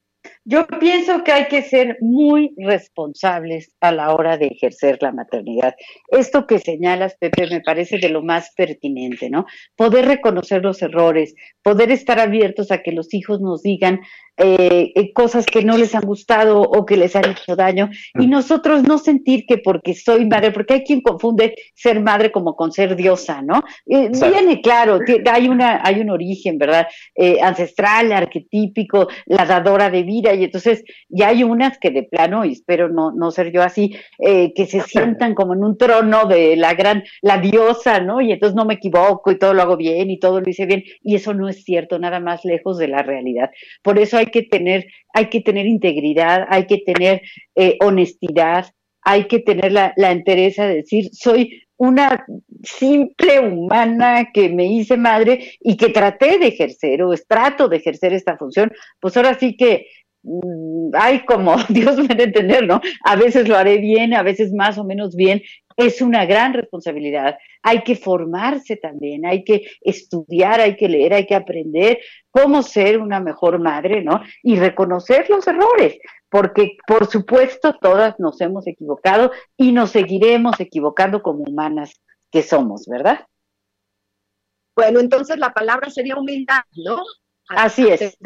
Yo 0.45 0.67
pienso 0.67 1.23
que 1.23 1.33
hay 1.33 1.49
que 1.49 1.63
ser 1.63 1.99
muy 2.01 2.55
responsables 2.57 3.75
a 3.81 3.93
la 3.93 4.15
hora 4.15 4.39
de 4.39 4.47
ejercer 4.47 4.99
la 5.01 5.13
maternidad. 5.13 5.75
Esto 6.09 6.47
que 6.47 6.59
señalas, 6.59 7.15
Pepe, 7.21 7.47
me 7.49 7.61
parece 7.61 7.99
de 7.99 8.09
lo 8.09 8.23
más 8.23 8.53
pertinente, 8.57 9.29
¿no? 9.29 9.45
Poder 9.77 10.07
reconocer 10.07 10.63
los 10.63 10.81
errores, 10.81 11.35
poder 11.63 11.91
estar 11.93 12.19
abiertos 12.19 12.71
a 12.71 12.83
que 12.83 12.93
los 12.93 13.13
hijos 13.13 13.41
nos 13.41 13.63
digan 13.63 14.01
eh, 14.43 14.93
eh, 14.95 15.13
cosas 15.13 15.45
que 15.45 15.63
no 15.63 15.77
les 15.77 15.95
han 15.95 16.07
gustado 16.07 16.63
o 16.63 16.87
que 16.87 16.97
les 16.97 17.15
han 17.15 17.29
hecho 17.29 17.57
daño 17.57 17.91
y 18.19 18.27
nosotros 18.27 18.83
no 18.83 18.97
sentir 18.97 19.45
que 19.47 19.59
porque 19.59 19.93
soy 19.95 20.25
madre, 20.25 20.51
porque 20.51 20.75
hay 20.75 20.85
quien 20.85 21.03
confunde 21.03 21.55
ser 21.75 22.01
madre 22.01 22.33
como 22.33 22.57
con 22.57 22.73
ser 22.73 22.97
diosa, 22.97 23.43
¿no? 23.43 23.63
Eh, 23.87 24.11
viene 24.11 24.63
claro, 24.63 24.99
hay 25.31 25.49
una 25.49 25.81
hay 25.85 26.01
un 26.01 26.09
origen, 26.09 26.57
¿verdad? 26.57 26.87
Eh, 27.15 27.39
ancestral, 27.43 28.13
arquetípico, 28.13 29.09
la 29.27 29.45
dadora 29.45 29.91
de 29.91 30.05
vida 30.05 30.33
y 30.41 30.45
entonces 30.45 30.83
ya 31.09 31.29
hay 31.29 31.45
unas 31.45 31.79
que 31.79 31.91
de 31.91 32.03
plano 32.03 32.45
y 32.45 32.53
espero 32.53 32.89
no 32.89 33.13
no 33.13 33.31
ser 33.31 33.53
yo 33.53 33.63
así 33.63 33.97
eh, 34.19 34.53
que 34.55 34.67
se 34.67 34.81
sientan 34.81 35.35
como 35.35 35.55
en 35.55 35.63
un 35.63 35.77
trono 35.77 36.27
de 36.27 36.57
la 36.57 36.75
gran 36.75 37.05
la 37.23 37.39
diosa, 37.39 38.01
¿no? 38.01 38.21
Y 38.21 38.33
entonces 38.33 38.57
no 38.57 38.65
me 38.65 38.75
equivoco 38.75 39.31
y 39.31 39.39
todo 39.39 39.55
lo 39.55 39.63
hago 39.63 39.77
bien 39.77 40.11
y 40.11 40.19
todo 40.19 40.41
lo 40.41 40.49
hice 40.49 40.67
bien 40.67 40.83
y 41.03 41.15
eso 41.15 41.35
no 41.35 41.49
es 41.49 41.65
cierto, 41.65 41.99
nada 41.99 42.21
más 42.21 42.45
lejos 42.45 42.79
de 42.79 42.89
la 42.89 43.03
realidad. 43.03 43.51
Por 43.83 43.99
eso 43.99 44.17
hay 44.17 44.27
que 44.27 44.43
tener, 44.43 44.87
hay 45.15 45.27
que 45.27 45.41
tener 45.41 45.67
integridad, 45.67 46.47
hay 46.49 46.67
que 46.67 46.79
tener 46.79 47.23
eh, 47.55 47.77
honestidad, 47.81 48.67
hay 49.03 49.25
que 49.25 49.41
tener 49.41 49.73
la, 49.73 49.93
la 49.97 50.13
entereza 50.13 50.67
de 50.67 50.77
decir, 50.77 51.11
soy 51.13 51.63
una 51.81 52.27
simple 52.63 53.41
humana 53.41 54.31
que 54.35 54.51
me 54.51 54.67
hice 54.67 54.99
madre 54.99 55.53
y 55.61 55.79
que 55.79 55.89
traté 55.89 56.39
de 56.39 56.49
ejercer 56.49 57.03
o 57.03 57.15
trato 57.27 57.69
de 57.69 57.79
ejercer 57.79 58.13
esta 58.13 58.37
función, 58.37 58.71
pues 59.01 59.17
ahora 59.17 59.39
sí 59.39 59.57
que 59.57 59.87
mm, 60.23 60.91
hay 60.95 61.25
como 61.25 61.57
Dios 61.69 61.97
me 61.97 62.09
debe 62.09 62.25
entender, 62.25 62.67
¿no? 62.67 62.81
A 63.05 63.17
veces 63.17 63.49
lo 63.49 63.57
haré 63.57 63.79
bien, 63.79 64.15
a 64.15 64.23
veces 64.23 64.53
más 64.53 64.79
o 64.79 64.85
menos 64.85 65.17
bien. 65.17 65.43
Es 65.77 66.03
una 66.03 66.27
gran 66.27 66.53
responsabilidad. 66.53 67.39
Hay 67.63 67.83
que 67.83 67.97
formarse 67.97 68.77
también, 68.77 69.25
hay 69.25 69.45
que 69.45 69.67
estudiar, 69.81 70.61
hay 70.61 70.77
que 70.77 70.89
leer, 70.89 71.15
hay 71.15 71.27
que 71.27 71.35
aprender 71.35 71.99
cómo 72.31 72.63
ser 72.63 72.99
una 72.99 73.21
mejor 73.21 73.59
madre, 73.59 74.03
¿no? 74.03 74.21
Y 74.43 74.57
reconocer 74.57 75.31
los 75.31 75.47
errores, 75.47 75.99
porque 76.29 76.77
por 76.87 77.07
supuesto 77.07 77.75
todas 77.81 78.19
nos 78.19 78.41
hemos 78.41 78.67
equivocado 78.67 79.31
y 79.57 79.73
nos 79.73 79.91
seguiremos 79.91 80.61
equivocando 80.61 81.23
como 81.23 81.45
humanas 81.45 82.01
que 82.31 82.43
somos, 82.43 82.87
¿verdad? 82.87 83.27
Bueno, 84.77 85.01
entonces 85.01 85.39
la 85.39 85.53
palabra 85.53 85.91
sería 85.91 86.17
humildad, 86.17 86.63
¿no? 86.85 87.03
Así 87.49 87.87
es. 87.89 88.17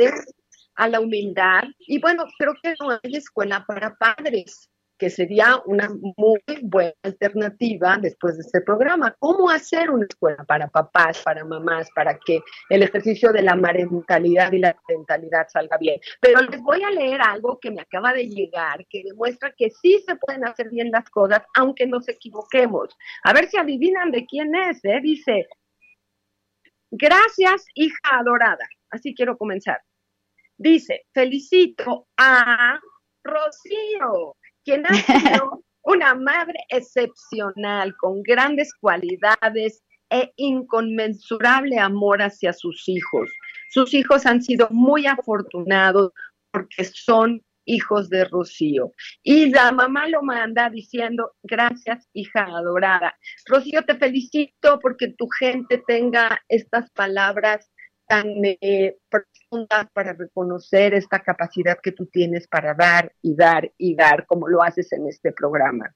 A 0.76 0.88
la 0.88 1.00
humildad. 1.00 1.64
Y 1.78 2.00
bueno, 2.00 2.24
creo 2.38 2.54
que 2.62 2.74
no 2.80 2.90
hay 2.90 3.16
escuela 3.16 3.64
para 3.66 3.94
padres 3.96 4.70
que 4.98 5.10
sería 5.10 5.60
una 5.66 5.90
muy 6.16 6.40
buena 6.62 6.94
alternativa 7.02 7.98
después 8.00 8.36
de 8.36 8.42
este 8.42 8.60
programa. 8.60 9.14
¿Cómo 9.18 9.50
hacer 9.50 9.90
una 9.90 10.06
escuela 10.06 10.44
para 10.44 10.68
papás, 10.68 11.20
para 11.22 11.44
mamás, 11.44 11.88
para 11.94 12.18
que 12.18 12.40
el 12.68 12.82
ejercicio 12.82 13.32
de 13.32 13.42
la 13.42 13.56
parentalidad 13.60 14.52
y 14.52 14.58
la 14.58 14.74
parentalidad 14.86 15.48
salga 15.48 15.76
bien? 15.78 16.00
Pero 16.20 16.40
les 16.42 16.60
voy 16.62 16.82
a 16.82 16.90
leer 16.90 17.20
algo 17.20 17.58
que 17.60 17.70
me 17.70 17.82
acaba 17.82 18.12
de 18.12 18.28
llegar, 18.28 18.86
que 18.88 19.02
demuestra 19.04 19.52
que 19.56 19.70
sí 19.70 20.02
se 20.06 20.16
pueden 20.16 20.46
hacer 20.46 20.70
bien 20.70 20.90
las 20.90 21.08
cosas, 21.10 21.42
aunque 21.54 21.86
nos 21.86 22.08
equivoquemos. 22.08 22.96
A 23.24 23.32
ver 23.32 23.48
si 23.48 23.56
adivinan 23.56 24.10
de 24.10 24.24
quién 24.26 24.54
es, 24.54 24.84
¿eh? 24.84 25.00
Dice, 25.02 25.48
gracias, 26.90 27.66
hija 27.74 27.98
adorada. 28.12 28.66
Así 28.90 29.14
quiero 29.14 29.36
comenzar. 29.36 29.80
Dice, 30.64 31.02
felicito 31.12 32.06
a 32.16 32.80
Rocío 33.22 34.34
quien 34.64 34.86
ha 34.86 34.94
sido 34.94 35.62
una 35.82 36.14
madre 36.14 36.58
excepcional, 36.70 37.94
con 37.98 38.22
grandes 38.22 38.72
cualidades 38.80 39.82
e 40.10 40.32
inconmensurable 40.36 41.78
amor 41.78 42.22
hacia 42.22 42.54
sus 42.54 42.88
hijos. 42.88 43.30
Sus 43.68 43.92
hijos 43.92 44.24
han 44.24 44.42
sido 44.42 44.68
muy 44.70 45.06
afortunados 45.06 46.12
porque 46.50 46.84
son 46.84 47.42
hijos 47.66 48.08
de 48.08 48.24
Rocío. 48.24 48.92
Y 49.22 49.50
la 49.50 49.70
mamá 49.70 50.08
lo 50.08 50.22
manda 50.22 50.70
diciendo, 50.70 51.32
gracias 51.42 52.08
hija 52.14 52.44
adorada. 52.44 53.14
Rocío, 53.44 53.84
te 53.84 53.96
felicito 53.96 54.78
porque 54.80 55.08
tu 55.18 55.28
gente 55.28 55.82
tenga 55.86 56.40
estas 56.48 56.90
palabras 56.92 57.70
tan 58.06 58.26
eh, 58.44 58.96
profunda 59.08 59.90
para 59.92 60.12
reconocer 60.12 60.94
esta 60.94 61.20
capacidad 61.20 61.78
que 61.82 61.92
tú 61.92 62.06
tienes 62.06 62.46
para 62.48 62.74
dar 62.74 63.12
y 63.22 63.34
dar 63.34 63.70
y 63.78 63.94
dar, 63.94 64.26
como 64.26 64.48
lo 64.48 64.62
haces 64.62 64.92
en 64.92 65.06
este 65.08 65.32
programa. 65.32 65.94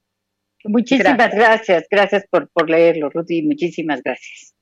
Muchísimas 0.65 1.31
gracias, 1.35 1.87
gracias, 1.91 2.27
por, 2.31 2.49
por 2.51 2.69
leerlo, 2.69 3.11
Rudy, 3.11 3.43
muchísimas 3.43 4.03
gracias. 4.03 4.55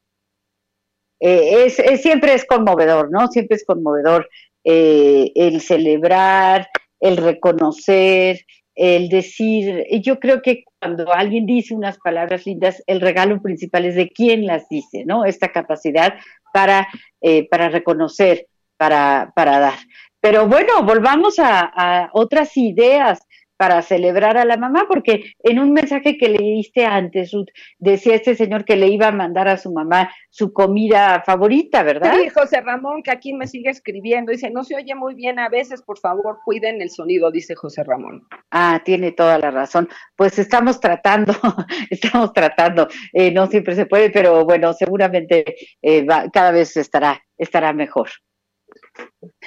Eh, 1.21 1.65
es, 1.65 2.03
siempre 2.03 2.35
es 2.35 2.45
conmovedor, 2.45 3.11
¿no? 3.11 3.29
Siempre 3.29 3.57
es 3.57 3.65
conmovedor 3.65 4.29
eh, 4.65 5.33
el 5.35 5.61
celebrar, 5.61 6.69
el 7.01 7.17
reconocer, 7.17 8.41
el 8.75 9.09
decir, 9.09 9.87
yo 10.03 10.21
creo 10.21 10.43
que 10.43 10.65
cuando 10.79 11.11
alguien 11.13 11.47
dice 11.47 11.75
unas 11.75 11.97
palabras 11.99 12.45
lindas, 12.45 12.83
el 12.87 13.01
regalo 13.01 13.41
principal 13.41 13.87
es 13.87 13.95
de 13.95 14.11
quién 14.11 14.47
las 14.47 14.69
dice, 14.69 15.05
¿no? 15.07 15.25
Esta 15.25 15.51
capacidad 15.51 16.15
para, 16.57 16.89
eh, 17.21 17.47
para 17.51 17.69
reconocer, 17.69 18.47
para, 18.79 19.31
para 19.37 19.59
dar. 19.59 19.79
Pero 20.23 20.47
bueno, 20.47 20.83
volvamos 20.85 21.39
a, 21.39 21.61
a 21.61 22.09
otras 22.15 22.57
ideas 22.57 23.19
para 23.57 23.83
celebrar 23.83 24.37
a 24.37 24.45
la 24.45 24.57
mamá, 24.57 24.87
porque 24.89 25.33
en 25.43 25.59
un 25.59 25.73
mensaje 25.73 26.19
que 26.19 26.29
leíste 26.29 26.85
antes, 26.85 27.33
Ruth, 27.33 27.49
decía 27.79 28.15
este 28.15 28.35
señor 28.35 28.65
que 28.65 28.77
le 28.77 28.89
iba 28.89 29.09
a 29.09 29.13
mandar 29.13 29.49
a 29.49 29.57
su 29.57 29.73
mamá 29.73 30.11
su 30.31 30.53
comida 30.53 31.23
favorita, 31.25 31.83
¿verdad? 31.83 32.15
Sí, 32.15 32.29
José 32.29 32.61
Ramón, 32.61 33.03
que 33.03 33.11
aquí 33.11 33.33
me 33.33 33.47
sigue 33.47 33.71
escribiendo, 33.71 34.33
dice, 34.33 34.51
no 34.51 34.65
se 34.65 34.77
oye 34.77 34.95
muy 34.95 35.15
bien 35.15 35.39
a 35.39 35.49
veces, 35.49 35.83
por 35.83 35.99
favor, 35.99 36.39
cuiden 36.45 36.83
el 36.83 36.91
sonido, 36.91 37.31
dice 37.31 37.55
José 37.55 37.83
Ramón. 37.85 38.27
Ah, 38.51 38.83
tiene 38.85 39.13
toda 39.13 39.39
la 39.39 39.51
razón. 39.51 39.89
Pues 40.15 40.39
estamos 40.39 40.79
tratando, 40.81 41.33
estamos 41.91 42.33
tratando, 42.33 42.89
eh, 43.13 43.31
no 43.31 43.47
siempre 43.47 43.75
se 43.75 43.87
puede, 43.87 44.11
pero 44.11 44.45
bueno, 44.45 44.73
seguramente 44.75 45.57
eh, 45.81 46.07
cada 46.33 46.51
vez 46.51 46.77
estará, 46.77 47.23
estará 47.39 47.73
mejor. 47.73 48.11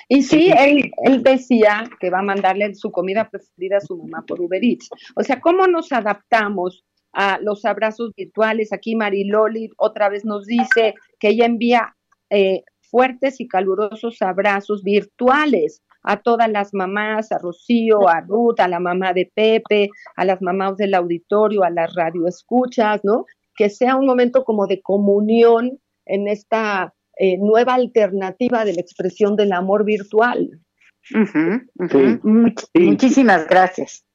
Y 0.07 0.23
sí, 0.23 0.51
él, 0.57 0.91
él 1.03 1.23
decía 1.23 1.83
que 1.99 2.09
va 2.09 2.19
a 2.19 2.23
mandarle 2.23 2.73
su 2.75 2.91
comida 2.91 3.29
preferida 3.29 3.77
a 3.77 3.81
su 3.81 3.97
mamá 3.97 4.23
por 4.27 4.41
Uber 4.41 4.63
Eats. 4.63 4.89
O 5.15 5.23
sea, 5.23 5.39
¿cómo 5.39 5.67
nos 5.67 5.91
adaptamos 5.91 6.83
a 7.13 7.39
los 7.39 7.65
abrazos 7.65 8.11
virtuales? 8.15 8.73
Aquí 8.73 8.95
Mariloli 8.95 9.69
otra 9.77 10.09
vez 10.09 10.25
nos 10.25 10.45
dice 10.45 10.95
que 11.19 11.29
ella 11.29 11.45
envía 11.45 11.95
eh, 12.29 12.63
fuertes 12.89 13.39
y 13.39 13.47
calurosos 13.47 14.21
abrazos 14.21 14.83
virtuales 14.83 15.83
a 16.03 16.21
todas 16.21 16.49
las 16.49 16.73
mamás, 16.73 17.31
a 17.31 17.37
Rocío, 17.37 18.07
a 18.07 18.21
Ruth, 18.21 18.59
a 18.59 18.67
la 18.67 18.79
mamá 18.79 19.13
de 19.13 19.31
Pepe, 19.33 19.89
a 20.15 20.25
las 20.25 20.41
mamás 20.41 20.77
del 20.77 20.93
auditorio, 20.93 21.63
a 21.63 21.69
las 21.69 21.93
radioescuchas, 21.93 23.01
¿no? 23.03 23.25
Que 23.55 23.69
sea 23.69 23.95
un 23.95 24.05
momento 24.05 24.43
como 24.43 24.65
de 24.65 24.81
comunión 24.81 25.79
en 26.05 26.27
esta 26.27 26.93
eh, 27.19 27.37
nueva 27.37 27.73
alternativa 27.73 28.63
de 28.63 28.73
la 28.73 28.81
expresión 28.81 29.35
del 29.35 29.51
amor 29.51 29.83
virtual. 29.83 30.61
Muchísimas 32.73 33.47
gracias. 33.47 34.05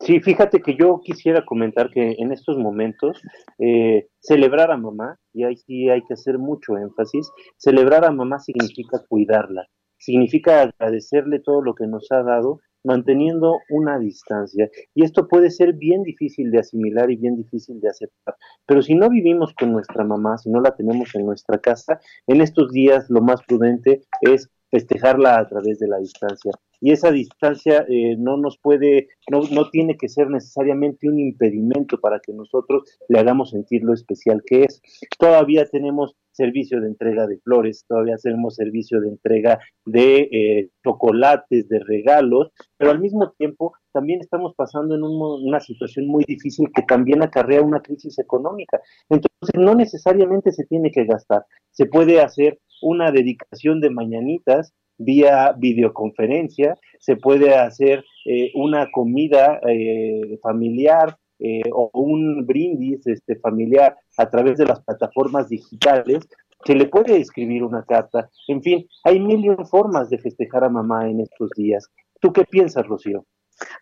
Sí, 0.00 0.20
fíjate 0.20 0.60
que 0.60 0.74
yo 0.76 1.00
quisiera 1.04 1.44
comentar 1.44 1.90
que 1.90 2.16
en 2.18 2.32
estos 2.32 2.56
momentos 2.56 3.20
eh, 3.58 4.08
celebrar 4.18 4.70
a 4.70 4.76
mamá, 4.76 5.18
y 5.32 5.44
ahí 5.44 5.56
sí 5.56 5.88
hay 5.90 6.02
que 6.02 6.14
hacer 6.14 6.38
mucho 6.38 6.76
énfasis, 6.76 7.30
celebrar 7.58 8.04
a 8.04 8.10
mamá 8.10 8.38
significa 8.38 9.02
cuidarla, 9.08 9.66
significa 9.98 10.62
agradecerle 10.62 11.40
todo 11.40 11.62
lo 11.62 11.74
que 11.74 11.86
nos 11.86 12.10
ha 12.10 12.22
dado 12.22 12.60
manteniendo 12.84 13.58
una 13.70 13.98
distancia. 13.98 14.70
Y 14.94 15.04
esto 15.04 15.26
puede 15.26 15.50
ser 15.50 15.72
bien 15.74 16.02
difícil 16.02 16.50
de 16.50 16.60
asimilar 16.60 17.10
y 17.10 17.16
bien 17.16 17.36
difícil 17.36 17.80
de 17.80 17.88
aceptar. 17.88 18.36
Pero 18.66 18.82
si 18.82 18.94
no 18.94 19.08
vivimos 19.08 19.54
con 19.54 19.72
nuestra 19.72 20.04
mamá, 20.04 20.38
si 20.38 20.50
no 20.50 20.60
la 20.60 20.76
tenemos 20.76 21.14
en 21.14 21.26
nuestra 21.26 21.58
casa, 21.58 21.98
en 22.26 22.40
estos 22.40 22.70
días 22.70 23.06
lo 23.08 23.20
más 23.20 23.42
prudente 23.42 24.02
es 24.20 24.48
festejarla 24.70 25.38
a 25.38 25.48
través 25.48 25.78
de 25.78 25.88
la 25.88 25.98
distancia. 25.98 26.52
Y 26.84 26.92
esa 26.92 27.10
distancia 27.10 27.86
eh, 27.88 28.14
no 28.18 28.36
nos 28.36 28.58
puede, 28.58 29.08
no, 29.30 29.40
no 29.50 29.70
tiene 29.70 29.96
que 29.96 30.10
ser 30.10 30.28
necesariamente 30.28 31.08
un 31.08 31.18
impedimento 31.18 31.98
para 31.98 32.20
que 32.20 32.34
nosotros 32.34 32.82
le 33.08 33.18
hagamos 33.18 33.52
sentir 33.52 33.82
lo 33.82 33.94
especial 33.94 34.42
que 34.44 34.64
es. 34.64 34.82
Todavía 35.18 35.64
tenemos 35.64 36.14
servicio 36.32 36.82
de 36.82 36.88
entrega 36.88 37.26
de 37.26 37.38
flores, 37.38 37.86
todavía 37.88 38.16
tenemos 38.22 38.56
servicio 38.56 39.00
de 39.00 39.08
entrega 39.08 39.60
de 39.86 40.28
eh, 40.30 40.68
chocolates, 40.84 41.70
de 41.70 41.78
regalos, 41.78 42.52
pero 42.76 42.90
al 42.90 43.00
mismo 43.00 43.32
tiempo 43.38 43.72
también 43.94 44.20
estamos 44.20 44.52
pasando 44.54 44.94
en 44.94 45.04
una 45.04 45.60
situación 45.60 46.06
muy 46.06 46.24
difícil 46.24 46.68
que 46.74 46.82
también 46.82 47.22
acarrea 47.22 47.62
una 47.62 47.80
crisis 47.80 48.18
económica. 48.18 48.78
Entonces, 49.08 49.54
no 49.54 49.74
necesariamente 49.74 50.52
se 50.52 50.66
tiene 50.66 50.90
que 50.90 51.06
gastar, 51.06 51.46
se 51.70 51.86
puede 51.86 52.20
hacer 52.20 52.58
una 52.82 53.10
dedicación 53.10 53.80
de 53.80 53.88
mañanitas 53.88 54.74
vía 54.98 55.54
videoconferencia, 55.56 56.76
se 56.98 57.16
puede 57.16 57.54
hacer 57.54 58.04
eh, 58.26 58.50
una 58.54 58.90
comida 58.90 59.60
eh, 59.68 60.38
familiar 60.42 61.16
eh, 61.38 61.62
o 61.72 61.90
un 61.94 62.46
brindis 62.46 63.06
este, 63.06 63.36
familiar 63.36 63.96
a 64.16 64.30
través 64.30 64.56
de 64.58 64.66
las 64.66 64.82
plataformas 64.82 65.48
digitales, 65.48 66.26
se 66.64 66.74
le 66.74 66.86
puede 66.86 67.16
escribir 67.16 67.62
una 67.62 67.84
carta, 67.84 68.30
en 68.48 68.62
fin, 68.62 68.86
hay 69.04 69.20
mil 69.20 69.54
formas 69.70 70.08
de 70.08 70.18
festejar 70.18 70.64
a 70.64 70.70
mamá 70.70 71.10
en 71.10 71.20
estos 71.20 71.50
días. 71.56 71.86
¿Tú 72.20 72.32
qué 72.32 72.44
piensas, 72.44 72.86
Rocío? 72.86 73.26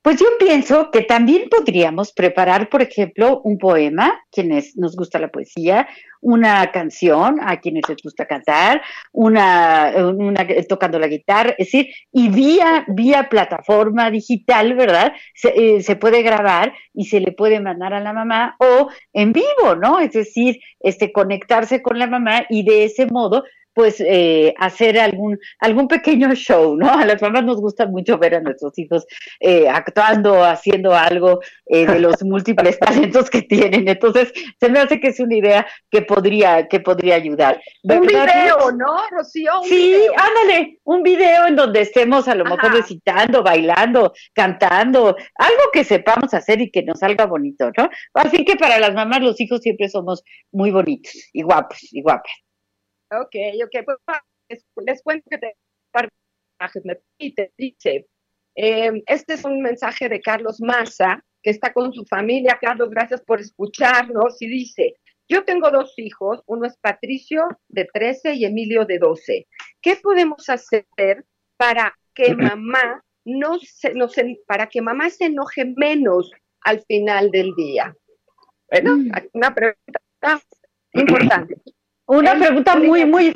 Pues 0.03 0.21
yo 0.21 0.27
pienso 0.39 0.91
que 0.91 1.03
también 1.03 1.49
podríamos 1.49 2.13
preparar, 2.13 2.69
por 2.69 2.83
ejemplo, 2.83 3.41
un 3.43 3.57
poema, 3.57 4.21
quienes 4.31 4.77
nos 4.77 4.95
gusta 4.97 5.19
la 5.19 5.29
poesía, 5.29 5.89
una 6.21 6.71
canción, 6.71 7.39
a 7.41 7.59
quienes 7.59 7.89
les 7.89 8.03
gusta 8.03 8.27
cantar, 8.27 8.83
una, 9.13 9.93
una 9.97 10.47
tocando 10.69 10.99
la 10.99 11.09
guitarra, 11.09 11.51
es 11.59 11.69
decir, 11.69 11.89
y 12.13 12.29
vía, 12.29 12.85
vía 12.89 13.29
plataforma 13.29 14.11
digital, 14.11 14.75
¿verdad? 14.75 15.13
Se, 15.35 15.49
eh, 15.49 15.83
se 15.83 15.97
puede 15.97 16.23
grabar 16.23 16.73
y 16.95 17.07
se 17.07 17.21
le 17.21 17.33
puede 17.33 17.59
mandar 17.61 17.95
a 17.95 18.01
la 18.01 18.13
mamá 18.13 18.57
o 18.59 18.89
en 19.13 19.33
vivo, 19.33 19.75
¿no? 19.81 20.01
Es 20.01 20.13
decir, 20.13 20.61
este, 20.81 21.13
conectarse 21.13 21.81
con 21.81 21.99
la 21.99 22.07
mamá 22.07 22.45
y 22.51 22.65
de 22.65 22.85
ese 22.85 23.07
modo 23.07 23.45
pues 23.75 24.01
eh, 24.01 24.55
hacer 24.59 24.99
algún, 24.99 25.39
algún 25.59 25.89
pequeño 25.89 26.35
show, 26.35 26.77
¿no? 26.77 26.91
A 26.91 27.05
las 27.07 27.21
mamás 27.23 27.45
nos 27.45 27.61
gusta 27.61 27.87
mucho 27.87 28.19
ver 28.19 28.35
a 28.35 28.41
nuestros 28.41 28.79
hijos 28.79 29.07
eh, 29.41 29.69
actuando, 29.69 30.45
haciendo 30.45 30.95
algo 30.95 31.41
eh, 31.67 31.87
de 31.87 31.99
los 31.99 32.23
múltiples 32.23 32.79
talentos 32.79 33.31
que 33.31 33.43
tienen. 33.43 33.89
Entonces, 33.89 34.33
se 34.61 34.69
me 34.69 34.81
hace 34.81 35.01
que 35.01 35.09
es 35.09 35.21
una 35.21 35.37
idea 35.37 35.67
que 35.91 36.03
podría, 36.03 36.69
que 36.69 36.81
podría 36.81 37.17
ayudar. 37.17 37.61
Un 37.83 38.01
video, 38.03 38.73
¿no, 38.73 38.97
Rocío? 39.11 39.53
sí, 39.65 39.97
ándale, 40.17 40.79
un 40.85 41.03
video 41.03 41.47
en 41.47 41.57
donde 41.57 41.81
estemos 41.81 42.29
a 42.29 42.35
lo 42.35 42.45
mejor 42.45 42.73
recitando, 42.73 43.43
bailando, 43.43 44.13
cantando, 44.35 45.17
algo 45.37 45.63
que 45.73 45.85
sepamos 45.85 46.35
hacer 46.35 46.61
y 46.61 46.71
que 46.71 46.83
nos 46.83 46.99
salga 46.99 47.27
bonito, 47.27 47.71
¿no? 47.77 47.89
Así 48.15 48.45
que 48.45 48.57
para 48.57 48.79
las 48.79 48.95
mamás, 48.95 49.23
los 49.23 49.41
hijos 49.41 49.61
siempre 49.61 49.89
somos 49.89 50.23
muy 50.51 50.71
bonitos 50.71 51.13
y 51.33 51.43
guapos 51.43 51.79
y 51.93 52.03
guapas. 52.03 52.42
Ok, 53.21 53.35
ok, 53.65 53.85
pues 53.85 54.65
les, 54.87 55.03
cuento 55.03 55.29
que 55.31 55.39
te 55.39 55.57
me 56.85 56.99
dice, 57.59 58.07
em, 58.55 59.03
este 59.07 59.35
es 59.35 59.45
un 59.45 59.61
mensaje 59.61 60.09
de 60.09 60.21
Carlos 60.21 60.61
Massa, 60.61 61.23
que 61.43 61.51
está 61.51 61.73
con 61.73 61.93
su 61.93 62.05
familia. 62.07 62.59
Carlos, 62.61 62.89
gracias 62.91 63.21
por 63.23 63.41
escucharnos. 63.41 64.41
Y 64.41 64.49
dice, 64.49 64.97
yo 65.29 65.45
tengo 65.45 65.71
dos 65.71 65.93
hijos, 65.99 66.43
uno 66.47 66.67
es 66.67 66.77
Patricio 66.79 67.49
de 67.69 67.87
13 67.93 68.35
y 68.35 68.45
Emilio 68.45 68.85
de 68.85 68.99
12. 68.99 69.47
¿Qué 69.81 69.97
podemos 69.97 70.49
hacer 70.49 70.87
para 71.57 71.95
que 72.15 72.35
mamá 72.37 73.05
no 73.25 73.59
se, 73.59 73.95
no 73.95 74.09
se, 74.09 74.39
para 74.47 74.69
que 74.69 74.81
mamá 74.81 75.11
se 75.11 75.27
enoje 75.27 75.65
menos 75.77 76.31
al 76.61 76.83
final 76.83 77.31
del 77.31 77.55
día? 77.57 77.95
Bueno, 78.71 78.97
mm. 78.97 79.11
una 79.35 79.55
pregunta 79.55 80.01
importante. 80.93 81.62
Una 82.13 82.35
pregunta 82.39 82.77
muy, 82.77 83.07
muy, 83.07 83.33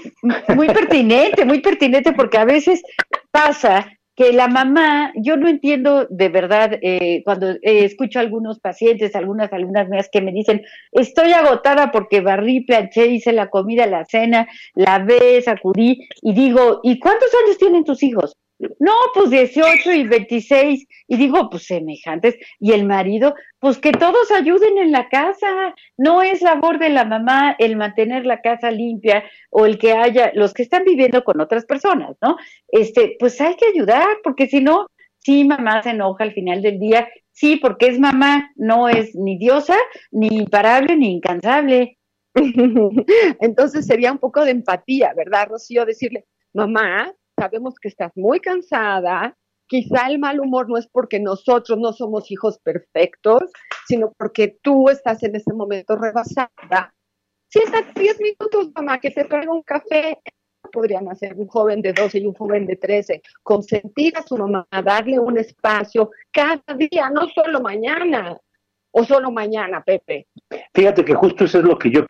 muy 0.55 0.67
pertinente, 0.67 1.47
muy 1.47 1.61
pertinente, 1.61 2.13
porque 2.13 2.37
a 2.37 2.45
veces 2.45 2.83
pasa 3.31 3.91
que 4.15 4.35
la 4.35 4.49
mamá, 4.49 5.13
yo 5.17 5.39
no 5.39 5.49
entiendo 5.49 6.07
de 6.11 6.29
verdad 6.29 6.79
eh, 6.83 7.23
cuando 7.25 7.53
eh, 7.53 7.59
escucho 7.63 8.19
a 8.19 8.23
algunos 8.23 8.61
pacientes, 8.61 9.17
algunas 9.17 9.51
alumnas 9.51 9.89
mías 9.89 10.11
que 10.13 10.21
me 10.21 10.31
dicen, 10.31 10.63
estoy 10.93 11.33
agotada 11.33 11.91
porque 11.91 12.21
barrí, 12.21 12.67
planché, 12.67 13.07
hice 13.07 13.33
la 13.33 13.49
comida, 13.49 13.87
la 13.87 14.05
cena, 14.05 14.47
la 14.75 14.99
ve, 14.99 15.41
sacudí, 15.43 16.07
y 16.21 16.35
digo, 16.35 16.81
¿y 16.83 16.99
cuántos 16.99 17.31
años 17.45 17.57
tienen 17.57 17.83
tus 17.83 18.03
hijos? 18.03 18.37
No, 18.59 18.93
pues 19.15 19.31
18 19.31 19.93
y 19.93 20.07
26. 20.07 20.87
Y 21.09 21.17
digo, 21.17 21.51
pues 21.51 21.67
semejantes. 21.67 22.37
Y 22.59 22.73
el 22.73 22.87
marido, 22.87 23.35
pues 23.59 23.79
que 23.79 23.93
todos 23.93 24.31
ayuden 24.31 24.79
en 24.79 24.93
la 24.93 25.09
casa. 25.09 25.75
No 25.97 26.23
es 26.23 26.41
labor 26.43 26.79
de 26.79 26.89
la 26.89 27.05
mamá 27.05 27.55
el 27.59 27.77
mantener 27.77 28.25
la 28.25 28.41
casa 28.41 28.71
limpia 28.71 29.25
o 29.51 29.67
el 29.67 29.79
que 29.79 29.93
haya, 29.93 30.33
los 30.35 30.55
que 30.55 30.63
están 30.63 30.85
viviendo 30.85 31.23
con 31.25 31.41
otras 31.41 31.67
personas, 31.67 32.17
¿no? 32.23 32.37
Este, 32.69 33.17
pues 33.19 33.41
hay 33.41 33.57
que 33.57 33.67
ayudar, 33.67 34.07
porque 34.25 34.47
si 34.47 34.61
no, 34.61 34.87
sí, 35.19 35.45
mamá 35.45 35.83
se 35.83 35.91
enoja 35.91 36.25
al 36.25 36.33
final 36.33 36.63
del 36.63 36.79
día. 36.79 37.09
Sí, 37.33 37.57
porque 37.57 37.89
es 37.89 37.99
mamá, 37.99 38.51
no 38.57 38.89
es 38.89 39.15
ni 39.15 39.37
diosa, 39.37 39.77
ni 40.11 40.29
imparable, 40.29 40.97
ni 40.97 41.13
incansable. 41.13 41.99
Entonces 43.41 43.87
sería 43.87 44.13
un 44.13 44.19
poco 44.19 44.45
de 44.45 44.53
empatía, 44.53 45.13
¿verdad, 45.15 45.49
Rocío? 45.49 45.85
Decirle, 45.85 46.25
mamá, 46.55 47.13
sabemos 47.39 47.75
que 47.81 47.89
estás 47.89 48.13
muy 48.17 48.41
cansada, 48.41 49.37
quizá 49.67 50.09
el 50.09 50.19
mal 50.19 50.41
humor 50.41 50.69
no 50.69 50.77
es 50.77 50.87
porque 50.87 51.21
nosotros 51.21 51.79
no 51.79 51.93
somos 51.93 52.31
hijos 52.31 52.59
perfectos, 52.59 53.43
sino 53.87 54.13
porque 54.17 54.59
tú 54.63 54.89
estás 54.89 55.23
en 55.23 55.37
ese 55.37 55.53
momento 55.53 55.97
rebasada. 55.97 56.95
Si 57.49 57.61
estás 57.61 57.85
10 57.95 58.21
minutos, 58.21 58.73
mamá, 58.75 58.99
que 58.99 59.11
te 59.11 59.25
traiga 59.25 59.53
un 59.53 59.63
café, 59.63 60.19
podrían 60.73 61.09
hacer 61.09 61.35
un 61.37 61.47
joven 61.47 61.81
de 61.81 61.93
12 61.93 62.19
y 62.19 62.27
un 62.27 62.35
joven 62.35 62.67
de 62.67 62.77
13, 62.77 63.23
consentir 63.43 64.17
a 64.17 64.23
su 64.23 64.37
mamá, 64.37 64.67
darle 64.85 65.19
un 65.19 65.39
espacio 65.39 66.11
cada 66.33 66.63
día, 66.77 67.09
no 67.11 67.29
solo 67.29 67.61
mañana, 67.61 68.37
o 68.91 69.05
solo 69.05 69.31
mañana, 69.31 69.83
Pepe. 69.85 70.27
Fíjate 70.75 71.05
que 71.05 71.15
justo 71.15 71.45
eso 71.45 71.59
es 71.59 71.65
lo 71.65 71.79
que 71.79 71.91
yo 71.91 72.07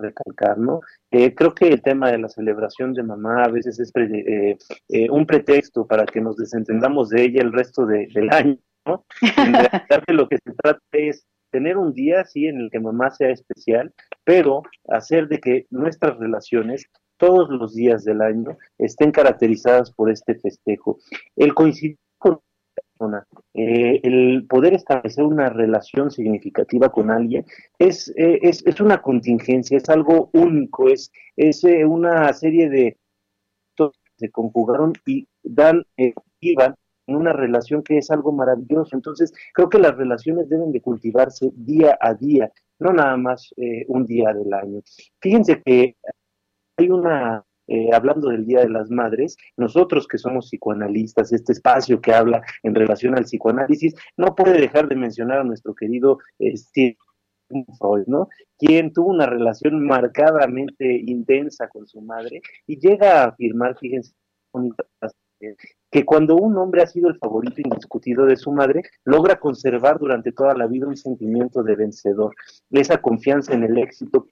recalcar, 0.00 0.58
¿no? 0.58 0.80
Eh, 1.10 1.34
creo 1.34 1.54
que 1.54 1.68
el 1.68 1.82
tema 1.82 2.10
de 2.10 2.18
la 2.18 2.28
celebración 2.28 2.92
de 2.92 3.02
mamá 3.02 3.44
a 3.44 3.48
veces 3.48 3.78
es 3.78 3.92
eh, 3.96 4.56
eh, 4.88 5.10
un 5.10 5.26
pretexto 5.26 5.86
para 5.86 6.04
que 6.06 6.20
nos 6.20 6.36
desentendamos 6.36 7.08
de 7.10 7.22
ella 7.22 7.42
el 7.42 7.52
resto 7.52 7.86
del 7.86 8.30
año, 8.32 8.58
¿no? 8.86 9.04
En 9.22 9.52
realidad 9.52 10.04
lo 10.08 10.28
que 10.28 10.38
se 10.44 10.52
trata 10.52 10.80
es 10.92 11.26
tener 11.50 11.76
un 11.76 11.92
día, 11.92 12.24
sí, 12.24 12.46
en 12.46 12.60
el 12.60 12.70
que 12.70 12.80
mamá 12.80 13.10
sea 13.10 13.30
especial, 13.30 13.92
pero 14.24 14.62
hacer 14.88 15.28
de 15.28 15.38
que 15.38 15.66
nuestras 15.70 16.18
relaciones 16.18 16.86
todos 17.16 17.50
los 17.50 17.74
días 17.74 18.04
del 18.04 18.22
año 18.22 18.56
estén 18.78 19.12
caracterizadas 19.12 19.92
por 19.92 20.10
este 20.10 20.36
festejo. 20.36 20.98
El 21.36 21.54
coincidir 21.54 21.98
eh, 23.54 24.00
el 24.02 24.46
poder 24.48 24.74
establecer 24.74 25.24
una 25.24 25.48
relación 25.48 26.10
significativa 26.10 26.90
con 26.90 27.10
alguien 27.10 27.44
es, 27.78 28.08
eh, 28.16 28.38
es, 28.42 28.64
es, 28.66 28.80
una 28.80 29.00
contingencia, 29.00 29.76
es 29.76 29.88
algo 29.88 30.30
único, 30.32 30.88
es, 30.88 31.10
es 31.36 31.64
eh, 31.64 31.84
una 31.84 32.32
serie 32.32 32.68
de 32.68 32.96
que 33.76 33.90
se 34.16 34.30
conjugaron 34.30 34.92
y 35.06 35.26
dan, 35.42 35.82
iban 36.40 36.74
en 37.06 37.16
una 37.16 37.32
relación 37.32 37.82
que 37.82 37.96
es 37.96 38.10
algo 38.10 38.32
maravilloso. 38.32 38.94
Entonces, 38.94 39.32
creo 39.54 39.70
que 39.70 39.78
las 39.78 39.96
relaciones 39.96 40.48
deben 40.50 40.70
de 40.70 40.82
cultivarse 40.82 41.50
día 41.54 41.96
a 42.00 42.12
día, 42.12 42.52
no 42.78 42.92
nada 42.92 43.16
más 43.16 43.54
un 43.88 44.04
día 44.04 44.34
del 44.34 44.52
año. 44.52 44.82
Fíjense 45.20 45.62
que 45.62 45.96
hay 46.76 46.90
una 46.90 47.44
eh, 47.70 47.88
hablando 47.92 48.30
del 48.30 48.44
Día 48.44 48.60
de 48.60 48.68
las 48.68 48.90
Madres, 48.90 49.36
nosotros 49.56 50.08
que 50.08 50.18
somos 50.18 50.48
psicoanalistas, 50.48 51.32
este 51.32 51.52
espacio 51.52 52.00
que 52.00 52.12
habla 52.12 52.42
en 52.64 52.74
relación 52.74 53.16
al 53.16 53.24
psicoanálisis, 53.24 53.94
no 54.16 54.34
puede 54.34 54.60
dejar 54.60 54.88
de 54.88 54.96
mencionar 54.96 55.38
a 55.38 55.44
nuestro 55.44 55.72
querido 55.72 56.18
eh, 56.40 56.56
Steve 56.56 56.98
Freud, 57.78 58.06
¿no? 58.08 58.28
Quien 58.58 58.92
tuvo 58.92 59.10
una 59.10 59.26
relación 59.26 59.86
marcadamente 59.86 61.00
intensa 61.06 61.68
con 61.68 61.86
su 61.86 62.00
madre 62.00 62.40
y 62.66 62.78
llega 62.80 63.22
a 63.22 63.28
afirmar, 63.28 63.78
fíjense, 63.78 64.14
que 65.90 66.04
cuando 66.04 66.36
un 66.36 66.56
hombre 66.58 66.82
ha 66.82 66.86
sido 66.86 67.08
el 67.08 67.18
favorito 67.18 67.60
indiscutido 67.60 68.26
de 68.26 68.36
su 68.36 68.52
madre, 68.52 68.82
logra 69.04 69.38
conservar 69.38 69.98
durante 69.98 70.32
toda 70.32 70.54
la 70.54 70.66
vida 70.66 70.86
un 70.86 70.96
sentimiento 70.96 71.62
de 71.62 71.76
vencedor, 71.76 72.34
esa 72.70 73.00
confianza 73.00 73.54
en 73.54 73.64
el 73.64 73.78
éxito 73.78 74.26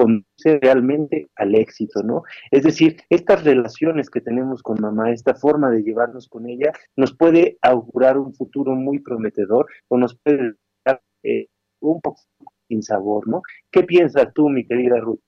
conduce 0.00 0.58
realmente 0.62 1.28
al 1.36 1.54
éxito, 1.54 2.02
¿no? 2.02 2.22
Es 2.50 2.62
decir, 2.62 3.02
estas 3.10 3.44
relaciones 3.44 4.08
que 4.08 4.22
tenemos 4.22 4.62
con 4.62 4.80
mamá, 4.80 5.12
esta 5.12 5.34
forma 5.34 5.70
de 5.70 5.82
llevarnos 5.82 6.26
con 6.26 6.48
ella, 6.48 6.72
nos 6.96 7.14
puede 7.14 7.58
augurar 7.60 8.16
un 8.16 8.32
futuro 8.34 8.74
muy 8.74 9.00
prometedor 9.00 9.66
o 9.88 9.98
nos 9.98 10.16
puede 10.16 10.54
dar 10.86 11.02
eh, 11.22 11.48
un 11.80 12.00
poco 12.00 12.22
sin 12.66 12.82
sabor, 12.82 13.28
¿no? 13.28 13.42
¿Qué 13.70 13.82
piensas 13.82 14.32
tú, 14.32 14.48
mi 14.48 14.66
querida 14.66 14.98
Ruth? 15.00 15.20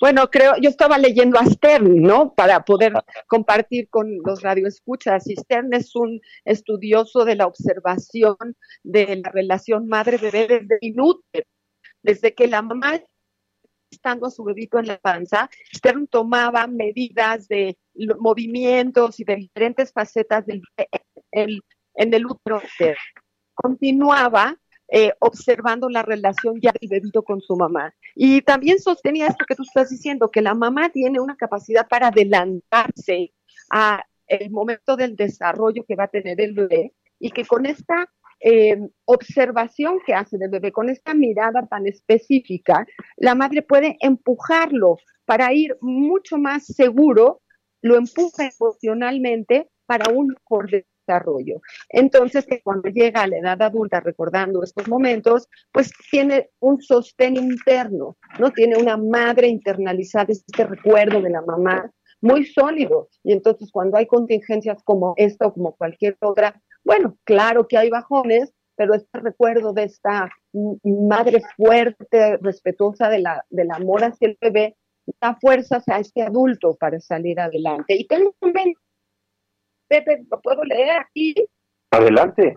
Bueno, 0.00 0.28
creo, 0.30 0.54
yo 0.60 0.68
estaba 0.68 0.98
leyendo 0.98 1.38
a 1.38 1.46
Stern, 1.46 2.02
¿no? 2.02 2.34
Para 2.34 2.64
poder 2.64 2.94
compartir 3.28 3.88
con 3.88 4.18
los 4.24 4.42
radioescuchas. 4.42 5.28
Y 5.28 5.36
Stern 5.36 5.72
es 5.74 5.94
un 5.94 6.20
estudioso 6.44 7.24
de 7.24 7.36
la 7.36 7.46
observación 7.46 8.36
de 8.82 9.22
la 9.24 9.30
relación 9.30 9.86
madre-bebé 9.86 10.48
desde 10.48 10.78
inútil, 10.80 11.44
desde 12.02 12.34
que 12.34 12.48
la 12.48 12.62
mamá 12.62 13.00
estando 13.90 14.26
a 14.26 14.30
su 14.30 14.44
bebito 14.44 14.78
en 14.78 14.86
la 14.86 14.98
panza, 14.98 15.50
Stern 15.74 16.06
tomaba 16.06 16.66
medidas 16.66 17.48
de 17.48 17.76
movimientos 18.18 19.18
y 19.20 19.24
de 19.24 19.36
diferentes 19.36 19.92
facetas 19.92 20.44
del, 20.46 20.62
en 21.32 22.14
el 22.14 22.26
útero. 22.26 22.62
Continuaba 23.54 24.56
eh, 24.90 25.12
observando 25.18 25.88
la 25.90 26.02
relación 26.02 26.60
ya 26.62 26.72
del 26.80 26.88
bebito 26.88 27.22
con 27.22 27.40
su 27.40 27.56
mamá. 27.56 27.94
Y 28.14 28.42
también 28.42 28.78
sostenía 28.78 29.26
esto 29.26 29.44
que 29.46 29.54
tú 29.54 29.62
estás 29.62 29.90
diciendo, 29.90 30.30
que 30.30 30.40
la 30.40 30.54
mamá 30.54 30.88
tiene 30.90 31.20
una 31.20 31.36
capacidad 31.36 31.86
para 31.86 32.08
adelantarse 32.08 33.32
a 33.70 34.04
el 34.26 34.50
momento 34.50 34.96
del 34.96 35.16
desarrollo 35.16 35.84
que 35.86 35.96
va 35.96 36.04
a 36.04 36.08
tener 36.08 36.40
el 36.40 36.54
bebé 36.54 36.94
y 37.18 37.30
que 37.30 37.44
con 37.44 37.66
esta 37.66 38.10
eh, 38.40 38.78
observación 39.04 39.98
que 40.06 40.14
hace 40.14 40.38
del 40.38 40.50
bebé, 40.50 40.72
con 40.72 40.88
esta 40.88 41.14
mirada 41.14 41.66
tan 41.66 41.86
específica, 41.86 42.86
la 43.16 43.34
madre 43.34 43.62
puede 43.62 43.96
empujarlo 44.00 44.96
para 45.24 45.52
ir 45.52 45.76
mucho 45.80 46.38
más 46.38 46.66
seguro, 46.66 47.42
lo 47.82 47.96
empuja 47.96 48.50
emocionalmente 48.58 49.68
para 49.86 50.12
un 50.12 50.28
mejor 50.28 50.70
desarrollo. 50.70 51.60
Entonces, 51.88 52.46
que 52.46 52.60
cuando 52.62 52.90
llega 52.90 53.22
a 53.22 53.26
la 53.26 53.38
edad 53.38 53.62
adulta, 53.62 54.00
recordando 54.00 54.62
estos 54.62 54.88
momentos, 54.88 55.48
pues 55.72 55.90
tiene 56.10 56.50
un 56.60 56.80
sostén 56.80 57.36
interno, 57.36 58.16
¿no? 58.38 58.52
Tiene 58.52 58.76
una 58.76 58.96
madre 58.96 59.48
internalizada, 59.48 60.26
este 60.28 60.64
recuerdo 60.64 61.20
de 61.22 61.30
la 61.30 61.42
mamá 61.42 61.90
muy 62.20 62.44
sólido. 62.44 63.08
Y 63.22 63.32
entonces, 63.32 63.70
cuando 63.72 63.96
hay 63.96 64.06
contingencias 64.06 64.82
como 64.84 65.14
esta 65.16 65.46
o 65.46 65.52
como 65.52 65.74
cualquier 65.76 66.16
otra, 66.20 66.60
bueno, 66.88 67.18
claro 67.24 67.68
que 67.68 67.76
hay 67.76 67.90
bajones, 67.90 68.50
pero 68.74 68.94
este 68.94 69.20
recuerdo 69.20 69.74
de 69.74 69.82
esta 69.82 70.30
madre 70.82 71.42
fuerte, 71.54 72.38
respetuosa 72.38 73.10
de 73.10 73.18
la, 73.18 73.44
del 73.50 73.70
amor 73.72 74.04
hacia 74.04 74.28
el 74.28 74.38
bebé, 74.40 74.74
da 75.20 75.36
fuerzas 75.38 75.86
a 75.88 75.98
este 75.98 76.22
adulto 76.22 76.78
para 76.80 76.98
salir 76.98 77.40
adelante. 77.40 77.94
Y 77.94 78.06
tengo 78.06 78.34
un 78.40 78.54
Pepe, 79.86 80.24
¿lo 80.30 80.40
puedo 80.40 80.64
leer 80.64 80.92
aquí? 80.98 81.34
Adelante. 81.90 82.56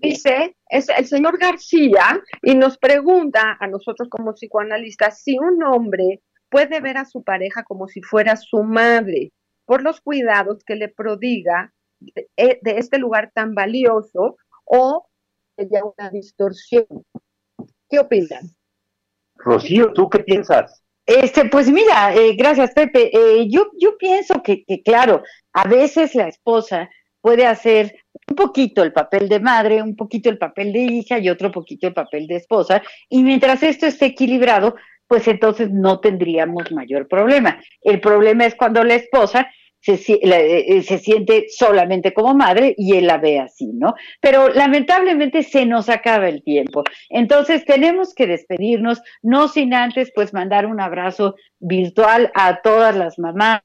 Dice, 0.00 0.56
es 0.68 0.88
el 0.96 1.04
señor 1.04 1.36
García 1.36 2.22
y 2.40 2.54
nos 2.54 2.78
pregunta 2.78 3.56
a 3.58 3.66
nosotros 3.66 4.08
como 4.08 4.34
psicoanalistas 4.34 5.22
si 5.24 5.40
un 5.40 5.60
hombre 5.64 6.22
puede 6.48 6.80
ver 6.80 6.98
a 6.98 7.04
su 7.04 7.24
pareja 7.24 7.64
como 7.64 7.88
si 7.88 8.00
fuera 8.00 8.36
su 8.36 8.62
madre 8.62 9.32
por 9.64 9.82
los 9.82 10.00
cuidados 10.00 10.62
que 10.64 10.76
le 10.76 10.88
prodiga 10.88 11.73
de, 12.00 12.28
eh, 12.36 12.60
este 12.64 12.98
lugar 12.98 13.30
tan 13.34 13.54
valioso 13.54 14.36
o 14.64 15.06
sería 15.56 15.82
una 15.84 16.10
distorsión. 16.10 16.86
¿Qué 17.88 17.98
opinan? 17.98 18.50
Rocío, 19.36 19.92
¿tú 19.92 20.08
qué 20.08 20.20
piensas? 20.20 20.82
Este, 21.06 21.44
pues 21.46 21.70
mira, 21.70 22.14
eh, 22.14 22.34
gracias 22.34 22.72
Pepe. 22.72 23.10
Eh, 23.12 23.48
yo, 23.48 23.70
yo 23.78 23.96
pienso 23.98 24.42
que, 24.42 24.64
que, 24.64 24.82
claro, 24.82 25.22
a 25.52 25.68
veces 25.68 26.14
la 26.14 26.28
esposa 26.28 26.88
puede 27.20 27.46
hacer 27.46 27.94
un 28.28 28.36
poquito 28.36 28.82
el 28.82 28.92
papel 28.92 29.28
de 29.28 29.40
madre, 29.40 29.82
un 29.82 29.96
poquito 29.96 30.30
el 30.30 30.38
papel 30.38 30.72
de 30.72 30.80
hija 30.80 31.18
y 31.18 31.28
otro 31.28 31.50
poquito 31.50 31.86
el 31.86 31.94
papel 31.94 32.26
de 32.26 32.36
esposa. 32.36 32.82
Y 33.08 33.22
mientras 33.22 33.62
esto 33.62 33.86
esté 33.86 34.06
equilibrado, 34.06 34.76
pues 35.06 35.28
entonces 35.28 35.70
no 35.70 36.00
tendríamos 36.00 36.72
mayor 36.72 37.06
problema. 37.08 37.62
El 37.82 38.00
problema 38.00 38.46
es 38.46 38.54
cuando 38.54 38.82
la 38.84 38.94
esposa 38.94 39.48
se, 39.84 40.18
eh, 40.22 40.82
se, 40.82 40.98
siente 40.98 41.46
solamente 41.48 42.14
como 42.14 42.34
madre 42.34 42.74
y 42.78 42.96
él 42.96 43.06
la 43.06 43.18
ve 43.18 43.38
así, 43.38 43.66
¿no? 43.74 43.94
Pero 44.20 44.48
lamentablemente 44.48 45.42
se 45.42 45.66
nos 45.66 45.90
acaba 45.90 46.28
el 46.28 46.42
tiempo. 46.42 46.84
Entonces 47.10 47.64
tenemos 47.66 48.14
que 48.14 48.26
despedirnos, 48.26 49.02
no 49.22 49.48
sin 49.48 49.74
antes 49.74 50.10
pues 50.14 50.32
mandar 50.32 50.64
un 50.64 50.80
abrazo 50.80 51.34
virtual 51.60 52.30
a 52.34 52.60
todas 52.62 52.96
las 52.96 53.18
mamás 53.18 53.60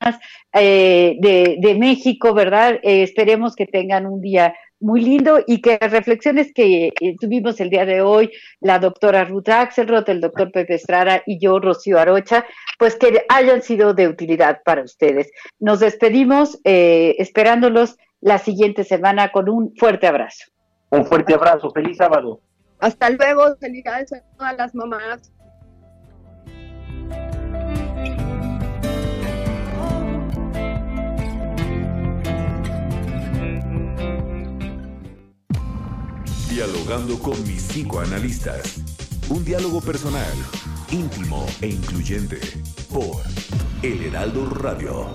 eh, 0.53 1.15
de, 1.19 1.57
de, 1.59 1.75
México, 1.75 2.33
¿verdad? 2.33 2.79
Eh, 2.83 3.03
esperemos 3.03 3.55
que 3.55 3.65
tengan 3.65 4.05
un 4.05 4.21
día 4.21 4.53
muy 4.79 5.01
lindo 5.01 5.39
y 5.45 5.61
que 5.61 5.77
las 5.79 5.91
reflexiones 5.91 6.51
que 6.53 6.91
tuvimos 7.19 7.59
el 7.59 7.69
día 7.69 7.85
de 7.85 8.01
hoy, 8.01 8.31
la 8.61 8.79
doctora 8.79 9.25
Ruth 9.25 9.49
Axelrod, 9.49 10.09
el 10.09 10.21
doctor 10.21 10.51
Pepe 10.51 10.75
Estrada 10.75 11.21
y 11.25 11.39
yo, 11.39 11.59
Rocío 11.59 11.99
Arocha, 11.99 12.45
pues 12.77 12.95
que 12.95 13.25
hayan 13.29 13.61
sido 13.61 13.93
de 13.93 14.07
utilidad 14.07 14.61
para 14.63 14.83
ustedes. 14.83 15.31
Nos 15.59 15.79
despedimos 15.79 16.59
eh, 16.63 17.15
esperándolos 17.19 17.97
la 18.21 18.37
siguiente 18.37 18.83
semana 18.83 19.31
con 19.31 19.49
un 19.49 19.75
fuerte 19.75 20.07
abrazo. 20.07 20.45
Un 20.91 21.05
fuerte 21.05 21.33
abrazo, 21.33 21.69
feliz 21.71 21.97
sábado. 21.97 22.41
Hasta 22.79 23.09
luego, 23.09 23.55
felicidades 23.59 24.13
a 24.13 24.21
todas 24.37 24.57
las 24.57 24.73
mamás. 24.73 25.31
Dialogando 36.59 37.17
con 37.17 37.41
mis 37.47 37.61
cinco 37.61 38.01
analistas. 38.01 38.81
Un 39.29 39.45
diálogo 39.45 39.79
personal, 39.79 40.33
íntimo 40.91 41.45
e 41.61 41.67
incluyente 41.67 42.37
por 42.91 43.23
El 43.81 44.03
Heraldo 44.03 44.49
Radio. 44.49 45.07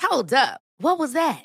Hold 0.00 0.34
up. 0.34 0.60
What 0.80 0.98
was 0.98 1.12
that? 1.12 1.44